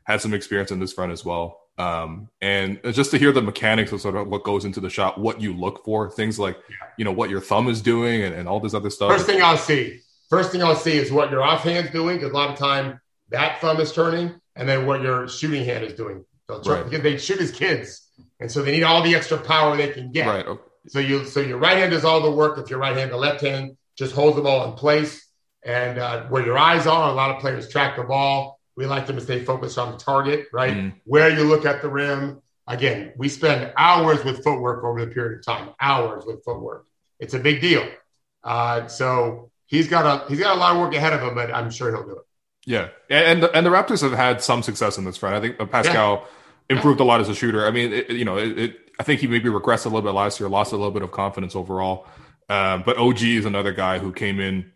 had 0.05 0.21
some 0.21 0.33
experience 0.33 0.71
in 0.71 0.79
this 0.79 0.93
front 0.93 1.11
as 1.11 1.23
well. 1.23 1.61
Um, 1.77 2.29
and 2.41 2.79
just 2.91 3.11
to 3.11 3.19
hear 3.19 3.31
the 3.31 3.41
mechanics 3.41 3.91
of 3.91 4.01
sort 4.01 4.15
of 4.15 4.27
what 4.27 4.43
goes 4.43 4.65
into 4.65 4.79
the 4.79 4.89
shot, 4.89 5.19
what 5.19 5.39
you 5.39 5.53
look 5.53 5.85
for, 5.85 6.09
things 6.09 6.39
like 6.39 6.57
you 6.97 7.05
know 7.05 7.11
what 7.11 7.29
your 7.29 7.41
thumb 7.41 7.67
is 7.67 7.81
doing, 7.81 8.23
and, 8.23 8.33
and 8.33 8.47
all 8.47 8.59
this 8.59 8.73
other 8.73 8.89
stuff. 8.89 9.11
First 9.11 9.27
thing 9.27 9.41
I'll 9.43 9.57
see, 9.57 9.99
first 10.29 10.51
thing 10.51 10.63
I'll 10.63 10.75
see 10.75 10.97
is 10.97 11.11
what 11.11 11.29
your 11.29 11.43
offhand's 11.43 11.91
doing 11.91 12.17
because 12.17 12.31
a 12.31 12.35
lot 12.35 12.49
of 12.49 12.57
time 12.57 12.99
that 13.29 13.61
thumb 13.61 13.79
is 13.79 13.91
turning, 13.93 14.33
and 14.55 14.67
then 14.67 14.87
what 14.87 15.03
your 15.03 15.27
shooting 15.27 15.63
hand 15.63 15.83
is 15.83 15.93
doing. 15.93 16.25
So 16.47 16.59
right. 16.61 16.83
Because 16.83 17.03
they 17.03 17.17
shoot 17.17 17.39
as 17.39 17.51
kids, 17.51 18.09
and 18.39 18.51
so 18.51 18.63
they 18.63 18.71
need 18.71 18.83
all 18.83 19.03
the 19.03 19.13
extra 19.13 19.37
power 19.37 19.77
they 19.77 19.89
can 19.89 20.11
get. 20.11 20.25
Right. 20.25 20.57
So 20.87 20.97
you 20.97 21.25
so 21.25 21.41
your 21.41 21.59
right 21.59 21.77
hand 21.77 21.91
does 21.91 22.05
all 22.05 22.21
the 22.21 22.31
work. 22.31 22.57
If 22.57 22.71
your 22.71 22.79
right 22.79 22.97
hand, 22.97 23.11
the 23.11 23.17
left 23.17 23.41
hand 23.41 23.76
just 23.97 24.13
holds 24.13 24.35
the 24.35 24.41
ball 24.41 24.69
in 24.69 24.73
place. 24.73 25.25
And 25.63 25.99
uh, 25.99 26.23
where 26.27 26.45
your 26.45 26.57
eyes 26.57 26.87
are, 26.87 27.09
a 27.09 27.13
lot 27.13 27.31
of 27.31 27.41
players 27.41 27.69
track 27.69 27.97
the 27.97 28.03
ball. 28.03 28.59
We 28.75 28.85
like 28.85 29.07
them 29.07 29.15
to 29.15 29.21
stay 29.21 29.43
focused 29.43 29.77
on 29.77 29.91
the 29.91 29.97
target, 29.97 30.47
right? 30.53 30.73
Mm. 30.73 30.93
Where 31.03 31.29
you 31.29 31.43
look 31.43 31.65
at 31.65 31.81
the 31.81 31.89
rim. 31.89 32.41
Again, 32.67 33.13
we 33.17 33.29
spend 33.29 33.73
hours 33.77 34.23
with 34.23 34.43
footwork 34.43 34.83
over 34.83 35.03
the 35.03 35.11
period 35.11 35.39
of 35.39 35.45
time. 35.45 35.69
Hours 35.79 36.25
with 36.25 36.43
footwork. 36.43 36.85
It's 37.19 37.33
a 37.33 37.39
big 37.39 37.61
deal. 37.61 37.87
Uh, 38.43 38.87
so 38.87 39.51
he's 39.65 39.87
got 39.87 40.05
a 40.05 40.29
he's 40.29 40.39
got 40.39 40.55
a 40.55 40.59
lot 40.59 40.75
of 40.75 40.81
work 40.81 40.93
ahead 40.93 41.13
of 41.13 41.21
him, 41.21 41.33
but 41.33 41.53
I'm 41.53 41.71
sure 41.71 41.91
he'll 41.91 42.05
do 42.05 42.17
it. 42.17 42.23
Yeah, 42.65 42.89
and 43.09 43.45
and 43.45 43.65
the 43.65 43.69
Raptors 43.69 44.01
have 44.01 44.11
had 44.11 44.43
some 44.43 44.61
success 44.61 44.97
in 44.97 45.05
this 45.05 45.17
front. 45.17 45.35
I 45.35 45.39
think 45.39 45.71
Pascal 45.71 46.27
yeah. 46.69 46.75
improved 46.75 46.99
yeah. 46.99 47.05
a 47.05 47.07
lot 47.07 47.21
as 47.21 47.29
a 47.29 47.35
shooter. 47.35 47.65
I 47.65 47.71
mean, 47.71 47.93
it, 47.93 48.09
you 48.11 48.25
know, 48.25 48.37
it, 48.37 48.59
it 48.59 48.77
I 48.99 49.03
think 49.03 49.21
he 49.21 49.27
maybe 49.27 49.49
regressed 49.49 49.85
a 49.85 49.89
little 49.89 50.01
bit 50.01 50.11
last 50.11 50.39
year, 50.39 50.49
lost 50.49 50.73
a 50.73 50.75
little 50.75 50.91
bit 50.91 51.01
of 51.01 51.11
confidence 51.11 51.55
overall. 51.55 52.05
Um, 52.49 52.83
but 52.85 52.97
OG 52.97 53.21
is 53.23 53.45
another 53.45 53.73
guy 53.73 53.99
who 53.99 54.11
came 54.11 54.39
in. 54.39 54.71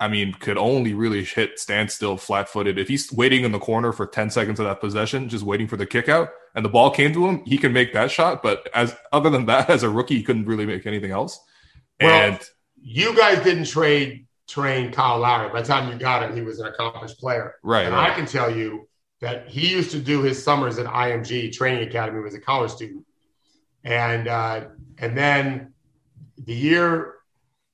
I 0.00 0.08
mean, 0.08 0.34
could 0.34 0.58
only 0.58 0.92
really 0.92 1.24
hit 1.24 1.58
standstill, 1.58 2.16
flat 2.16 2.48
footed. 2.48 2.78
If 2.78 2.88
he's 2.88 3.12
waiting 3.12 3.44
in 3.44 3.52
the 3.52 3.58
corner 3.58 3.92
for 3.92 4.06
10 4.06 4.30
seconds 4.30 4.58
of 4.58 4.66
that 4.66 4.80
possession, 4.80 5.28
just 5.28 5.44
waiting 5.44 5.68
for 5.68 5.76
the 5.76 5.86
kick 5.86 6.08
out, 6.08 6.30
and 6.54 6.64
the 6.64 6.68
ball 6.68 6.90
came 6.90 7.12
to 7.12 7.26
him, 7.26 7.42
he 7.44 7.56
can 7.58 7.72
make 7.72 7.92
that 7.92 8.10
shot. 8.10 8.42
But 8.42 8.68
as 8.74 8.94
other 9.12 9.30
than 9.30 9.46
that, 9.46 9.70
as 9.70 9.82
a 9.82 9.88
rookie, 9.88 10.16
he 10.16 10.22
couldn't 10.22 10.46
really 10.46 10.66
make 10.66 10.86
anything 10.86 11.10
else. 11.10 11.38
Well, 12.00 12.10
and 12.10 12.40
you 12.80 13.16
guys 13.16 13.42
didn't 13.44 13.66
trade 13.66 14.26
train 14.46 14.92
Kyle 14.92 15.18
Lowry. 15.18 15.50
By 15.52 15.62
the 15.62 15.68
time 15.68 15.90
you 15.90 15.98
got 15.98 16.22
him, 16.22 16.36
he 16.36 16.42
was 16.42 16.60
an 16.60 16.66
accomplished 16.66 17.18
player. 17.18 17.54
Right. 17.62 17.86
And 17.86 17.94
right. 17.94 18.10
I 18.10 18.14
can 18.14 18.26
tell 18.26 18.54
you 18.54 18.88
that 19.20 19.48
he 19.48 19.70
used 19.70 19.90
to 19.92 19.98
do 19.98 20.22
his 20.22 20.42
summers 20.42 20.78
at 20.78 20.86
IMG 20.86 21.52
Training 21.52 21.88
Academy 21.88 22.26
as 22.26 22.34
a 22.34 22.40
college 22.40 22.70
student, 22.70 23.06
and 23.84 24.28
uh, 24.28 24.64
and 24.98 25.16
then 25.16 25.73
the 26.38 26.54
year, 26.54 27.14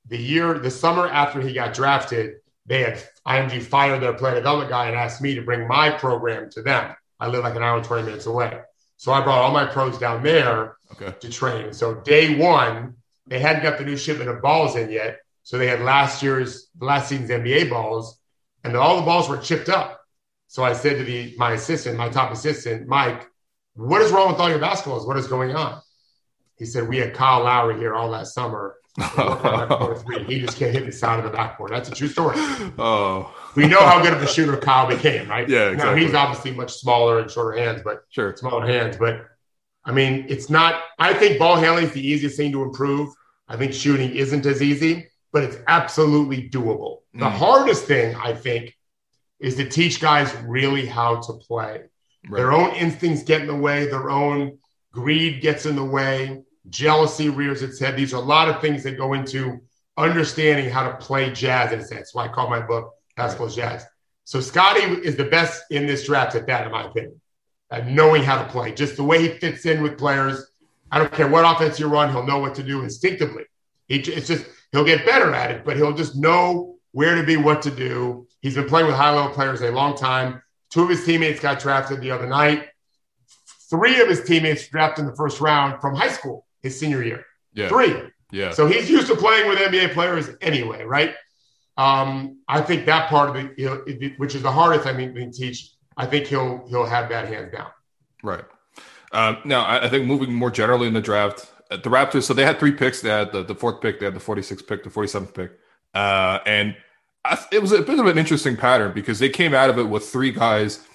the 0.06 0.18
year, 0.18 0.58
the 0.58 0.70
summer 0.70 1.06
after 1.06 1.40
he 1.40 1.52
got 1.52 1.74
drafted, 1.74 2.36
they 2.66 2.82
had 2.82 3.02
IMG 3.26 3.62
fired 3.62 4.02
their 4.02 4.12
player 4.14 4.36
development 4.36 4.70
guy 4.70 4.86
and 4.86 4.96
asked 4.96 5.22
me 5.22 5.34
to 5.34 5.42
bring 5.42 5.66
my 5.66 5.90
program 5.90 6.50
to 6.50 6.62
them. 6.62 6.94
I 7.18 7.28
live 7.28 7.44
like 7.44 7.56
an 7.56 7.62
hour 7.62 7.76
and 7.76 7.84
twenty 7.84 8.04
minutes 8.04 8.26
away, 8.26 8.60
so 8.96 9.12
I 9.12 9.22
brought 9.22 9.42
all 9.42 9.52
my 9.52 9.66
pros 9.66 9.98
down 9.98 10.22
there 10.22 10.76
okay. 10.92 11.14
to 11.20 11.28
train. 11.30 11.72
So 11.72 11.94
day 11.96 12.36
one, 12.36 12.94
they 13.26 13.38
hadn't 13.38 13.62
got 13.62 13.78
the 13.78 13.84
new 13.84 13.96
shipment 13.96 14.30
of 14.30 14.40
balls 14.40 14.76
in 14.76 14.90
yet, 14.90 15.18
so 15.42 15.58
they 15.58 15.66
had 15.66 15.80
last 15.80 16.22
year's 16.22 16.68
last 16.80 17.08
season's 17.08 17.30
NBA 17.30 17.70
balls, 17.70 18.18
and 18.64 18.76
all 18.76 18.96
the 18.96 19.02
balls 19.02 19.28
were 19.28 19.38
chipped 19.38 19.68
up. 19.68 20.00
So 20.48 20.64
I 20.64 20.72
said 20.72 20.98
to 20.98 21.04
the 21.04 21.34
my 21.36 21.52
assistant, 21.52 21.96
my 21.96 22.08
top 22.08 22.32
assistant, 22.32 22.88
Mike, 22.88 23.28
what 23.74 24.02
is 24.02 24.12
wrong 24.12 24.30
with 24.30 24.40
all 24.40 24.48
your 24.48 24.58
basketballs? 24.58 25.06
What 25.06 25.16
is 25.16 25.26
going 25.26 25.54
on? 25.54 25.80
He 26.60 26.66
said, 26.66 26.86
We 26.86 26.98
had 26.98 27.14
Kyle 27.14 27.42
Lowry 27.42 27.78
here 27.78 27.94
all 27.94 28.10
that 28.10 28.26
summer. 28.26 28.76
he 28.98 30.40
just 30.40 30.58
can't 30.58 30.74
hit 30.74 30.84
the 30.84 30.92
side 30.92 31.18
of 31.18 31.24
the 31.24 31.30
backboard. 31.30 31.72
That's 31.72 31.88
a 31.88 31.92
true 31.92 32.06
story. 32.06 32.36
Oh. 32.78 33.34
We 33.56 33.66
know 33.66 33.80
how 33.80 34.02
good 34.02 34.12
of 34.12 34.22
a 34.22 34.26
shooter 34.26 34.58
Kyle 34.58 34.86
became, 34.86 35.26
right? 35.28 35.48
Yeah, 35.48 35.70
exactly. 35.70 36.00
Now 36.00 36.06
he's 36.06 36.14
obviously 36.14 36.50
much 36.50 36.74
smaller 36.74 37.18
and 37.18 37.30
shorter 37.30 37.58
hands, 37.58 37.80
but 37.82 38.04
sure. 38.10 38.36
smaller 38.36 38.66
hands. 38.66 38.98
But 38.98 39.26
I 39.86 39.92
mean, 39.92 40.26
it's 40.28 40.50
not 40.50 40.82
I 40.98 41.14
think 41.14 41.38
ball 41.38 41.56
handling 41.56 41.86
is 41.86 41.92
the 41.92 42.06
easiest 42.06 42.36
thing 42.36 42.52
to 42.52 42.62
improve. 42.62 43.08
I 43.48 43.56
think 43.56 43.72
shooting 43.72 44.14
isn't 44.14 44.44
as 44.44 44.60
easy, 44.60 45.08
but 45.32 45.44
it's 45.44 45.56
absolutely 45.66 46.50
doable. 46.50 46.98
The 47.14 47.20
mm. 47.20 47.32
hardest 47.32 47.86
thing, 47.86 48.14
I 48.16 48.34
think, 48.34 48.76
is 49.38 49.56
to 49.56 49.66
teach 49.66 49.98
guys 49.98 50.34
really 50.44 50.84
how 50.84 51.16
to 51.22 51.32
play. 51.32 51.84
Right. 52.28 52.38
Their 52.38 52.52
own 52.52 52.74
instincts 52.74 53.22
get 53.22 53.40
in 53.40 53.46
the 53.46 53.56
way, 53.56 53.86
their 53.86 54.10
own 54.10 54.58
greed 54.92 55.40
gets 55.40 55.64
in 55.64 55.74
the 55.74 55.84
way, 55.84 56.42
jealousy 56.68 57.28
rears 57.28 57.62
its 57.62 57.78
head. 57.78 57.96
These 57.96 58.12
are 58.12 58.22
a 58.22 58.24
lot 58.24 58.48
of 58.48 58.60
things 58.60 58.82
that 58.82 58.98
go 58.98 59.14
into 59.14 59.60
understanding 59.96 60.70
how 60.70 60.88
to 60.88 60.96
play 60.96 61.32
jazz 61.32 61.72
in 61.72 61.80
a 61.80 61.82
sense. 61.82 61.98
That's 61.98 62.14
why 62.14 62.26
I 62.26 62.28
call 62.28 62.50
my 62.50 62.60
book 62.60 62.92
Basketball 63.16 63.48
right. 63.48 63.56
Jazz. 63.56 63.86
So 64.24 64.40
Scottie 64.40 64.80
is 64.80 65.16
the 65.16 65.24
best 65.24 65.64
in 65.70 65.86
this 65.86 66.06
draft 66.06 66.34
at 66.34 66.46
that, 66.46 66.66
in 66.66 66.72
my 66.72 66.84
opinion, 66.84 67.20
at 67.70 67.88
knowing 67.88 68.22
how 68.22 68.42
to 68.42 68.48
play. 68.48 68.72
Just 68.72 68.96
the 68.96 69.04
way 69.04 69.22
he 69.22 69.38
fits 69.38 69.66
in 69.66 69.82
with 69.82 69.98
players. 69.98 70.46
I 70.92 70.98
don't 70.98 71.12
care 71.12 71.28
what 71.28 71.44
offense 71.44 71.78
you 71.78 71.86
run, 71.86 72.10
he'll 72.10 72.26
know 72.26 72.38
what 72.38 72.54
to 72.56 72.62
do 72.62 72.82
instinctively. 72.82 73.44
He, 73.86 73.98
it's 73.98 74.26
just 74.26 74.46
he'll 74.72 74.84
get 74.84 75.04
better 75.04 75.32
at 75.34 75.50
it, 75.50 75.64
but 75.64 75.76
he'll 75.76 75.92
just 75.94 76.16
know 76.16 76.76
where 76.92 77.14
to 77.14 77.24
be, 77.24 77.36
what 77.36 77.62
to 77.62 77.70
do. 77.70 78.26
He's 78.40 78.54
been 78.54 78.68
playing 78.68 78.86
with 78.86 78.96
high 78.96 79.14
level 79.14 79.32
players 79.32 79.60
a 79.62 79.70
long 79.70 79.96
time. 79.96 80.42
Two 80.70 80.82
of 80.82 80.88
his 80.88 81.04
teammates 81.04 81.40
got 81.40 81.60
drafted 81.60 82.00
the 82.00 82.10
other 82.10 82.26
night. 82.26 82.68
Three 83.68 84.00
of 84.00 84.08
his 84.08 84.24
teammates 84.24 84.68
drafted 84.68 85.04
in 85.04 85.10
the 85.10 85.16
first 85.16 85.40
round 85.40 85.80
from 85.80 85.94
high 85.94 86.08
school 86.08 86.46
his 86.62 86.78
senior 86.78 87.02
year. 87.02 87.24
Yeah. 87.54 87.68
Three. 87.68 87.94
Yeah. 88.32 88.52
So 88.52 88.66
he's 88.66 88.88
used 88.88 89.08
to 89.08 89.16
playing 89.16 89.48
with 89.48 89.58
NBA 89.58 89.92
players 89.92 90.28
anyway, 90.40 90.84
right? 90.84 91.14
Um, 91.76 92.38
I 92.48 92.60
think 92.60 92.86
that 92.86 93.08
part 93.08 93.30
of 93.30 93.36
it, 93.36 93.58
you 93.58 93.66
know, 93.66 94.10
which 94.18 94.34
is 94.34 94.42
the 94.42 94.52
hardest 94.52 94.86
I 94.86 94.92
mean 94.92 95.14
to 95.14 95.32
teach, 95.32 95.72
I 95.96 96.06
think 96.06 96.26
he'll 96.26 96.66
he'll 96.68 96.86
have 96.86 97.08
that 97.08 97.28
hands 97.28 97.52
down. 97.52 97.70
Right. 98.22 98.44
Um, 99.12 99.38
now, 99.44 99.64
I, 99.64 99.86
I 99.86 99.88
think 99.88 100.06
moving 100.06 100.32
more 100.32 100.50
generally 100.50 100.86
in 100.86 100.94
the 100.94 101.00
draft, 101.00 101.52
uh, 101.70 101.76
the 101.76 101.90
Raptors. 101.90 102.24
So 102.24 102.34
they 102.34 102.44
had 102.44 102.58
three 102.58 102.72
picks. 102.72 103.00
They 103.00 103.08
had 103.08 103.32
the, 103.32 103.42
the 103.42 103.54
fourth 103.54 103.80
pick. 103.80 103.98
They 103.98 104.06
had 104.06 104.14
the 104.14 104.20
46th 104.20 104.66
pick, 104.66 104.84
the 104.84 104.90
47th 104.90 105.34
pick, 105.34 105.52
uh, 105.94 106.38
and 106.46 106.76
I, 107.24 107.38
it 107.50 107.60
was 107.60 107.72
a 107.72 107.82
bit 107.82 107.98
of 107.98 108.06
an 108.06 108.18
interesting 108.18 108.56
pattern 108.56 108.92
because 108.92 109.18
they 109.18 109.28
came 109.28 109.54
out 109.54 109.70
of 109.70 109.78
it 109.78 109.84
with 109.84 110.08
three 110.08 110.32
guys, 110.32 110.86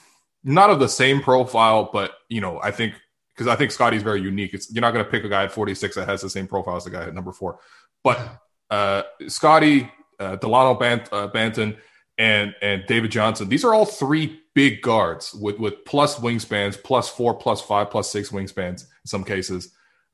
not 0.43 0.69
of 0.69 0.79
the 0.79 0.89
same 0.89 1.21
profile, 1.21 1.89
but 1.91 2.13
you 2.29 2.41
know, 2.41 2.59
I 2.61 2.71
think 2.71 2.93
because 3.35 3.47
I 3.47 3.55
think 3.55 3.71
Scottie's 3.71 4.03
very 4.03 4.21
unique. 4.21 4.53
It's, 4.53 4.71
you're 4.73 4.81
not 4.81 4.91
going 4.91 5.03
to 5.03 5.11
pick 5.11 5.23
a 5.23 5.29
guy 5.29 5.43
at 5.43 5.51
46 5.51 5.95
that 5.95 6.07
has 6.07 6.21
the 6.21 6.29
same 6.29 6.47
profile 6.47 6.77
as 6.77 6.85
the 6.85 6.89
guy 6.89 7.03
at 7.03 7.13
number 7.13 7.31
four, 7.31 7.59
but 8.03 8.41
uh, 8.69 9.03
Scottie, 9.27 9.91
uh, 10.19 10.37
Dalano 10.37 10.79
Bant, 10.79 11.07
uh, 11.11 11.29
Banton, 11.29 11.77
and 12.17 12.55
and 12.61 12.85
David 12.87 13.11
Johnson. 13.11 13.49
These 13.49 13.65
are 13.65 13.73
all 13.73 13.85
three 13.85 14.39
big 14.53 14.81
guards 14.81 15.33
with 15.33 15.59
with 15.59 15.85
plus 15.85 16.15
wingspans, 16.19 16.81
plus 16.81 17.09
four, 17.09 17.33
plus 17.33 17.61
five, 17.61 17.91
plus 17.91 18.09
six 18.09 18.29
wingspans 18.29 18.83
in 18.83 19.07
some 19.07 19.23
cases. 19.23 19.71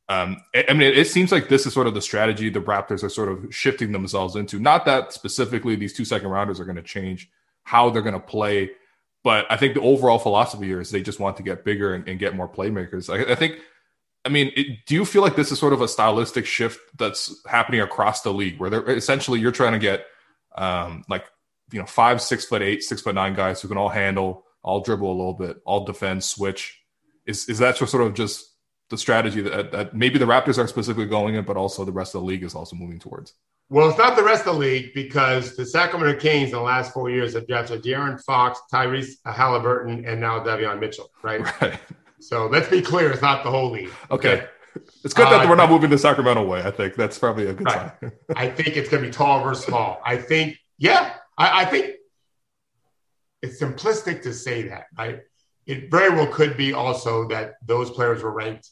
Um, 0.09 0.41
I 0.53 0.73
mean, 0.73 0.93
it, 0.93 1.07
seems 1.07 1.31
like 1.31 1.47
this 1.47 1.65
is 1.65 1.73
sort 1.73 1.87
of 1.87 1.93
the 1.93 2.01
strategy 2.01 2.49
the 2.49 2.59
Raptors 2.59 3.01
are 3.01 3.09
sort 3.09 3.29
of 3.29 3.55
shifting 3.55 3.93
themselves 3.93 4.35
into. 4.35 4.59
Not 4.59 4.83
that 4.85 5.13
specifically 5.13 5.77
these 5.77 5.93
two 5.93 6.03
second 6.03 6.27
rounders 6.27 6.59
are 6.59 6.65
going 6.65 6.75
to 6.75 6.81
change 6.81 7.29
how 7.63 7.89
they're 7.89 8.01
going 8.01 8.15
to 8.15 8.19
play, 8.19 8.71
but 9.23 9.45
I 9.49 9.57
think 9.57 9.75
the 9.75 9.81
overall 9.81 10.19
philosophy 10.19 10.65
here 10.65 10.81
is 10.81 10.91
they 10.91 11.01
just 11.01 11.19
want 11.19 11.37
to 11.37 11.43
get 11.43 11.63
bigger 11.63 11.93
and, 11.93 12.07
and 12.07 12.19
get 12.19 12.35
more 12.35 12.49
playmakers. 12.49 13.13
I, 13.13 13.31
I 13.31 13.35
think, 13.35 13.59
I 14.25 14.29
mean, 14.29 14.51
it, 14.55 14.85
do 14.87 14.95
you 14.95 15.05
feel 15.05 15.21
like 15.21 15.35
this 15.35 15.51
is 15.51 15.59
sort 15.59 15.73
of 15.73 15.81
a 15.81 15.87
stylistic 15.87 16.45
shift 16.45 16.79
that's 16.97 17.41
happening 17.47 17.81
across 17.81 18.21
the 18.21 18.33
league, 18.33 18.59
where 18.59 18.69
they're 18.69 18.89
essentially 18.89 19.39
you're 19.39 19.51
trying 19.51 19.73
to 19.73 19.79
get 19.79 20.05
um, 20.55 21.03
like 21.09 21.25
you 21.71 21.79
know 21.79 21.85
five, 21.85 22.21
six 22.21 22.45
foot 22.45 22.61
eight, 22.61 22.83
six 22.83 23.01
foot 23.01 23.15
nine 23.15 23.33
guys 23.33 23.61
who 23.61 23.67
can 23.67 23.77
all 23.77 23.89
handle, 23.89 24.45
all 24.63 24.81
dribble 24.81 25.07
a 25.07 25.17
little 25.17 25.33
bit, 25.33 25.57
all 25.65 25.85
defend, 25.85 26.23
switch. 26.23 26.79
Is 27.25 27.47
is 27.49 27.59
that 27.59 27.77
sort 27.77 28.03
of 28.05 28.13
just 28.13 28.47
the 28.89 28.97
strategy 28.97 29.41
that, 29.41 29.71
that 29.71 29.95
maybe 29.95 30.19
the 30.19 30.25
Raptors 30.25 30.57
are 30.57 30.67
specifically 30.67 31.05
going 31.05 31.35
in, 31.35 31.45
but 31.45 31.57
also 31.57 31.85
the 31.85 31.91
rest 31.91 32.13
of 32.13 32.21
the 32.21 32.27
league 32.27 32.43
is 32.43 32.55
also 32.55 32.75
moving 32.75 32.99
towards? 32.99 33.33
Well, 33.71 33.87
it's 33.87 33.97
not 33.97 34.17
the 34.17 34.23
rest 34.23 34.45
of 34.45 34.55
the 34.55 34.59
league 34.59 34.93
because 34.93 35.55
the 35.55 35.65
Sacramento 35.65 36.19
Kings 36.19 36.49
in 36.49 36.55
the 36.55 36.61
last 36.61 36.91
four 36.91 37.09
years 37.09 37.35
have 37.35 37.47
drafted 37.47 37.81
De'Aaron 37.81 38.21
Fox, 38.21 38.59
Tyrese 38.71 39.21
Haliburton, 39.25 40.05
and 40.05 40.19
now 40.19 40.43
Davion 40.43 40.77
Mitchell, 40.77 41.09
right? 41.23 41.39
Right. 41.61 41.79
So 42.19 42.47
let's 42.47 42.67
be 42.67 42.81
clear, 42.81 43.09
it's 43.11 43.21
not 43.21 43.45
the 43.45 43.49
whole 43.49 43.71
league. 43.71 43.89
Okay. 44.11 44.33
okay? 44.33 44.47
It's 45.05 45.13
good 45.13 45.25
that 45.27 45.45
uh, 45.45 45.49
we're 45.49 45.55
not 45.55 45.69
moving 45.69 45.89
the 45.89 45.97
Sacramento 45.97 46.45
way. 46.45 46.61
I 46.61 46.69
think 46.69 46.95
that's 46.95 47.17
probably 47.17 47.47
a 47.47 47.53
good 47.53 47.65
right. 47.65 47.93
sign. 48.01 48.11
I 48.35 48.49
think 48.49 48.75
it's 48.75 48.89
going 48.89 49.03
to 49.03 49.09
be 49.09 49.13
tall 49.13 49.41
versus 49.41 49.63
small. 49.63 50.01
I 50.05 50.17
think, 50.17 50.57
yeah, 50.77 51.13
I, 51.37 51.61
I 51.61 51.65
think 51.65 51.95
it's 53.41 53.61
simplistic 53.61 54.21
to 54.23 54.33
say 54.33 54.63
that, 54.63 54.87
right? 54.97 55.21
It 55.65 55.89
very 55.89 56.13
well 56.13 56.27
could 56.27 56.57
be 56.57 56.73
also 56.73 57.25
that 57.29 57.53
those 57.65 57.89
players 57.89 58.21
were 58.21 58.31
ranked 58.31 58.69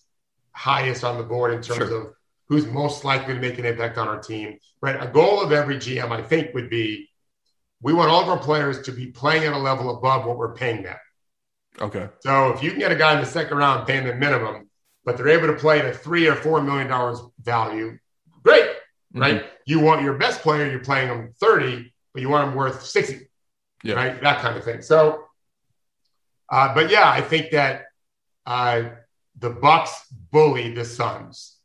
highest 0.52 1.06
on 1.06 1.18
the 1.18 1.24
board 1.24 1.54
in 1.54 1.62
terms 1.62 1.90
sure. 1.90 2.02
of 2.02 2.14
who's 2.50 2.66
most 2.66 3.06
likely 3.06 3.36
to 3.36 3.40
make 3.40 3.58
an 3.60 3.66
impact 3.66 3.98
on 3.98 4.08
our 4.08 4.20
team. 4.20 4.58
Right. 4.82 5.02
A 5.02 5.08
goal 5.08 5.42
of 5.42 5.52
every 5.52 5.76
GM, 5.78 6.12
I 6.12 6.22
think, 6.22 6.54
would 6.54 6.70
be 6.70 7.10
we 7.82 7.94
want 7.94 8.10
all 8.10 8.24
of 8.24 8.30
our 8.30 8.40
players 8.40 8.82
to 8.82 8.92
be 8.92 9.08
playing 9.08 9.46
at 9.46 9.54
a 9.54 9.58
level 9.58 9.98
above 9.98 10.26
what 10.26 10.38
we're 10.38 10.54
paying 10.56 10.84
them. 10.84 10.98
Okay. 11.80 12.10
So 12.22 12.50
if 12.50 12.62
you 12.62 12.72
can 12.72 12.80
get 12.80 12.92
a 12.92 12.96
guy 12.96 13.14
in 13.14 13.22
the 13.22 13.26
second 13.26 13.56
round 13.56 13.88
paying 13.88 14.06
the 14.06 14.16
minimum, 14.16 14.70
but 15.06 15.16
they're 15.16 15.30
able 15.30 15.48
to 15.48 15.54
play 15.54 15.80
at 15.80 15.86
a 15.86 15.94
three 15.94 16.28
or 16.28 16.36
four 16.36 16.62
million 16.62 16.88
dollars 16.88 17.22
value, 17.40 17.98
great. 18.44 18.66
Mm-hmm. 18.66 19.22
Right. 19.22 19.46
You 19.66 19.80
want 19.80 20.02
your 20.02 20.16
best 20.16 20.42
player, 20.42 20.70
you're 20.70 20.80
playing 20.80 21.08
them 21.08 21.34
30, 21.40 21.94
but 22.14 22.22
you 22.22 22.30
want 22.30 22.48
them 22.48 22.56
worth 22.56 22.86
60. 22.86 23.30
Yeah. 23.84 23.96
Right. 23.96 24.22
That 24.22 24.42
kind 24.42 24.58
of 24.58 24.64
thing. 24.64 24.82
So, 24.82 25.24
uh, 26.52 26.74
but 26.74 26.90
yeah, 26.90 27.10
I 27.10 27.22
think 27.22 27.52
that 27.52 27.86
uh, 28.46 28.90
the 29.38 29.52
Bucks 29.52 29.94
bullied 30.32 30.76
the 30.76 30.86
Suns. 30.86 31.59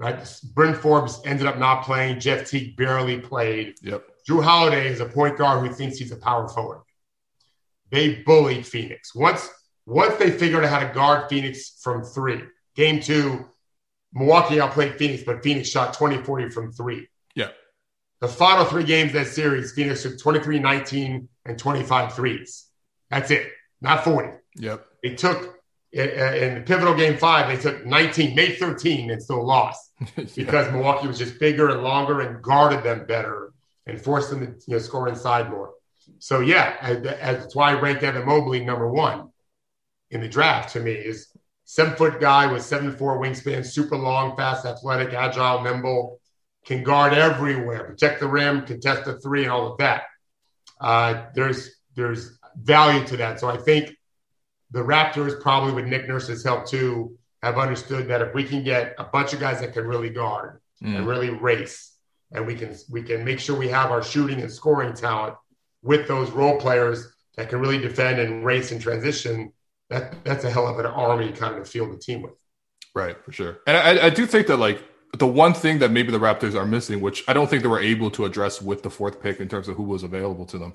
Right, 0.00 0.40
Bryn 0.54 0.74
Forbes 0.74 1.20
ended 1.26 1.46
up 1.46 1.58
not 1.58 1.84
playing. 1.84 2.20
Jeff 2.20 2.48
Teague 2.48 2.74
barely 2.74 3.20
played. 3.20 3.74
Yep. 3.82 4.02
Jrue 4.26 4.42
Holiday 4.42 4.88
is 4.88 5.00
a 5.00 5.04
point 5.04 5.36
guard 5.36 5.60
who 5.60 5.74
thinks 5.74 5.98
he's 5.98 6.10
a 6.10 6.16
power 6.16 6.48
forward. 6.48 6.80
They 7.90 8.14
bullied 8.14 8.66
Phoenix 8.66 9.14
once. 9.14 9.46
Once 9.84 10.16
they 10.16 10.30
figured 10.30 10.64
out 10.64 10.70
how 10.70 10.78
to 10.78 10.94
guard 10.94 11.28
Phoenix 11.28 11.78
from 11.82 12.02
three. 12.02 12.40
Game 12.76 13.00
two, 13.00 13.44
Milwaukee 14.14 14.58
outplayed 14.58 14.96
Phoenix, 14.96 15.22
but 15.22 15.42
Phoenix 15.42 15.68
shot 15.68 15.92
20 15.92 16.22
40 16.22 16.48
from 16.48 16.72
three. 16.72 17.06
Yeah. 17.34 17.48
The 18.22 18.28
final 18.28 18.64
three 18.64 18.84
games 18.84 19.10
of 19.10 19.24
that 19.24 19.26
series, 19.26 19.72
Phoenix 19.72 20.02
took 20.02 20.18
23 20.18 20.60
19 20.60 21.28
and 21.44 21.58
25 21.58 22.14
threes. 22.14 22.66
That's 23.10 23.30
it, 23.30 23.50
not 23.82 24.02
40. 24.04 24.30
Yep. 24.56 24.86
They 25.02 25.14
took 25.14 25.59
in 25.92 26.54
the 26.54 26.62
pivotal 26.64 26.94
game 26.94 27.16
five, 27.16 27.48
they 27.48 27.60
took 27.60 27.84
19, 27.84 28.34
made 28.34 28.58
13, 28.58 29.10
and 29.10 29.22
still 29.22 29.44
lost 29.44 29.92
yeah. 30.16 30.24
because 30.36 30.70
Milwaukee 30.70 31.08
was 31.08 31.18
just 31.18 31.38
bigger 31.40 31.70
and 31.70 31.82
longer 31.82 32.20
and 32.20 32.42
guarded 32.42 32.84
them 32.84 33.06
better 33.06 33.52
and 33.86 34.00
forced 34.00 34.30
them 34.30 34.40
to 34.40 34.52
you 34.66 34.74
know, 34.74 34.78
score 34.78 35.08
inside 35.08 35.50
more. 35.50 35.72
So 36.18 36.40
yeah, 36.40 36.94
that's 37.02 37.54
why 37.54 37.72
I 37.72 37.80
ranked 37.80 38.02
Evan 38.02 38.26
Mobley 38.26 38.64
number 38.64 38.88
one 38.88 39.30
in 40.10 40.20
the 40.20 40.28
draft. 40.28 40.72
To 40.72 40.80
me, 40.80 40.92
is 40.92 41.28
seven 41.64 41.94
foot 41.94 42.20
guy 42.20 42.50
with 42.50 42.62
seven 42.62 42.96
four 42.96 43.20
wingspan, 43.20 43.64
super 43.64 43.96
long, 43.96 44.36
fast, 44.36 44.66
athletic, 44.66 45.12
agile, 45.12 45.62
nimble, 45.62 46.20
can 46.64 46.82
guard 46.82 47.12
everywhere, 47.14 47.84
protect 47.84 48.20
the 48.20 48.28
rim, 48.28 48.64
contest 48.64 49.04
the 49.04 49.18
three, 49.20 49.42
and 49.42 49.52
all 49.52 49.72
of 49.72 49.78
that. 49.78 50.02
Uh, 50.80 51.26
there's 51.34 51.70
there's 51.94 52.38
value 52.56 53.04
to 53.06 53.16
that. 53.18 53.40
So 53.40 53.48
I 53.48 53.56
think 53.56 53.94
the 54.70 54.80
Raptors, 54.80 55.40
probably 55.40 55.72
with 55.72 55.86
Nick 55.86 56.08
Nurse's 56.08 56.44
help 56.44 56.66
too, 56.66 57.16
have 57.42 57.58
understood 57.58 58.08
that 58.08 58.22
if 58.22 58.34
we 58.34 58.44
can 58.44 58.62
get 58.62 58.94
a 58.98 59.04
bunch 59.04 59.32
of 59.32 59.40
guys 59.40 59.60
that 59.60 59.72
can 59.72 59.86
really 59.86 60.10
guard 60.10 60.60
mm. 60.82 60.96
and 60.96 61.06
really 61.06 61.30
race, 61.30 61.96
and 62.32 62.46
we 62.46 62.54
can 62.54 62.76
we 62.88 63.02
can 63.02 63.24
make 63.24 63.40
sure 63.40 63.56
we 63.56 63.68
have 63.68 63.90
our 63.90 64.02
shooting 64.02 64.40
and 64.40 64.52
scoring 64.52 64.94
talent 64.94 65.34
with 65.82 66.06
those 66.06 66.30
role 66.30 66.60
players 66.60 67.12
that 67.36 67.48
can 67.48 67.58
really 67.58 67.78
defend 67.78 68.20
and 68.20 68.44
race 68.44 68.70
and 68.72 68.80
transition, 68.80 69.52
that 69.88 70.14
that's 70.24 70.44
a 70.44 70.50
hell 70.50 70.66
of 70.66 70.78
an 70.78 70.86
army 70.86 71.32
kind 71.32 71.56
of 71.56 71.64
to 71.64 71.70
field 71.70 71.92
the 71.92 71.98
team 71.98 72.22
with. 72.22 72.32
Right, 72.94 73.16
for 73.24 73.32
sure. 73.32 73.60
And 73.66 73.76
I, 73.76 74.06
I 74.06 74.10
do 74.10 74.26
think 74.26 74.46
that 74.48 74.58
like 74.58 74.82
the 75.18 75.26
one 75.26 75.54
thing 75.54 75.78
that 75.80 75.90
maybe 75.90 76.12
the 76.12 76.18
Raptors 76.18 76.54
are 76.54 76.66
missing, 76.66 77.00
which 77.00 77.24
I 77.26 77.32
don't 77.32 77.48
think 77.48 77.62
they 77.62 77.68
were 77.68 77.80
able 77.80 78.10
to 78.12 78.24
address 78.24 78.62
with 78.62 78.82
the 78.82 78.90
fourth 78.90 79.20
pick 79.22 79.40
in 79.40 79.48
terms 79.48 79.68
of 79.68 79.76
who 79.76 79.82
was 79.82 80.02
available 80.02 80.46
to 80.46 80.58
them, 80.58 80.74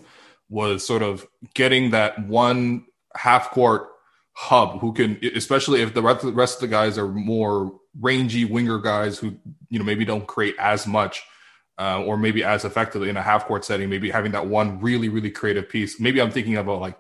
was 0.50 0.86
sort 0.86 1.02
of 1.02 1.26
getting 1.54 1.92
that 1.92 2.26
one 2.28 2.86
half 3.16 3.52
court 3.52 3.88
hub 4.34 4.80
who 4.80 4.94
can, 4.94 5.20
especially 5.36 5.82
if 5.82 5.94
the 5.94 6.02
rest 6.02 6.56
of 6.56 6.62
the 6.62 6.68
guys 6.68 6.98
are 6.98 7.08
more 7.08 7.80
rangy 8.00 8.44
winger 8.44 8.78
guys 8.80 9.18
who 9.18 9.38
you 9.70 9.80
know 9.80 9.86
maybe 9.86 10.06
don't 10.06 10.28
create 10.28 10.56
as 10.60 10.86
much 10.86 11.24
uh, 11.80 12.04
or 12.04 12.18
maybe 12.18 12.44
as 12.44 12.66
effectively 12.66 13.10
in 13.10 13.18
a 13.18 13.22
half 13.22 13.46
court 13.46 13.64
setting. 13.66 13.90
Maybe 13.90 14.10
having 14.10 14.34
that 14.34 14.48
one 14.48 14.80
really 14.82 15.10
really 15.10 15.32
creative 15.32 15.70
piece. 15.70 16.00
Maybe 16.00 16.22
I'm 16.22 16.32
thinking 16.32 16.58
about 16.58 16.82
like 16.82 16.98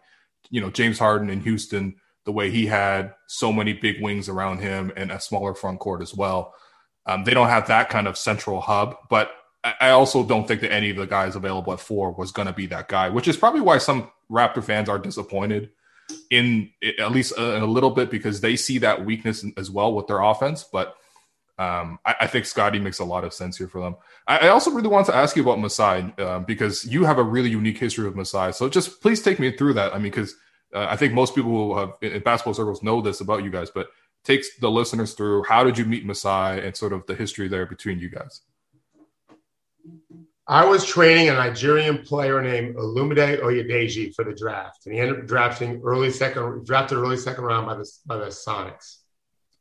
you 0.49 0.61
know 0.61 0.69
James 0.69 0.99
Harden 0.99 1.29
in 1.29 1.41
Houston, 1.41 1.95
the 2.25 2.31
way 2.31 2.49
he 2.49 2.65
had 2.65 3.13
so 3.27 3.51
many 3.51 3.73
big 3.73 4.01
wings 4.01 4.29
around 4.29 4.59
him 4.59 4.91
and 4.95 5.11
a 5.11 5.19
smaller 5.19 5.53
front 5.53 5.79
court 5.79 6.01
as 6.01 6.13
well. 6.13 6.53
Um, 7.05 7.23
they 7.23 7.33
don't 7.33 7.49
have 7.49 7.67
that 7.67 7.89
kind 7.89 8.07
of 8.07 8.17
central 8.17 8.61
hub, 8.61 8.95
but 9.09 9.31
I 9.79 9.89
also 9.89 10.23
don't 10.23 10.47
think 10.47 10.61
that 10.61 10.71
any 10.71 10.91
of 10.91 10.97
the 10.97 11.07
guys 11.07 11.35
available 11.35 11.73
at 11.73 11.79
four 11.79 12.11
was 12.11 12.31
going 12.31 12.47
to 12.47 12.53
be 12.53 12.67
that 12.67 12.87
guy, 12.87 13.09
which 13.09 13.27
is 13.27 13.35
probably 13.35 13.61
why 13.61 13.79
some 13.79 14.11
Raptor 14.29 14.63
fans 14.63 14.89
are 14.89 14.99
disappointed 14.99 15.69
in 16.29 16.71
at 16.99 17.11
least 17.11 17.33
a, 17.37 17.63
a 17.63 17.65
little 17.65 17.91
bit 17.91 18.09
because 18.09 18.41
they 18.41 18.55
see 18.55 18.77
that 18.79 19.05
weakness 19.05 19.45
as 19.57 19.69
well 19.69 19.93
with 19.93 20.07
their 20.07 20.21
offense. 20.21 20.63
But 20.63 20.95
um, 21.57 21.99
I, 22.05 22.15
I, 22.21 22.27
think 22.27 22.45
Scottie 22.45 22.79
makes 22.79 22.99
a 22.99 23.05
lot 23.05 23.23
of 23.23 23.33
sense 23.33 23.57
here 23.57 23.69
for 23.69 23.79
them. 23.79 23.95
I, 24.27 24.39
I 24.39 24.47
also 24.49 24.71
really 24.71 24.89
want 24.89 25.05
to 25.05 25.15
ask 25.15 25.37
you 25.37 25.41
about 25.41 25.59
Masai 25.59 26.13
um, 26.17 26.43
because 26.43 26.83
you 26.83 27.05
have 27.05 27.17
a 27.17 27.23
really 27.23 27.49
unique 27.49 27.77
history 27.77 28.05
with 28.05 28.15
Masai. 28.15 28.51
So 28.51 28.67
just 28.67 29.01
please 29.01 29.21
take 29.21 29.39
me 29.39 29.51
through 29.51 29.73
that. 29.75 29.93
I 29.93 29.97
mean, 29.97 30.11
because 30.11 30.35
uh, 30.73 30.87
I 30.89 30.97
think 30.97 31.13
most 31.13 31.33
people 31.33 31.77
have 31.77 31.93
in 32.01 32.21
basketball 32.23 32.55
circles 32.55 32.83
know 32.83 33.01
this 33.01 33.21
about 33.21 33.43
you 33.43 33.49
guys, 33.49 33.69
but 33.69 33.87
takes 34.25 34.57
the 34.57 34.69
listeners 34.69 35.13
through 35.13 35.43
how 35.43 35.63
did 35.63 35.77
you 35.77 35.85
meet 35.85 36.05
Masai 36.05 36.59
and 36.59 36.75
sort 36.75 36.91
of 36.91 37.05
the 37.05 37.15
history 37.15 37.47
there 37.47 37.65
between 37.65 37.99
you 37.99 38.09
guys. 38.09 38.41
I 40.47 40.63
was 40.65 40.85
training 40.85 41.29
a 41.29 41.33
Nigerian 41.33 41.99
player 42.03 42.41
named 42.41 42.75
Olumide 42.75 43.41
Oyedeji 43.41 44.13
for 44.13 44.23
the 44.23 44.33
draft, 44.33 44.85
and 44.85 44.93
he 44.93 45.01
ended 45.01 45.19
up 45.19 45.25
drafting 45.25 45.81
early 45.83 46.11
second, 46.11 46.65
drafted 46.65 46.99
early 46.99 47.17
second 47.17 47.43
round 47.43 47.65
by 47.65 47.75
the 47.75 47.89
by 48.05 48.17
the 48.17 48.25
Sonics. 48.27 48.97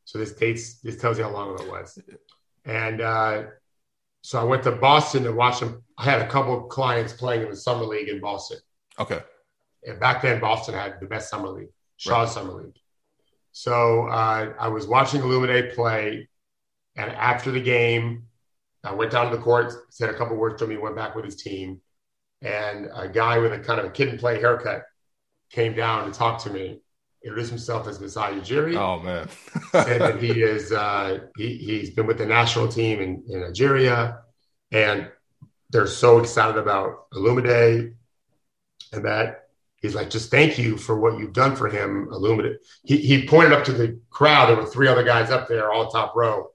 So 0.05 0.19
this 0.19 0.33
dates 0.33 0.81
this 0.81 0.99
tells 0.99 1.17
you 1.17 1.25
how 1.25 1.31
long 1.31 1.55
ago 1.55 1.65
it 1.65 1.71
was. 1.71 1.99
And 2.67 3.01
uh, 3.01 3.45
so 4.21 4.39
I 4.39 4.45
went 4.45 4.63
to 4.65 4.73
Boston 4.73 5.25
to 5.25 5.33
watch 5.33 5.61
him. 5.61 5.83
I 5.97 6.05
had 6.05 6.21
a 6.21 6.29
couple 6.29 6.65
of 6.65 6.69
clients 6.69 7.15
playing 7.15 7.43
in 7.43 7.51
the 7.51 7.57
summer 7.57 7.85
league 7.85 8.09
in 8.09 8.21
Boston. 8.21 8.59
Okay. 8.99 9.21
And 9.87 9.99
back 9.99 10.23
then, 10.23 10.41
Boston 10.41 10.75
had 10.75 11.01
the 11.01 11.07
best 11.07 11.31
summer 11.31 11.49
league, 11.49 11.69
Shaw's 11.97 12.29
right. 12.29 12.35
summer 12.35 12.63
league. 12.63 12.77
So 13.53 14.07
uh, 14.09 14.53
I 14.59 14.69
was 14.69 14.87
watching 14.87 15.21
Olumide 15.23 15.75
play, 15.75 16.29
and 16.97 17.11
after 17.13 17.51
the 17.51 17.61
game, 17.61 18.25
I 18.85 18.93
went 18.93 19.11
down 19.11 19.31
to 19.31 19.37
the 19.37 19.43
court, 19.43 19.73
said 19.91 20.11
a 20.11 20.15
couple 20.15 20.37
words 20.37 20.61
to 20.61 20.67
me, 20.67 20.77
went 20.77 20.97
back 20.97 21.15
with 21.15 21.25
his 21.25 21.37
team, 21.37 21.81
and 22.43 22.89
a 22.95 23.09
guy 23.09 23.39
with 23.39 23.53
a 23.53 23.59
kind 23.59 23.81
of 23.81 23.87
a 23.87 23.91
kid 23.91 24.09
and 24.09 24.19
play 24.19 24.39
haircut 24.39 24.83
came 25.51 25.75
down 25.75 26.05
and 26.05 26.13
talked 26.13 26.43
to 26.45 26.51
me, 26.51 26.81
introduced 27.25 27.51
himself 27.51 27.89
as 27.89 27.99
Masai 28.01 28.35
Ujiri. 28.35 28.77
Oh 28.77 29.01
man, 29.01 29.29
said 29.73 30.01
that 30.01 30.23
he 30.23 30.43
is 30.43 30.71
uh, 30.71 31.21
he 31.37 31.57
he's 31.57 31.91
been 31.91 32.07
with 32.07 32.19
the 32.19 32.27
national 32.27 32.69
team 32.69 33.01
in, 33.01 33.25
in 33.29 33.41
Nigeria, 33.41 34.21
and 34.71 35.09
they're 35.71 35.87
so 35.87 36.19
excited 36.19 36.59
about 36.59 37.11
Olumide, 37.13 37.95
and 38.93 39.05
that 39.07 39.49
he's 39.81 39.95
like, 39.95 40.11
just 40.11 40.31
thank 40.31 40.59
you 40.59 40.77
for 40.77 40.99
what 41.01 41.19
you've 41.19 41.33
done 41.33 41.57
for 41.57 41.69
him, 41.69 42.09
Olumide. 42.13 42.57
He 42.83 42.99
he 42.99 43.27
pointed 43.27 43.53
up 43.53 43.65
to 43.65 43.73
the 43.73 43.99
crowd. 44.11 44.51
There 44.51 44.57
were 44.57 44.67
three 44.67 44.89
other 44.89 45.05
guys 45.05 45.31
up 45.31 45.49
there, 45.49 45.73
all 45.73 45.89
top 45.89 46.15
row, 46.15 46.51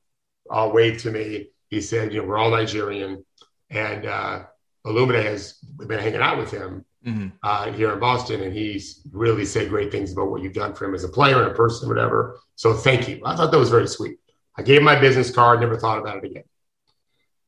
all 0.47 0.71
waved 0.71 0.99
to 1.01 1.11
me 1.11 1.47
he 1.69 1.81
said, 1.81 2.13
you 2.13 2.21
know, 2.21 2.27
we're 2.27 2.37
all 2.37 2.51
Nigerian, 2.51 3.25
and 3.69 4.05
uh, 4.05 4.43
Olumide 4.85 5.23
has 5.23 5.53
been 5.53 5.99
hanging 5.99 6.21
out 6.21 6.37
with 6.37 6.51
him 6.51 6.85
mm-hmm. 7.05 7.27
uh, 7.43 7.71
here 7.71 7.93
in 7.93 7.99
Boston, 7.99 8.41
and 8.41 8.53
he's 8.53 9.01
really 9.11 9.45
said 9.45 9.69
great 9.69 9.91
things 9.91 10.11
about 10.11 10.31
what 10.31 10.41
you've 10.41 10.53
done 10.53 10.73
for 10.73 10.85
him 10.85 10.95
as 10.95 11.03
a 11.03 11.09
player 11.09 11.41
and 11.41 11.51
a 11.51 11.55
person, 11.55 11.87
whatever. 11.87 12.39
So 12.55 12.73
thank 12.73 13.07
you. 13.07 13.21
I 13.25 13.35
thought 13.35 13.51
that 13.51 13.57
was 13.57 13.69
very 13.69 13.87
sweet. 13.87 14.17
I 14.57 14.63
gave 14.63 14.79
him 14.79 14.83
my 14.83 14.99
business 14.99 15.31
card, 15.31 15.59
never 15.59 15.77
thought 15.77 15.99
about 15.99 16.17
it 16.17 16.25
again. 16.25 16.43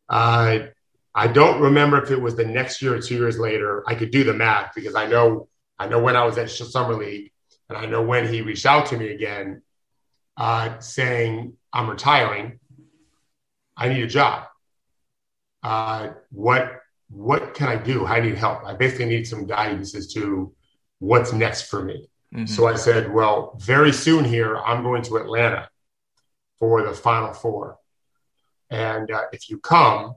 Uh, 0.08 0.60
I 1.14 1.28
don't 1.28 1.62
remember 1.62 2.02
if 2.02 2.12
it 2.12 2.22
was 2.22 2.36
the 2.36 2.46
next 2.46 2.82
year 2.82 2.96
or 2.96 3.02
two 3.02 3.16
years 3.16 3.38
later. 3.38 3.84
I 3.88 3.96
could 3.96 4.12
do 4.12 4.24
the 4.24 4.34
math 4.34 4.74
because 4.76 4.96
I 4.96 5.08
know 5.08 5.50
I 5.78 5.88
know 5.88 6.00
when 6.00 6.16
I 6.16 6.24
was 6.26 6.38
at 6.38 6.50
summer 6.50 6.94
league, 6.94 7.32
and 7.68 7.78
I 7.78 7.88
know 7.88 8.04
when 8.04 8.32
he 8.32 8.42
reached 8.42 8.68
out 8.68 8.86
to 8.88 8.98
me 8.98 9.10
again, 9.10 9.64
uh, 10.38 10.80
saying 10.80 11.54
I'm 11.74 11.90
retiring 11.90 12.60
I 13.82 13.90
need 13.90 14.04
a 14.04 14.08
job. 14.08 14.46
Uh, 15.64 16.10
what 16.32 16.64
what 17.10 17.56
can 17.56 17.68
I 17.68 17.78
do? 17.78 18.06
I 18.06 18.20
need 18.22 18.36
help. 18.36 18.64
I 18.64 18.74
basically 18.76 19.06
need 19.06 19.26
some 19.28 19.46
guidance 19.46 19.96
as 19.96 20.14
to 20.14 20.54
what's 21.00 21.34
next 21.34 21.64
for 21.64 21.84
me. 21.84 22.08
Mm-hmm. 22.34 22.46
So 22.46 22.68
I 22.68 22.76
said, 22.76 23.12
well, 23.12 23.58
very 23.60 23.92
soon 23.92 24.24
here, 24.24 24.56
I'm 24.58 24.84
going 24.84 25.02
to 25.04 25.18
Atlanta 25.18 25.68
for 26.60 26.84
the 26.84 26.94
Final 26.94 27.34
Four, 27.34 27.78
and 28.70 29.10
uh, 29.12 29.24
if 29.34 29.50
you 29.50 29.58
come, 29.58 30.14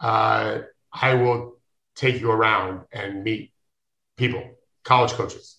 uh, 0.00 0.58
I 0.92 1.14
will 1.14 1.58
take 1.96 2.20
you 2.20 2.30
around 2.30 2.82
and 2.92 3.24
meet 3.24 3.52
people, 4.18 4.44
college 4.84 5.12
coaches, 5.12 5.56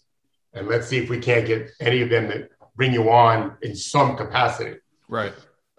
and 0.54 0.68
let's 0.68 0.88
see 0.88 1.00
if 1.00 1.10
we 1.10 1.20
can't 1.20 1.48
get 1.48 1.72
any 1.80 2.02
of 2.04 2.10
them 2.10 2.28
that 2.28 2.52
bring 2.76 2.94
you 2.94 3.10
on 3.10 3.58
in 3.64 3.76
some 3.76 4.16
capacity. 4.16 4.78
Right. 5.10 5.34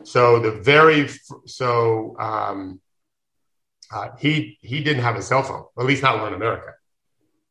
So 0.07 0.38
the 0.38 0.52
very 0.52 1.09
so 1.46 2.16
um, 2.20 2.80
uh, 3.92 4.11
he 4.18 4.57
he 4.61 4.82
didn't 4.82 5.02
have 5.02 5.16
a 5.16 5.22
cell 5.22 5.42
phone, 5.42 5.64
at 5.76 5.84
least 5.84 6.02
not 6.02 6.20
one 6.20 6.28
in 6.28 6.34
America. 6.34 6.74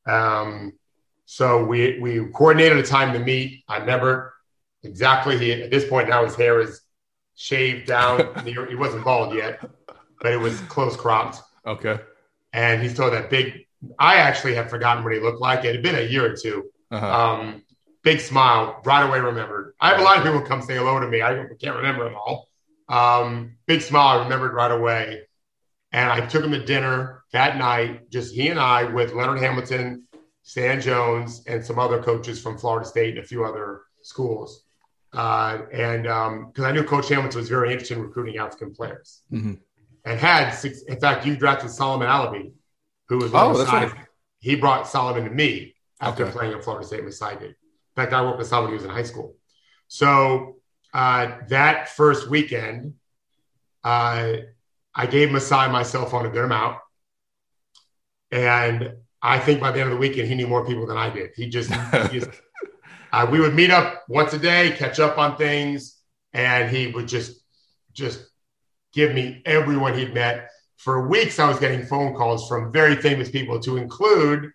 Um, 0.06 0.74
so 1.26 1.66
we 1.66 2.00
we 2.00 2.26
coordinated 2.28 2.78
a 2.78 2.84
time 2.84 3.12
to 3.12 3.20
meet. 3.20 3.66
I 3.68 3.80
remember 3.80 4.34
exactly. 4.84 5.38
He 5.38 5.52
at 5.52 5.70
this 5.70 5.88
point 5.90 6.08
now 6.08 6.24
his 6.24 6.36
hair 6.36 6.62
is 6.62 6.80
shaved 7.36 7.88
down. 7.88 8.34
he, 8.46 8.54
he 8.70 8.76
wasn't 8.76 9.04
bald 9.04 9.36
yet, 9.36 9.60
but 10.22 10.32
it 10.32 10.38
was 10.38 10.58
close 10.62 10.96
cropped. 10.96 11.42
Okay. 11.66 12.00
And 12.54 12.82
he 12.82 12.88
saw 12.88 13.10
that 13.10 13.30
big. 13.30 13.66
I 14.00 14.16
actually 14.16 14.56
have 14.56 14.70
forgotten 14.70 15.04
what 15.04 15.12
he 15.12 15.20
looked 15.20 15.42
like. 15.42 15.66
It 15.66 15.76
had 15.76 15.84
been 15.84 15.96
a 15.96 16.08
year 16.08 16.32
or 16.32 16.38
2 16.38 16.64
uh-huh. 16.92 17.06
um, 17.06 17.64
big 18.06 18.20
smile, 18.22 18.82
right 18.86 19.02
away 19.02 19.20
remembered. 19.20 19.74
I 19.82 19.90
have 19.90 20.00
a 20.00 20.04
lot 20.04 20.18
of 20.18 20.24
people 20.24 20.40
come 20.42 20.62
say 20.62 20.78
hello 20.78 21.00
to 21.00 21.08
me. 21.08 21.24
I 21.24 21.34
can't 21.60 21.76
remember 21.76 22.06
them 22.06 22.16
all. 22.16 22.48
Um, 22.88 23.58
big 23.66 23.82
smile, 23.82 24.20
I 24.20 24.24
remembered 24.24 24.54
right 24.54 24.72
away. 24.72 25.24
And 25.92 26.12
I 26.12 26.26
took 26.26 26.44
him 26.44 26.52
to 26.52 26.64
dinner 26.64 27.24
that 27.34 27.58
night, 27.58 28.12
just 28.12 28.34
he 28.34 28.50
and 28.50 28.60
I 28.60 28.84
with 28.84 29.14
Leonard 29.14 29.40
Hamilton, 29.40 30.04
Stan 30.44 30.80
Jones, 30.82 31.44
and 31.48 31.66
some 31.66 31.80
other 31.80 32.02
coaches 32.02 32.40
from 32.40 32.60
Florida 32.60 32.88
State 32.88 33.16
and 33.16 33.26
a 33.26 33.28
few 33.28 33.44
other 33.44 33.82
schools. 34.04 34.64
Uh, 35.12 35.60
and 35.74 36.04
because 36.04 36.66
um, 36.66 36.66
I 36.66 36.72
knew 36.72 36.84
Coach 36.84 37.10
Hamilton 37.10 37.40
was 37.40 37.50
very 37.50 37.72
interested 37.72 37.98
in 37.98 38.04
recruiting 38.04 38.38
African 38.38 38.72
players 38.74 39.22
mm-hmm. 39.32 39.54
and 40.04 40.20
had 40.20 40.52
six, 40.52 40.84
in 40.84 41.00
fact, 41.00 41.26
you 41.26 41.36
drafted 41.36 41.72
Solomon 41.72 42.08
Alabi, 42.08 42.52
who 43.08 43.18
was 43.18 43.32
oh, 43.34 43.58
that's 43.58 43.72
right. 43.72 43.92
He 44.40 44.56
brought 44.56 44.88
Solomon 44.88 45.24
to 45.24 45.32
me 45.32 45.74
after 46.02 46.24
okay. 46.26 46.32
playing 46.34 46.54
at 46.54 46.64
Florida 46.64 46.86
State 46.86 47.04
with 47.04 47.18
did. 47.40 47.56
In 47.96 48.04
fact, 48.04 48.14
I 48.14 48.22
worked 48.24 48.40
with 48.40 48.48
someone 48.48 48.72
who 48.72 48.76
was 48.76 48.84
in 48.84 48.90
high 48.90 49.04
school. 49.04 49.36
So 49.88 50.58
uh, 50.94 51.38
that 51.50 51.90
first 51.90 52.30
weekend, 52.30 52.96
uh, 53.84 54.34
I 54.94 55.06
gave 55.08 55.32
Masai 55.32 55.70
my 55.70 55.84
cell 55.84 56.06
phone 56.06 56.26
a 56.26 56.30
good 56.30 56.46
amount. 56.46 56.78
And 58.32 58.96
I 59.22 59.40
think 59.40 59.62
by 59.62 59.72
the 59.72 59.80
end 59.80 59.92
of 59.92 59.96
the 59.96 60.00
weekend, 60.00 60.28
he 60.28 60.36
knew 60.36 60.48
more 60.48 60.66
people 60.66 60.88
than 60.88 60.98
I 60.98 61.10
did. 61.10 61.32
He 61.36 61.50
just, 61.50 61.72
he 62.12 62.20
just 62.20 62.30
uh, 63.14 63.28
we 63.30 63.40
would 63.40 63.56
meet 63.56 63.72
up 63.72 64.04
once 64.10 64.34
a 64.34 64.40
day, 64.40 64.72
catch 64.72 65.00
up 65.00 65.18
on 65.18 65.38
things, 65.38 65.98
and 66.34 66.70
he 66.70 66.88
would 66.88 67.08
just, 67.08 67.40
just 67.94 68.26
give 68.94 69.14
me 69.14 69.42
everyone 69.46 69.98
he'd 69.98 70.14
met. 70.14 70.50
For 70.78 71.08
weeks, 71.08 71.40
I 71.40 71.48
was 71.48 71.60
getting 71.60 71.86
phone 71.86 72.14
calls 72.14 72.48
from 72.50 72.74
very 72.74 72.96
famous 72.96 73.30
people, 73.30 73.60
to 73.62 73.78
include 73.78 74.52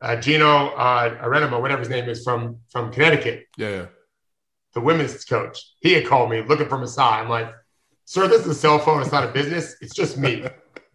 uh, 0.00 0.16
Geno 0.16 0.68
uh, 0.68 1.24
Arenema, 1.24 1.60
whatever 1.60 1.80
his 1.80 1.88
name 1.88 2.08
is, 2.08 2.22
from 2.24 2.58
from 2.70 2.92
Connecticut. 2.92 3.46
Yeah, 3.56 3.68
yeah. 3.68 3.86
the 4.74 4.80
women's 4.80 5.24
coach. 5.24 5.58
He 5.80 5.92
had 5.92 6.06
called 6.06 6.30
me 6.30 6.42
looking 6.42 6.68
for 6.68 6.78
Masai. 6.78 7.02
I'm 7.02 7.28
like, 7.28 7.52
sir, 8.04 8.28
this 8.28 8.42
is 8.42 8.48
a 8.48 8.54
cell 8.54 8.78
phone. 8.78 9.02
It's 9.02 9.12
not 9.12 9.24
a 9.24 9.32
business. 9.32 9.76
It's 9.80 9.94
just 9.94 10.18
me. 10.18 10.44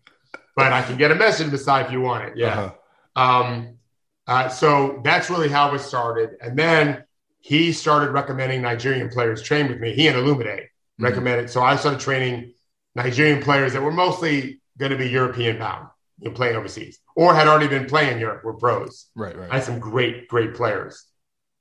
but 0.55 0.73
I 0.73 0.81
can 0.83 0.97
get 0.97 1.11
a 1.11 1.15
message 1.15 1.47
to 1.47 1.51
Masai 1.51 1.81
if 1.81 1.91
you 1.91 2.01
want 2.01 2.25
it. 2.25 2.33
Yeah. 2.37 2.71
Uh-huh. 3.15 3.43
Um, 3.43 3.77
uh, 4.25 4.49
so 4.49 5.01
that's 5.03 5.29
really 5.29 5.49
how 5.49 5.73
it 5.73 5.79
started. 5.79 6.31
And 6.41 6.57
then 6.57 7.03
he 7.39 7.73
started 7.73 8.11
recommending 8.11 8.61
Nigerian 8.61 9.09
players 9.09 9.41
train 9.41 9.67
with 9.67 9.79
me. 9.79 9.93
He 9.93 10.07
and 10.07 10.15
Olumide 10.15 10.45
mm-hmm. 10.45 11.03
recommended. 11.03 11.49
So 11.49 11.61
I 11.61 11.75
started 11.75 11.99
training 11.99 12.53
Nigerian 12.95 13.41
players 13.41 13.73
that 13.73 13.81
were 13.81 13.91
mostly 13.91 14.61
going 14.77 14.91
to 14.91 14.97
be 14.97 15.09
European 15.09 15.59
bound, 15.59 15.87
you 16.23 16.29
know, 16.29 16.35
playing 16.35 16.55
overseas, 16.55 16.99
or 17.15 17.35
had 17.35 17.47
already 17.47 17.67
been 17.67 17.85
playing 17.85 18.19
Europe, 18.19 18.43
were 18.43 18.53
pros. 18.53 19.07
Right, 19.15 19.37
right. 19.37 19.51
I 19.51 19.55
had 19.55 19.63
some 19.63 19.79
great, 19.79 20.27
great 20.29 20.55
players. 20.55 21.05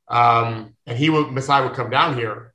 Um, 0.09 0.75
and 0.87 0.97
he 0.97 1.11
would, 1.11 1.33
Masai 1.33 1.63
would 1.63 1.75
come 1.75 1.91
down 1.91 2.17
here. 2.17 2.55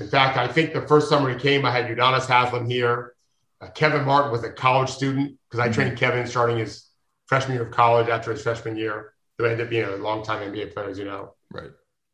In 0.00 0.08
fact, 0.08 0.36
I 0.36 0.48
think 0.48 0.72
the 0.72 0.82
first 0.82 1.08
summer 1.08 1.30
he 1.30 1.38
came, 1.38 1.64
I 1.64 1.70
had 1.70 1.86
Udonis 1.86 2.26
Haslem 2.26 2.68
here. 2.68 3.14
Uh, 3.60 3.68
Kevin 3.68 4.04
Martin 4.04 4.32
was 4.32 4.42
a 4.42 4.50
college 4.50 4.90
student 4.90 5.38
because 5.48 5.60
I 5.60 5.68
mm-hmm. 5.68 5.74
trained 5.74 5.98
Kevin 5.98 6.26
starting 6.26 6.58
his 6.58 6.88
freshman 7.26 7.56
year 7.56 7.66
of 7.66 7.72
college 7.72 8.08
after 8.08 8.32
his 8.32 8.42
freshman 8.42 8.76
year. 8.76 9.12
Who 9.38 9.44
ended 9.44 9.60
up 9.60 9.70
being 9.70 9.84
a 9.84 9.96
long 9.96 10.24
time 10.24 10.50
NBA 10.50 10.72
player, 10.72 10.88
as 10.88 10.98
you 10.98 11.04
know. 11.04 11.34
Right. 11.52 11.70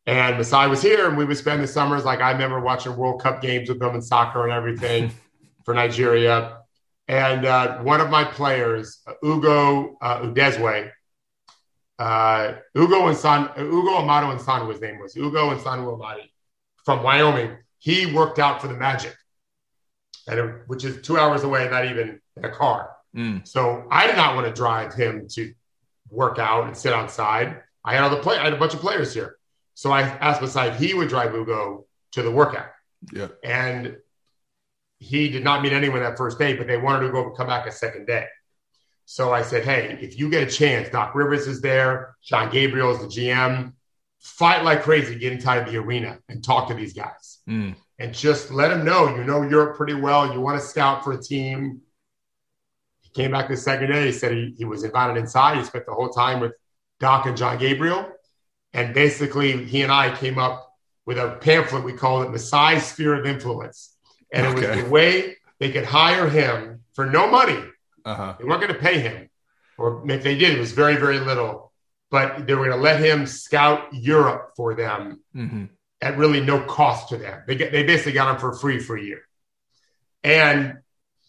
And 0.07 0.37
Masai 0.37 0.67
was 0.67 0.83
here, 0.83 1.07
and 1.09 1.17
we 1.17 1.25
would 1.25 1.37
spend 1.37 1.63
the 1.63 1.69
summers 1.69 2.05
like 2.05 2.21
I 2.21 2.33
remember 2.33 2.61
watching 2.61 2.97
World 2.97 3.23
Cup 3.23 3.41
games 3.41 3.69
with 3.69 3.79
them 3.79 3.95
and 3.95 4.05
soccer 4.05 4.43
and 4.43 4.53
everything 4.53 5.13
for 5.65 5.73
Nigeria. 5.73 6.62
And 7.13 7.45
uh, 7.45 7.81
one 7.81 8.01
of 8.01 8.09
my 8.09 8.25
players, 8.25 9.03
Ugo 9.23 9.99
uh, 10.01 10.21
Udezwe, 10.21 10.91
uh, 11.99 12.53
Ugo 12.75 13.09
and 13.09 13.17
San, 13.19 13.51
Ugo 13.59 13.97
Amato 13.97 14.31
and 14.31 14.41
San, 14.41 14.67
his 14.67 14.81
name 14.81 14.99
was 14.99 15.15
Ugo 15.15 15.51
and 15.51 15.61
San 15.61 15.81
Amadi 15.81 16.33
from 16.87 17.03
Wyoming. 17.03 17.59
He 17.81 18.15
worked 18.15 18.39
out 18.39 18.63
for 18.63 18.69
the 18.69 18.75
Magic, 18.79 19.15
and 20.27 20.39
it, 20.39 20.55
which 20.69 20.85
is 20.85 21.03
two 21.03 21.19
hours 21.19 21.43
away, 21.43 21.69
not 21.69 21.85
even 21.85 22.19
in 22.39 22.45
a 22.47 22.51
car. 22.51 22.93
Mm. 23.15 23.47
So 23.47 23.87
I 23.91 24.07
did 24.07 24.17
not 24.17 24.35
want 24.35 24.47
to 24.47 24.53
drive 24.55 24.95
him 24.95 25.29
to 25.33 25.53
work 26.09 26.39
out 26.39 26.67
and 26.67 26.75
sit 26.75 26.95
outside. 26.95 27.61
I 27.85 27.93
had 27.93 28.05
other 28.05 28.23
play. 28.23 28.39
I 28.39 28.45
had 28.45 28.55
a 28.55 28.59
bunch 28.59 28.73
of 28.73 28.81
players 28.81 29.13
here. 29.13 29.37
So 29.75 29.93
I 29.93 30.01
asked 30.01 30.41
Masai 30.41 30.71
he 30.71 30.95
would 30.95 31.11
drive 31.11 31.35
Ugo 31.35 31.85
to 32.13 32.23
the 32.23 32.31
workout. 32.31 32.71
Yeah. 33.13 33.29
And 33.45 33.99
he 35.03 35.29
did 35.29 35.43
not 35.43 35.63
meet 35.63 35.73
anyone 35.73 36.01
that 36.01 36.17
first 36.17 36.39
day, 36.39 36.55
but 36.55 36.67
they 36.67 36.77
wanted 36.77 37.07
to 37.07 37.13
go 37.13 37.31
come 37.31 37.49
back 37.49 37.67
a 37.67 37.73
second 37.73 38.07
day. 38.07 38.27
So 39.05 39.33
I 39.33 39.43
said, 39.43 39.65
hey, 39.65 39.99
if 40.01 40.19
you 40.19 40.31
get 40.31 40.47
a 40.47 40.51
chance, 40.51 40.89
Doc 40.89 41.15
Rivers 41.15 41.47
is 41.49 41.61
there, 41.61 42.17
John 42.23 42.51
Gabriel 42.51 42.93
is 42.93 43.01
the 43.01 43.07
GM. 43.07 43.73
Fight 44.21 44.63
like 44.63 44.85
crazy, 44.85 45.19
get 45.19 45.33
inside 45.33 45.67
the 45.67 45.77
arena 45.77 46.21
and 46.29 46.45
talk 46.45 46.69
to 46.69 46.75
these 46.75 46.93
guys. 46.93 47.41
Mm. 47.49 47.75
And 47.99 48.15
just 48.15 48.53
let 48.53 48.69
them 48.69 48.85
know 48.85 49.15
you 49.17 49.25
know 49.25 49.43
Europe 49.43 49.77
pretty 49.77 49.95
well. 49.95 50.33
You 50.33 50.41
want 50.41 50.61
to 50.61 50.67
scout 50.67 51.03
for 51.03 51.13
a 51.13 51.21
team. 51.21 51.81
He 53.01 53.11
came 53.11 53.33
back 53.33 53.49
the 53.49 53.57
second 53.57 53.91
day. 53.91 54.07
He 54.07 54.13
said 54.13 54.33
he, 54.33 54.55
he 54.57 54.65
was 54.65 54.85
invited 54.85 55.17
inside. 55.17 55.59
He 55.59 55.65
spent 55.65 55.87
the 55.87 55.95
whole 55.95 56.11
time 56.11 56.39
with 56.39 56.53
Doc 57.01 57.27
and 57.27 57.37
John 57.37 57.59
Gabriel. 57.59 58.09
And 58.73 58.95
basically, 58.95 59.65
he 59.65 59.83
and 59.83 59.91
I 59.91 60.17
came 60.17 60.39
up 60.39 60.73
with 61.05 61.19
a 61.19 61.37
pamphlet. 61.41 61.83
We 61.83 61.93
called 61.93 62.27
it 62.27 62.31
Masai's 62.31 62.87
Sphere 62.87 63.19
of 63.19 63.27
Influence. 63.27 63.92
And 64.33 64.47
okay. 64.47 64.65
it 64.65 64.71
was 64.77 64.85
the 64.85 64.91
way 64.91 65.37
they 65.59 65.71
could 65.71 65.85
hire 65.85 66.29
him 66.29 66.81
for 66.95 67.07
no 67.07 67.31
money. 67.31 67.59
Uh-huh. 68.05 68.35
They 68.39 68.45
weren't 68.45 68.61
going 68.61 68.75
to 68.75 68.81
pay 68.81 69.01
him. 69.01 69.29
Or 69.79 70.03
if 70.11 70.23
they 70.23 70.37
did, 70.37 70.57
it 70.57 70.61
was 70.61 70.73
very, 70.73 70.97
very 70.97 71.21
little. 71.21 71.73
But 72.11 72.47
they 72.47 72.55
were 72.55 72.67
going 72.67 72.77
to 72.77 72.83
let 72.83 73.01
him 73.01 73.27
scout 73.27 73.93
Europe 73.93 74.53
for 74.57 74.75
them 74.75 75.23
mm-hmm. 75.35 75.65
at 76.01 76.19
really 76.19 76.41
no 76.41 76.63
cost 76.65 77.09
to 77.11 77.17
them. 77.17 77.43
They, 77.47 77.55
get, 77.55 77.73
they 77.73 77.85
basically 77.85 78.13
got 78.13 78.35
him 78.35 78.41
for 78.41 78.53
free 78.55 78.79
for 78.79 78.97
a 78.97 79.03
year. 79.03 79.23
And 80.23 80.79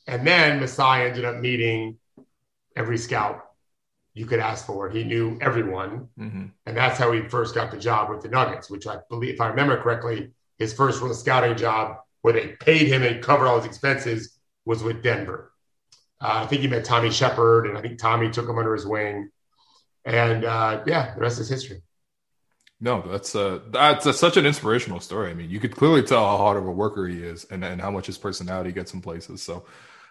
and 0.06 0.28
then 0.28 0.60
Masai 0.60 1.08
ended 1.08 1.24
up 1.24 1.38
meeting 1.38 1.98
every 2.76 2.98
scout 2.98 3.46
you 4.14 4.26
could 4.26 4.40
ask 4.40 4.66
for. 4.66 4.90
He 4.90 5.04
knew 5.04 5.38
everyone. 5.42 6.10
Mm-hmm. 6.20 6.46
And 6.66 6.78
that's 6.78 7.00
how 7.00 7.12
he 7.12 7.22
first 7.22 7.56
got 7.56 7.72
the 7.72 7.78
job 7.78 8.10
with 8.10 8.22
the 8.22 8.28
Nuggets, 8.28 8.70
which 8.70 8.86
I 8.86 8.98
believe, 9.10 9.36
if 9.36 9.42
I 9.42 9.48
remember 9.48 9.82
correctly, 9.82 10.32
his 10.58 10.74
first 10.74 11.02
real 11.02 11.14
scouting 11.14 11.56
job 11.56 11.98
where 12.24 12.34
they 12.34 12.48
paid 12.48 12.88
him 12.88 13.04
and 13.04 13.22
covered 13.22 13.48
all 13.48 13.58
his 13.58 13.66
expenses 13.66 14.40
was 14.66 14.82
with 14.82 15.04
Denver. 15.04 15.52
Uh, 16.20 16.42
I 16.44 16.46
think 16.48 16.62
he 16.62 16.68
met 16.68 16.86
Tommy 16.86 17.12
Sheppard, 17.12 17.68
and 17.68 17.78
I 17.78 17.82
think 17.82 18.00
Tommy 18.00 18.32
took 18.32 18.50
him 18.50 18.58
under 18.58 18.74
his 18.74 18.88
wing. 18.88 19.30
And 20.06 20.46
uh, 20.46 20.84
yeah, 20.88 21.14
the 21.14 21.22
rest 21.22 21.40
is 21.40 21.50
history. 21.50 21.84
No, 22.80 23.02
that's 23.02 23.36
uh, 23.36 23.60
that's 23.70 24.06
a, 24.06 24.14
such 24.14 24.38
an 24.38 24.46
inspirational 24.46 25.00
story. 25.00 25.32
I 25.32 25.34
mean, 25.34 25.50
you 25.50 25.60
could 25.60 25.76
clearly 25.76 26.02
tell 26.02 26.26
how 26.26 26.38
hard 26.38 26.58
of 26.58 26.66
a 26.66 26.72
worker 26.72 27.08
he 27.08 27.22
is, 27.22 27.46
and 27.46 27.64
and 27.64 27.80
how 27.80 27.92
much 27.92 28.08
his 28.08 28.18
personality 28.18 28.72
gets 28.72 28.94
in 28.94 29.02
places. 29.02 29.42
So, 29.42 29.66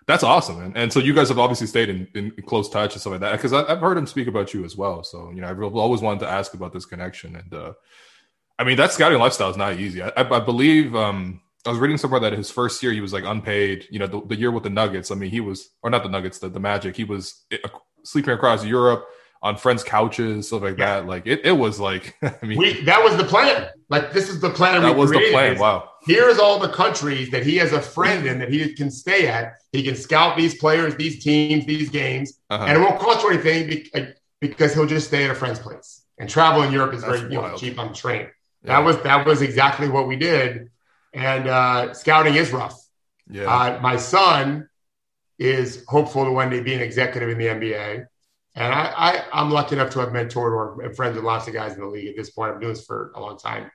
that's 0.07 0.23
awesome, 0.23 0.59
man. 0.59 0.73
And 0.77 0.93
so 0.93 1.01
you 1.01 1.15
guys 1.15 1.29
have 1.29 1.39
obviously 1.39 1.67
stayed 1.67 1.89
in, 1.89 2.09
in 2.15 2.31
close 2.47 2.69
touch 2.69 2.93
and 2.93 3.01
stuff 3.01 3.13
like 3.13 3.21
that. 3.21 3.33
Because 3.33 3.53
I've 3.53 3.81
heard 3.81 3.97
him 3.97 4.07
speak 4.07 4.29
about 4.29 4.53
you 4.53 4.65
as 4.65 4.77
well. 4.77 5.03
So 5.03 5.31
you 5.31 5.41
know, 5.41 5.49
I've 5.49 5.63
always 5.63 6.01
wanted 6.01 6.21
to 6.21 6.29
ask 6.29 6.55
about 6.55 6.73
this 6.73 6.85
connection. 6.85 7.37
And 7.37 7.55
uh, 7.55 7.73
I 8.59 8.65
mean, 8.65 8.77
that 8.77 8.93
scouting 8.93 9.19
lifestyle 9.19 9.51
is 9.51 9.57
not 9.57 9.79
easy. 9.79 10.03
I, 10.03 10.13
I, 10.17 10.41
believe 10.41 10.95
um, 10.95 11.41
I 11.65 11.71
was 11.71 11.79
reading 11.79 11.97
somewhere 11.99 12.21
that 12.21 12.33
his 12.33 12.51
first 12.51 12.83
year 12.83 12.93
he 12.93 13.01
was 13.01 13.13
like 13.13 13.25
unpaid. 13.25 13.87
You 13.91 14.01
know, 14.01 14.07
the, 14.07 14.21
the 14.27 14.37
year 14.37 14.51
with 14.51 14.65
the 14.65 14.71
Nuggets. 14.71 15.11
I 15.11 15.15
mean, 15.15 15.31
he 15.31 15.41
was 15.41 15.71
or 15.83 15.91
not 15.91 16.03
the 16.03 16.09
Nuggets, 16.09 16.39
the, 16.39 16.49
the 16.49 16.61
Magic. 16.61 16.97
He 16.97 17.05
was 17.05 17.45
eh, 17.51 17.59
sleeping 18.05 18.35
across 18.35 18.65
Europe 18.65 19.07
on 19.43 19.57
friends' 19.57 19.83
couches, 19.83 20.47
stuff 20.47 20.63
like 20.63 20.79
yeah. 20.79 21.01
that. 21.01 21.07
Like 21.07 21.27
it, 21.27 21.45
it 21.45 21.53
was 21.53 21.79
like 21.79 22.17
I 22.23 22.35
mean, 22.45 22.59
we, 22.59 22.83
that 22.85 23.03
was 23.03 23.17
the 23.17 23.25
plan. 23.25 23.69
Like 23.89 24.13
this 24.13 24.29
is 24.29 24.41
the 24.41 24.51
plan. 24.51 24.83
That 24.83 24.97
was 24.97 25.11
created. 25.11 25.29
the 25.29 25.33
plan. 25.33 25.59
Wow. 25.59 25.91
Here's 26.03 26.39
all 26.39 26.59
the 26.59 26.69
countries 26.69 27.31
that 27.31 27.45
he 27.45 27.57
has 27.57 27.73
a 27.73 27.81
friend 27.81 28.27
in 28.27 28.39
that 28.41 28.53
he 28.53 28.75
can 28.75 28.91
stay 28.91 29.29
at. 29.29 29.55
He 29.73 29.83
can 29.83 29.95
scout 29.95 30.37
these 30.37 30.57
players, 30.57 30.97
these 30.97 31.23
teams, 31.23 31.65
these 31.67 31.91
games, 31.91 32.41
uh-huh. 32.51 32.65
and 32.65 32.77
it 32.77 32.81
won't 32.81 33.01
cost 33.01 33.23
you 33.23 33.31
anything 33.31 33.85
because 34.41 34.75
he'll 34.75 34.87
just 34.87 35.09
stay 35.09 35.25
at 35.25 35.31
a 35.31 35.35
friend's 35.35 35.61
place. 35.61 36.03
And 36.19 36.29
travel 36.29 36.63
in 36.63 36.73
Europe 36.73 36.95
is 36.95 37.03
That's 37.03 37.21
very 37.21 37.33
you 37.33 37.41
know, 37.41 37.57
cheap 37.57 37.79
on 37.79 37.89
the 37.89 37.95
train. 37.95 38.29
Yeah. 38.65 38.77
That 38.77 38.85
was 38.85 39.03
that 39.03 39.27
was 39.27 39.43
exactly 39.43 39.89
what 39.89 40.07
we 40.07 40.17
did. 40.17 40.71
And 41.13 41.49
uh, 41.49 41.95
scouting 41.95 42.35
is 42.35 42.53
rough. 42.53 42.79
Yeah. 43.31 43.45
Uh, 43.45 43.81
my 43.81 43.97
son 43.97 44.69
is 45.39 45.85
hopeful 45.89 46.25
to 46.25 46.31
one 46.31 46.51
day 46.51 46.61
be 46.61 46.75
an 46.75 46.81
executive 46.81 47.29
in 47.29 47.39
the 47.39 47.47
NBA. 47.47 48.07
And 48.55 48.75
I, 48.75 49.25
I, 49.33 49.41
am 49.43 49.51
lucky 49.51 49.77
enough 49.77 49.91
to 49.91 50.01
have 50.01 50.11
mentored 50.11 50.37
or 50.37 50.93
friends 50.95 51.17
with 51.17 51.25
lots 51.25 51.49
of 51.49 51.55
guys 51.55 51.73
in 51.75 51.81
the 51.81 51.87
league 51.87 52.09
at 52.09 52.17
this 52.17 52.31
point. 52.31 52.53
I'm 52.53 52.61
doing 52.61 52.75
this 52.75 52.85
for 52.85 53.13
a 53.17 53.21
long 53.21 53.39
time. 53.39 53.71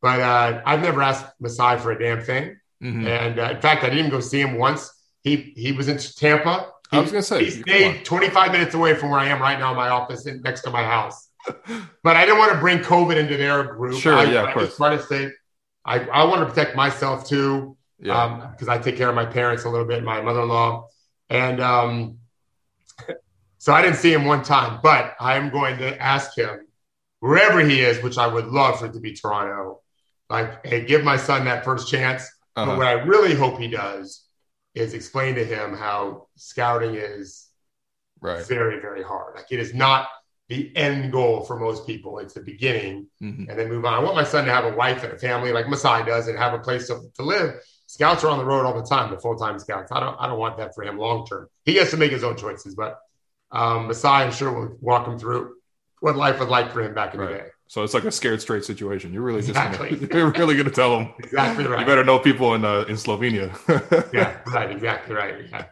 But 0.00 0.20
uh, 0.20 0.62
I've 0.64 0.82
never 0.82 1.02
asked 1.02 1.26
Masai 1.40 1.78
for 1.78 1.90
a 1.90 1.98
damn 1.98 2.22
thing. 2.22 2.56
Mm-hmm. 2.82 3.06
And 3.06 3.38
uh, 3.38 3.50
in 3.54 3.60
fact, 3.60 3.82
I 3.82 3.88
didn't 3.88 4.00
even 4.00 4.10
go 4.10 4.20
see 4.20 4.40
him 4.40 4.58
once. 4.58 4.90
He 5.22 5.54
he 5.56 5.72
was 5.72 5.88
in 5.88 5.96
Tampa. 5.96 6.70
He, 6.90 6.98
I 6.98 7.00
was 7.00 7.10
going 7.10 7.22
to 7.22 7.26
say 7.26 7.44
he 7.44 7.50
stayed 7.50 8.04
25 8.04 8.52
minutes 8.52 8.74
away 8.74 8.94
from 8.94 9.10
where 9.10 9.18
I 9.18 9.26
am 9.26 9.40
right 9.40 9.58
now 9.58 9.70
in 9.70 9.76
my 9.76 9.88
office, 9.88 10.26
next 10.26 10.60
to 10.62 10.70
my 10.70 10.84
house. 10.84 11.30
but 12.02 12.16
I 12.16 12.26
didn't 12.26 12.38
want 12.38 12.52
to 12.52 12.58
bring 12.58 12.80
COVID 12.80 13.16
into 13.16 13.36
their 13.36 13.64
group. 13.64 13.98
Sure, 14.00 14.14
I, 14.14 14.24
yeah, 14.24 14.42
of 14.42 14.48
I 14.48 14.52
course. 14.52 14.66
Just 14.66 14.76
try 14.76 14.96
to 14.96 15.02
say, 15.02 15.30
I, 15.84 16.00
I 16.00 16.24
want 16.24 16.40
to 16.40 16.46
protect 16.46 16.76
myself 16.76 17.28
too, 17.28 17.76
yeah. 17.98 18.50
because 18.52 18.68
um, 18.68 18.74
I 18.74 18.78
take 18.78 18.96
care 18.96 19.08
of 19.08 19.14
my 19.14 19.26
parents 19.26 19.64
a 19.64 19.70
little 19.70 19.86
bit, 19.86 20.02
my 20.02 20.20
mother-in-law, 20.20 20.88
and 21.28 21.60
um, 21.60 22.18
so 23.58 23.72
I 23.72 23.82
didn't 23.82 23.96
see 23.96 24.12
him 24.12 24.24
one 24.24 24.42
time, 24.42 24.80
but 24.82 25.14
I 25.18 25.36
am 25.36 25.50
going 25.50 25.78
to 25.78 26.00
ask 26.00 26.36
him 26.36 26.66
wherever 27.20 27.60
he 27.60 27.80
is, 27.80 28.02
which 28.02 28.18
I 28.18 28.26
would 28.26 28.48
love 28.48 28.78
for 28.78 28.86
it 28.86 28.92
to 28.92 29.00
be 29.00 29.14
Toronto. 29.14 29.80
Like, 30.28 30.66
hey, 30.66 30.84
give 30.84 31.02
my 31.02 31.16
son 31.16 31.46
that 31.46 31.64
first 31.64 31.90
chance. 31.90 32.30
Uh-huh. 32.56 32.72
But 32.72 32.78
what 32.78 32.86
I 32.86 32.92
really 32.92 33.34
hope 33.34 33.58
he 33.58 33.68
does 33.68 34.26
is 34.74 34.92
explain 34.92 35.34
to 35.36 35.44
him 35.44 35.74
how 35.74 36.28
scouting 36.36 36.94
is 36.94 37.48
right. 38.20 38.44
very, 38.46 38.80
very 38.80 39.02
hard. 39.02 39.36
Like, 39.36 39.46
it 39.50 39.60
is 39.60 39.72
not 39.72 40.08
the 40.48 40.74
end 40.76 41.10
goal 41.12 41.42
for 41.42 41.58
most 41.58 41.86
people. 41.86 42.18
It's 42.18 42.34
the 42.34 42.42
beginning 42.42 43.08
mm-hmm. 43.22 43.48
and 43.48 43.58
then 43.58 43.68
move 43.68 43.84
on. 43.84 43.94
I 43.94 43.98
want 43.98 44.16
my 44.16 44.24
son 44.24 44.44
to 44.44 44.52
have 44.52 44.64
a 44.64 44.76
wife 44.76 45.02
and 45.02 45.12
a 45.12 45.18
family 45.18 45.52
like 45.52 45.68
Masai 45.68 46.04
does 46.04 46.28
and 46.28 46.38
have 46.38 46.52
a 46.52 46.58
place 46.58 46.88
to, 46.88 47.00
to 47.14 47.22
live. 47.22 47.54
Scouts 47.86 48.24
are 48.24 48.28
on 48.28 48.38
the 48.38 48.44
road 48.44 48.66
all 48.66 48.74
the 48.74 48.86
time, 48.86 49.10
the 49.10 49.18
full 49.18 49.36
time 49.36 49.58
scouts. 49.58 49.92
I 49.92 50.00
don't 50.00 50.16
I 50.18 50.26
don't 50.26 50.38
want 50.38 50.56
that 50.58 50.74
for 50.74 50.84
him 50.84 50.98
long 50.98 51.26
term. 51.26 51.48
He 51.64 51.76
has 51.76 51.90
to 51.90 51.96
make 51.96 52.10
his 52.10 52.24
own 52.24 52.36
choices, 52.36 52.74
but 52.74 52.98
um, 53.52 53.86
Masai, 53.86 54.24
I'm 54.24 54.32
sure, 54.32 54.52
will 54.52 54.76
walk 54.80 55.06
him 55.06 55.18
through 55.18 55.54
what 56.00 56.16
life 56.16 56.40
was 56.40 56.48
like 56.48 56.72
for 56.72 56.82
him 56.82 56.92
back 56.92 57.14
in 57.14 57.20
right. 57.20 57.30
the 57.30 57.38
day. 57.38 57.44
So 57.66 57.82
it's 57.82 57.94
like 57.94 58.04
a 58.04 58.10
scared 58.10 58.42
straight 58.42 58.64
situation. 58.64 59.12
You're 59.12 59.22
really 59.22 59.40
just 59.40 59.50
exactly. 59.50 59.96
gonna, 59.96 60.08
you're 60.12 60.30
really 60.32 60.54
going 60.54 60.66
to 60.66 60.74
tell 60.74 60.98
them 60.98 61.14
exactly 61.18 61.66
right. 61.66 61.80
You 61.80 61.86
better 61.86 62.04
know 62.04 62.18
people 62.18 62.54
in 62.54 62.64
uh, 62.64 62.84
in 62.88 62.96
Slovenia. 62.96 63.50
yeah, 64.12 64.38
right. 64.48 64.70
Exactly 64.70 65.14
right. 65.14 65.46
Yeah. 65.50 65.66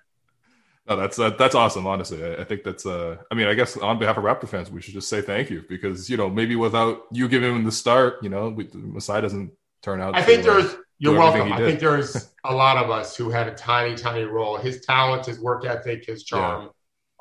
No, 0.89 0.97
that's 0.97 1.19
uh, 1.19 1.31
that's 1.31 1.55
awesome. 1.55 1.87
Honestly, 1.87 2.25
I, 2.25 2.43
I, 2.43 2.45
think 2.45 2.65
that's. 2.65 2.85
Uh, 2.85 3.17
I 3.31 3.35
mean, 3.35 3.47
I 3.47 3.55
guess 3.55 3.77
on 3.77 3.99
behalf 3.99 4.17
of 4.17 4.25
Raptor 4.25 4.49
fans, 4.49 4.71
we 4.71 4.83
should 4.83 4.95
just 4.95 5.09
say 5.09 5.21
thank 5.21 5.49
you 5.49 5.65
because 5.69 6.11
you 6.11 6.17
know 6.17 6.29
maybe 6.29 6.57
without 6.57 7.03
you 7.13 7.29
giving 7.29 7.55
him 7.55 7.65
the 7.65 7.73
start, 7.73 8.23
you 8.23 8.29
know, 8.29 8.49
we, 8.49 8.69
Masai 8.75 9.21
doesn't 9.21 9.53
turn 9.83 10.01
out. 10.01 10.17
I 10.17 10.23
think 10.23 10.43
there's. 10.43 10.67
Uh, 10.67 10.77
you're 10.99 11.19
welcome. 11.19 11.53
I 11.53 11.59
think 11.59 11.81
there's 11.81 12.33
a 12.45 12.55
lot 12.55 12.77
of 12.77 12.91
us 12.91 13.17
who 13.17 13.29
had 13.29 13.49
a 13.49 13.55
tiny, 13.55 13.97
tiny 13.97 14.23
role. 14.23 14.57
His 14.57 14.85
talent, 14.87 15.27
his 15.27 15.41
work 15.41 15.65
ethic, 15.65 16.05
his 16.07 16.25
charm. 16.25 16.63
Yeah 16.65 16.69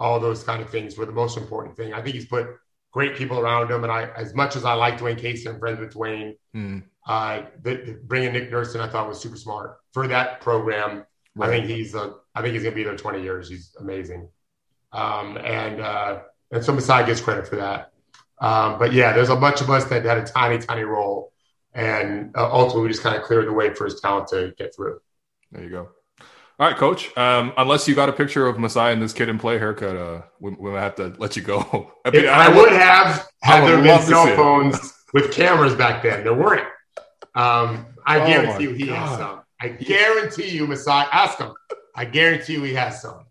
all 0.02 0.20
those 0.20 0.44
kind 0.44 0.64
of 0.64 0.70
things 0.70 0.98
were 0.98 1.06
the 1.06 1.12
most 1.12 1.38
important 1.38 1.78
thing. 1.78 1.94
I 1.94 2.02
think 2.02 2.16
he's 2.16 2.26
put 2.26 2.48
great 2.92 3.16
people 3.16 3.40
around 3.40 3.70
him. 3.70 3.84
And 3.84 3.92
I, 3.92 4.10
as 4.18 4.34
much 4.34 4.56
as 4.56 4.66
I 4.66 4.74
like 4.74 4.98
Dwane 4.98 5.18
Casey, 5.18 5.48
I'm 5.48 5.60
friends 5.60 5.80
with 5.80 5.94
Dwane. 5.94 6.34
Mm. 6.56 6.84
uh, 7.08 7.44
the, 7.62 7.76
the, 7.76 8.00
bringing 8.04 8.34
Nick 8.34 8.50
Nurse 8.50 8.74
in, 8.74 8.82
I 8.82 8.90
thought 8.90 9.08
was 9.08 9.22
super 9.22 9.38
smart 9.38 9.78
for 9.94 10.08
that 10.08 10.42
program. 10.42 11.06
Right. 11.36 11.50
I 11.50 11.52
think 11.52 11.68
he's 11.68 11.96
a, 11.96 12.16
I 12.36 12.42
think 12.42 12.54
he's 12.54 12.64
going 12.64 12.74
to 12.74 12.76
be 12.76 12.84
there 12.84 12.96
20 12.96 13.22
years. 13.22 13.50
He's 13.50 13.76
amazing. 13.80 14.30
Um, 14.92 15.38
and, 15.38 15.82
uh, 15.82 16.20
and 16.52 16.64
so 16.64 16.74
Masai 16.74 17.06
gets 17.06 17.22
credit 17.22 17.48
for 17.48 17.56
that. 17.58 17.92
Um, 18.42 18.80
but 18.80 18.92
yeah, 18.92 19.14
there's 19.14 19.30
a 19.30 19.36
bunch 19.36 19.62
of 19.62 19.70
us 19.70 19.86
that 19.86 20.04
had 20.04 20.18
a 20.18 20.26
tiny, 20.26 20.58
tiny 20.58 20.84
role. 20.84 21.32
And 21.74 22.36
uh, 22.36 22.52
ultimately, 22.52 22.84
we 22.84 22.88
just 22.90 23.04
kind 23.04 23.16
of 23.16 23.24
cleared 23.24 23.48
the 23.48 23.54
way 23.54 23.74
for 23.74 23.86
his 23.86 24.02
talent 24.02 24.28
to 24.30 24.54
get 24.58 24.76
through. 24.76 25.00
There 25.52 25.64
you 25.64 25.70
go. 25.70 25.90
All 26.60 26.68
right, 26.68 26.78
coach. 26.78 27.16
Um, 27.18 27.54
unless 27.58 27.88
you 27.88 27.96
got 27.96 28.10
a 28.10 28.14
picture 28.14 28.46
of 28.46 28.60
Masai 28.60 28.94
and 28.94 29.02
this 29.02 29.14
kid 29.14 29.30
in 29.30 29.40
play 29.40 29.58
haircut, 29.58 29.96
uh, 29.96 30.22
we, 30.40 30.52
we 30.52 30.72
might 30.72 30.82
have 30.82 30.96
to 30.96 31.16
let 31.18 31.36
you 31.36 31.42
go. 31.42 31.92
I, 32.06 32.12
mean, 32.12 32.28
I, 32.28 32.46
I, 32.46 32.56
would 32.56 32.72
have 32.72 33.30
had 33.42 33.66
there 33.66 33.82
been 33.82 34.02
cell 34.02 34.28
phones 34.36 34.94
with 35.14 35.32
cameras 35.32 35.74
back 35.76 36.04
then. 36.04 36.24
There 36.24 36.34
weren't. 36.34 36.68
Um, 37.34 37.88
I 38.06 38.20
oh 38.20 38.28
guarantee 38.28 38.64
you 38.64 38.74
he 38.74 38.88
God. 38.88 38.96
has 38.96 39.18
some. 39.18 39.41
I 39.62 39.70
guarantee 39.70 40.50
you, 40.50 40.66
Masai. 40.68 41.06
Ask 41.12 41.38
him. 41.38 41.54
I 41.96 42.06
guarantee 42.06 42.54
you 42.54 42.64
he 42.64 42.74
has 42.74 43.02
some. 43.02 43.26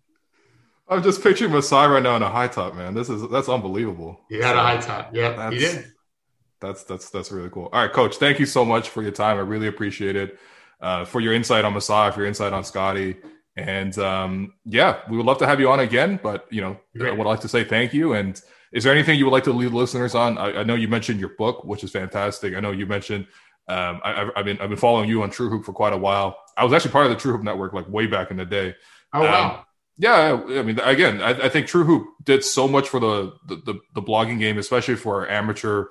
I'm 0.89 1.03
just 1.03 1.23
picturing 1.23 1.53
Masai 1.53 1.87
right 1.89 2.03
now 2.03 2.17
in 2.17 2.23
a 2.23 2.29
high 2.29 2.49
top, 2.49 2.75
man. 2.75 2.95
This 2.95 3.09
is 3.09 3.29
that's 3.29 3.49
unbelievable. 3.49 4.21
He 4.29 4.37
had 4.37 4.57
a 4.57 4.61
high 4.61 4.79
top. 4.79 5.15
Yeah, 5.15 5.51
he 5.51 5.59
did. 5.59 5.93
That's 6.61 6.85
that's 6.85 7.11
that's 7.11 7.33
really 7.33 7.49
cool. 7.51 7.69
All 7.73 7.83
right, 7.83 7.93
coach. 7.93 8.17
Thank 8.17 8.39
you 8.39 8.47
so 8.47 8.65
much 8.65 8.91
for 8.91 9.03
your 9.03 9.13
time. 9.13 9.39
I 9.39 9.41
really 9.41 9.67
appreciate 9.67 10.17
it. 10.17 10.39
Uh, 10.81 11.05
for 11.05 11.21
your 11.21 11.35
insight 11.35 11.65
on 11.65 11.75
Masai, 11.75 12.11
for 12.11 12.21
your 12.21 12.27
insight 12.27 12.55
on 12.55 12.65
Scottie, 12.65 13.17
And 13.57 13.99
um, 13.99 14.55
yeah, 14.65 15.01
we 15.11 15.17
would 15.17 15.27
love 15.27 15.39
to 15.39 15.47
have 15.47 15.61
you 15.61 15.71
on 15.71 15.81
again. 15.81 16.19
But 16.23 16.47
you 16.51 16.61
know, 16.61 16.79
Great. 16.97 17.13
I 17.13 17.17
would 17.17 17.27
like 17.27 17.41
to 17.41 17.49
say 17.49 17.65
thank 17.65 17.93
you. 17.93 18.15
And 18.15 18.41
is 18.73 18.85
there 18.85 18.93
anything 18.93 19.19
you 19.19 19.27
would 19.27 19.33
like 19.33 19.45
to 19.45 19.53
leave 19.53 19.75
listeners 19.75 20.15
on? 20.15 20.39
I, 20.39 20.61
I 20.61 20.63
know 20.65 20.75
you 20.75 20.89
mentioned 20.89 21.21
your 21.21 21.31
book, 21.37 21.65
which 21.65 21.85
is 21.85 21.91
fantastic. 21.91 22.55
I 22.55 22.61
know 22.61 22.71
you 22.71 22.87
mentioned 22.87 23.27
um, 23.71 24.01
I, 24.03 24.31
have 24.35 24.45
been 24.45 24.61
I've 24.61 24.69
been 24.69 24.79
following 24.79 25.09
you 25.09 25.23
on 25.23 25.31
True 25.31 25.49
Hoop 25.49 25.65
for 25.65 25.73
quite 25.73 25.93
a 25.93 25.97
while. 25.97 26.37
I 26.57 26.65
was 26.65 26.73
actually 26.73 26.91
part 26.91 27.07
of 27.07 27.13
the 27.13 27.17
True 27.17 27.33
Hoop 27.33 27.45
network 27.45 27.73
like 27.73 27.89
way 27.89 28.07
back 28.07 28.33
in 28.33 28.37
the 28.37 28.45
day. 28.45 28.75
Oh 29.13 29.21
wow. 29.21 29.51
Um, 29.51 29.65
yeah, 29.97 30.41
I 30.49 30.63
mean, 30.63 30.81
again, 30.81 31.21
I, 31.21 31.31
I, 31.31 31.49
think 31.51 31.67
True 31.67 31.85
Hoop 31.85 32.09
did 32.25 32.43
so 32.43 32.67
much 32.67 32.89
for 32.89 32.99
the, 32.99 33.35
the, 33.47 33.57
the 33.57 33.81
the 33.95 34.03
blogging 34.03 34.39
game, 34.39 34.57
especially 34.57 34.97
for 34.97 35.29
amateur, 35.29 35.87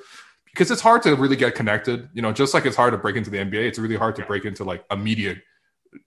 because 0.45 0.71
it's 0.71 0.81
hard 0.81 1.03
to 1.03 1.15
really 1.15 1.35
get 1.35 1.53
connected. 1.53 2.09
You 2.13 2.23
know, 2.23 2.31
just 2.31 2.53
like 2.55 2.65
it's 2.65 2.75
hard 2.75 2.91
to 2.93 2.97
break 2.97 3.15
into 3.15 3.29
the 3.29 3.37
NBA, 3.37 3.67
it's 3.67 3.77
really 3.79 3.95
hard 3.95 4.15
to 4.15 4.25
break 4.25 4.45
into 4.45 4.63
like 4.63 4.83
a 4.89 4.97
media 4.97 5.35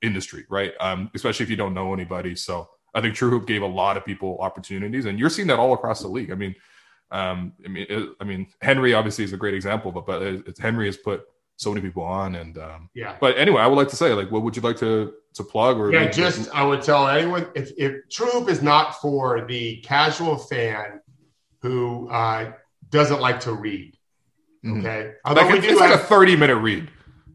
industry, 0.02 0.44
right? 0.50 0.72
Um, 0.80 1.10
especially 1.14 1.44
if 1.44 1.50
you 1.50 1.56
don't 1.56 1.74
know 1.74 1.94
anybody. 1.94 2.34
So 2.34 2.68
I 2.92 3.00
think 3.00 3.14
True 3.14 3.30
Hoop 3.30 3.46
gave 3.46 3.62
a 3.62 3.66
lot 3.66 3.96
of 3.96 4.04
people 4.04 4.36
opportunities, 4.40 5.06
and 5.06 5.18
you're 5.18 5.30
seeing 5.30 5.48
that 5.48 5.60
all 5.60 5.72
across 5.72 6.02
the 6.02 6.08
league. 6.08 6.32
I 6.32 6.34
mean, 6.34 6.56
um, 7.12 7.52
I 7.64 7.68
mean, 7.68 7.86
it, 7.88 8.08
I 8.20 8.24
mean, 8.24 8.48
Henry 8.60 8.94
obviously 8.94 9.24
is 9.24 9.32
a 9.32 9.36
great 9.36 9.54
example, 9.54 9.92
but 9.92 10.06
but 10.06 10.22
it, 10.22 10.58
Henry 10.58 10.86
has 10.86 10.96
put 10.96 11.24
so 11.62 11.70
many 11.72 11.80
people 11.80 12.02
on 12.02 12.34
and 12.34 12.58
um, 12.58 12.90
yeah. 12.94 13.16
but 13.20 13.38
anyway 13.38 13.62
i 13.62 13.66
would 13.66 13.76
like 13.76 13.88
to 13.88 13.96
say 13.96 14.12
like 14.12 14.30
what 14.30 14.42
would 14.42 14.56
you 14.56 14.62
like 14.62 14.76
to 14.76 15.12
to 15.32 15.44
plug 15.44 15.78
or 15.78 15.92
yeah 15.92 16.10
just 16.10 16.50
i 16.54 16.64
would 16.64 16.82
tell 16.82 17.08
anyone 17.08 17.46
if, 17.54 17.70
if 17.78 18.08
True 18.10 18.26
Hoop 18.30 18.48
is 18.48 18.62
not 18.62 19.00
for 19.00 19.46
the 19.46 19.76
casual 19.82 20.36
fan 20.36 21.00
who 21.62 22.08
uh, 22.10 22.52
doesn't 22.90 23.20
like 23.20 23.40
to 23.40 23.52
read 23.52 23.96
mm-hmm. 24.64 24.80
okay? 24.80 25.12
Like 25.24 25.54
it's, 25.54 25.66
it's 25.66 25.80
have, 25.80 25.90
like 25.90 26.00
a 26.00 26.04
30 26.04 26.36
minute 26.36 26.56
read 26.56 26.90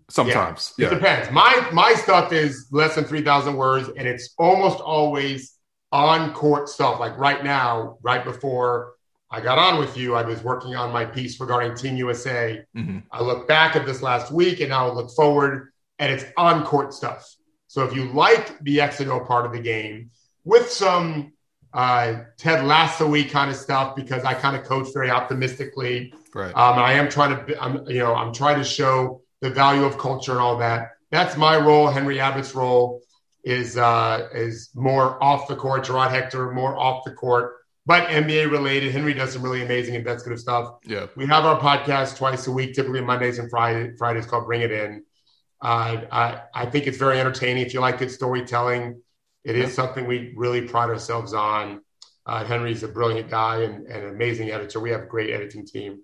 sometimes 0.10 0.74
yeah, 0.78 0.88
yeah, 0.88 0.92
it 0.92 0.96
depends. 1.00 1.32
My 1.32 1.70
my 1.74 1.94
stuff 1.94 2.32
is 2.32 2.68
less 2.72 2.96
than 2.96 3.06
3000 3.06 3.56
words 3.56 3.90
and 3.98 4.08
it's 4.08 4.34
almost 4.38 4.80
always 4.80 5.58
on 5.92 6.34
court 6.34 6.70
stuff 6.70 7.00
like 7.00 7.18
right 7.18 7.44
now 7.44 7.98
right 8.02 8.24
before 8.24 8.94
I 9.30 9.42
got 9.42 9.58
on 9.58 9.80
with 9.80 9.98
you. 9.98 10.16
I 10.16 10.24
was 10.24 10.42
working 10.42 10.76
on 10.76 10.94
my 10.94 11.06
piece 11.06 11.40
regarding 11.40 11.76
Team 11.76 11.98
USA. 11.98 12.64
Mm-hmm. 12.76 13.00
I 13.12 13.22
look 13.22 13.48
back 13.48 13.76
at 13.76 13.86
this 13.86 14.02
last 14.02 14.32
week 14.32 14.62
and 14.62 14.70
now 14.70 14.90
I 14.90 14.94
look 14.94 15.12
forward, 15.12 15.74
and 16.00 16.12
it's 16.12 16.26
on 16.38 16.66
court 16.66 16.94
stuff. 16.94 17.36
So 17.68 17.84
if 17.84 17.94
you 17.94 18.06
like 18.12 18.58
the 18.60 18.80
X 18.80 19.02
and 19.02 19.12
O 19.12 19.20
part 19.20 19.46
of 19.46 19.52
the 19.52 19.60
game 19.60 20.12
with 20.46 20.72
some 20.72 21.34
uh, 21.74 22.22
Ted 22.38 22.66
Lasso 22.66 23.08
week 23.08 23.30
kind 23.30 23.52
of 23.52 23.58
stuff, 23.58 23.96
because 23.96 24.24
I 24.24 24.34
kind 24.34 24.56
of 24.56 24.64
coach 24.64 24.88
very 24.94 25.10
optimistically. 25.10 26.14
Right. 26.34 26.56
Um, 26.56 26.80
I 26.80 26.94
am 26.94 27.10
trying 27.10 27.46
to, 27.46 27.62
I'm, 27.62 27.86
you 27.88 28.00
know, 28.00 28.16
I'm 28.16 28.34
trying 28.34 28.58
to 28.58 28.64
show 28.64 29.22
the 29.42 29.50
value 29.50 29.84
of 29.84 29.98
culture 29.98 30.32
and 30.32 30.40
all 30.40 30.58
that. 30.60 30.92
That's 31.12 31.36
my 31.36 31.58
role. 31.58 31.88
Henry 31.88 32.20
Abbott's 32.20 32.56
role 32.56 33.02
is 33.44 33.78
uh, 33.78 34.30
is 34.34 34.70
more 34.74 35.22
off 35.22 35.48
the 35.48 35.56
court. 35.56 35.86
Gerard 35.86 36.12
Hector 36.12 36.52
more 36.52 36.78
off 36.78 37.04
the 37.04 37.12
court 37.12 37.56
but 37.88 38.10
NBA 38.10 38.52
related. 38.52 38.92
Henry 38.92 39.14
does 39.14 39.32
some 39.32 39.42
really 39.42 39.64
amazing 39.64 39.96
and 39.96 40.06
investigative 40.06 40.42
stuff. 40.42 40.76
Yeah. 40.86 41.08
We 41.16 41.26
have 41.28 41.46
our 41.46 41.58
podcast 41.58 42.18
twice 42.18 42.46
a 42.48 42.52
week, 42.52 42.76
typically 42.76 43.00
Mondays 43.00 43.40
and 43.40 43.50
Friday, 43.50 43.96
Fridays 43.98 44.26
called 44.26 44.46
Bring 44.46 44.60
It 44.60 44.72
In. 44.72 45.06
Uh, 45.62 46.02
I, 46.12 46.42
I 46.54 46.66
think 46.66 46.86
it's 46.86 46.98
very 46.98 47.18
entertaining. 47.18 47.66
If 47.66 47.74
you 47.74 47.80
like 47.80 47.98
good 47.98 48.12
storytelling, 48.12 49.02
it 49.46 49.56
yeah. 49.56 49.64
is 49.64 49.74
something 49.74 50.06
we 50.06 50.34
really 50.36 50.64
pride 50.64 50.90
ourselves 50.90 51.34
on. 51.34 51.82
Uh, 52.26 52.44
Henry's 52.44 52.84
a 52.84 52.90
brilliant 52.90 53.30
guy 53.30 53.62
and, 53.62 53.88
and, 53.88 54.04
an 54.04 54.10
amazing 54.10 54.52
editor. 54.52 54.82
We 54.82 54.90
have 54.90 55.04
a 55.04 55.06
great 55.06 55.30
editing 55.30 55.66
team. 55.66 56.02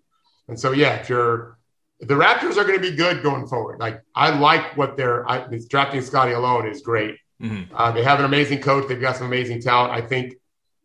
And 0.47 0.57
so, 0.57 0.71
yeah, 0.71 0.95
if 0.95 1.09
you're, 1.09 1.59
the 1.99 2.13
Raptors 2.13 2.55
are 2.55 2.63
going 2.63 2.81
to 2.81 2.91
be 2.91 2.95
good 2.95 3.21
going 3.23 3.45
forward. 3.45 3.81
Like, 3.81 4.01
I 4.15 4.29
like 4.39 4.77
what 4.77 4.95
they're, 4.95 5.29
I, 5.29 5.49
drafting 5.69 6.01
Scottie 6.01 6.31
alone 6.31 6.65
is 6.65 6.81
great. 6.81 7.17
Mm-hmm. 7.41 7.75
Uh, 7.75 7.91
they 7.91 8.03
have 8.03 8.19
an 8.19 8.25
amazing 8.25 8.61
coach. 8.61 8.87
They've 8.87 9.01
got 9.01 9.17
some 9.17 9.27
amazing 9.27 9.61
talent. 9.61 9.91
I 9.91 9.99
think 9.99 10.35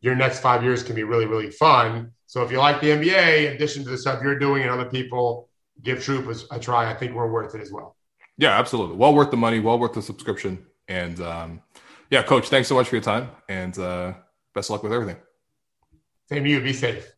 your 0.00 0.14
next 0.14 0.40
five 0.40 0.62
years 0.62 0.82
can 0.82 0.94
be 0.94 1.02
really, 1.02 1.26
really 1.26 1.50
fun. 1.50 2.12
So 2.26 2.42
if 2.42 2.52
you 2.52 2.58
like 2.58 2.80
the 2.80 2.88
NBA, 2.88 3.46
in 3.46 3.52
addition 3.54 3.84
to 3.84 3.90
the 3.90 3.98
stuff 3.98 4.22
you're 4.22 4.38
doing 4.38 4.62
and 4.62 4.70
other 4.70 4.84
people, 4.84 5.48
give 5.82 6.02
True 6.02 6.20
Hoop 6.20 6.36
a 6.50 6.58
try. 6.58 6.90
I 6.90 6.94
think 6.94 7.14
we're 7.14 7.30
worth 7.30 7.54
it 7.54 7.60
as 7.60 7.72
well. 7.72 7.96
Yeah, 8.36 8.58
absolutely. 8.58 8.96
Well 8.96 9.14
worth 9.14 9.30
the 9.30 9.36
money, 9.36 9.60
well 9.60 9.78
worth 9.78 9.94
the 9.94 10.02
subscription. 10.02 10.64
And 10.86 11.20
um, 11.20 11.62
yeah, 12.10 12.22
coach, 12.22 12.48
thanks 12.48 12.68
so 12.68 12.74
much 12.74 12.88
for 12.88 12.96
your 12.96 13.02
time 13.02 13.30
and 13.48 13.76
uh, 13.78 14.14
best 14.54 14.70
of 14.70 14.74
luck 14.74 14.82
with 14.82 14.92
everything. 14.92 15.16
Same 16.28 16.44
to 16.44 16.50
you. 16.50 16.60
Be 16.60 16.72
safe. 16.72 17.17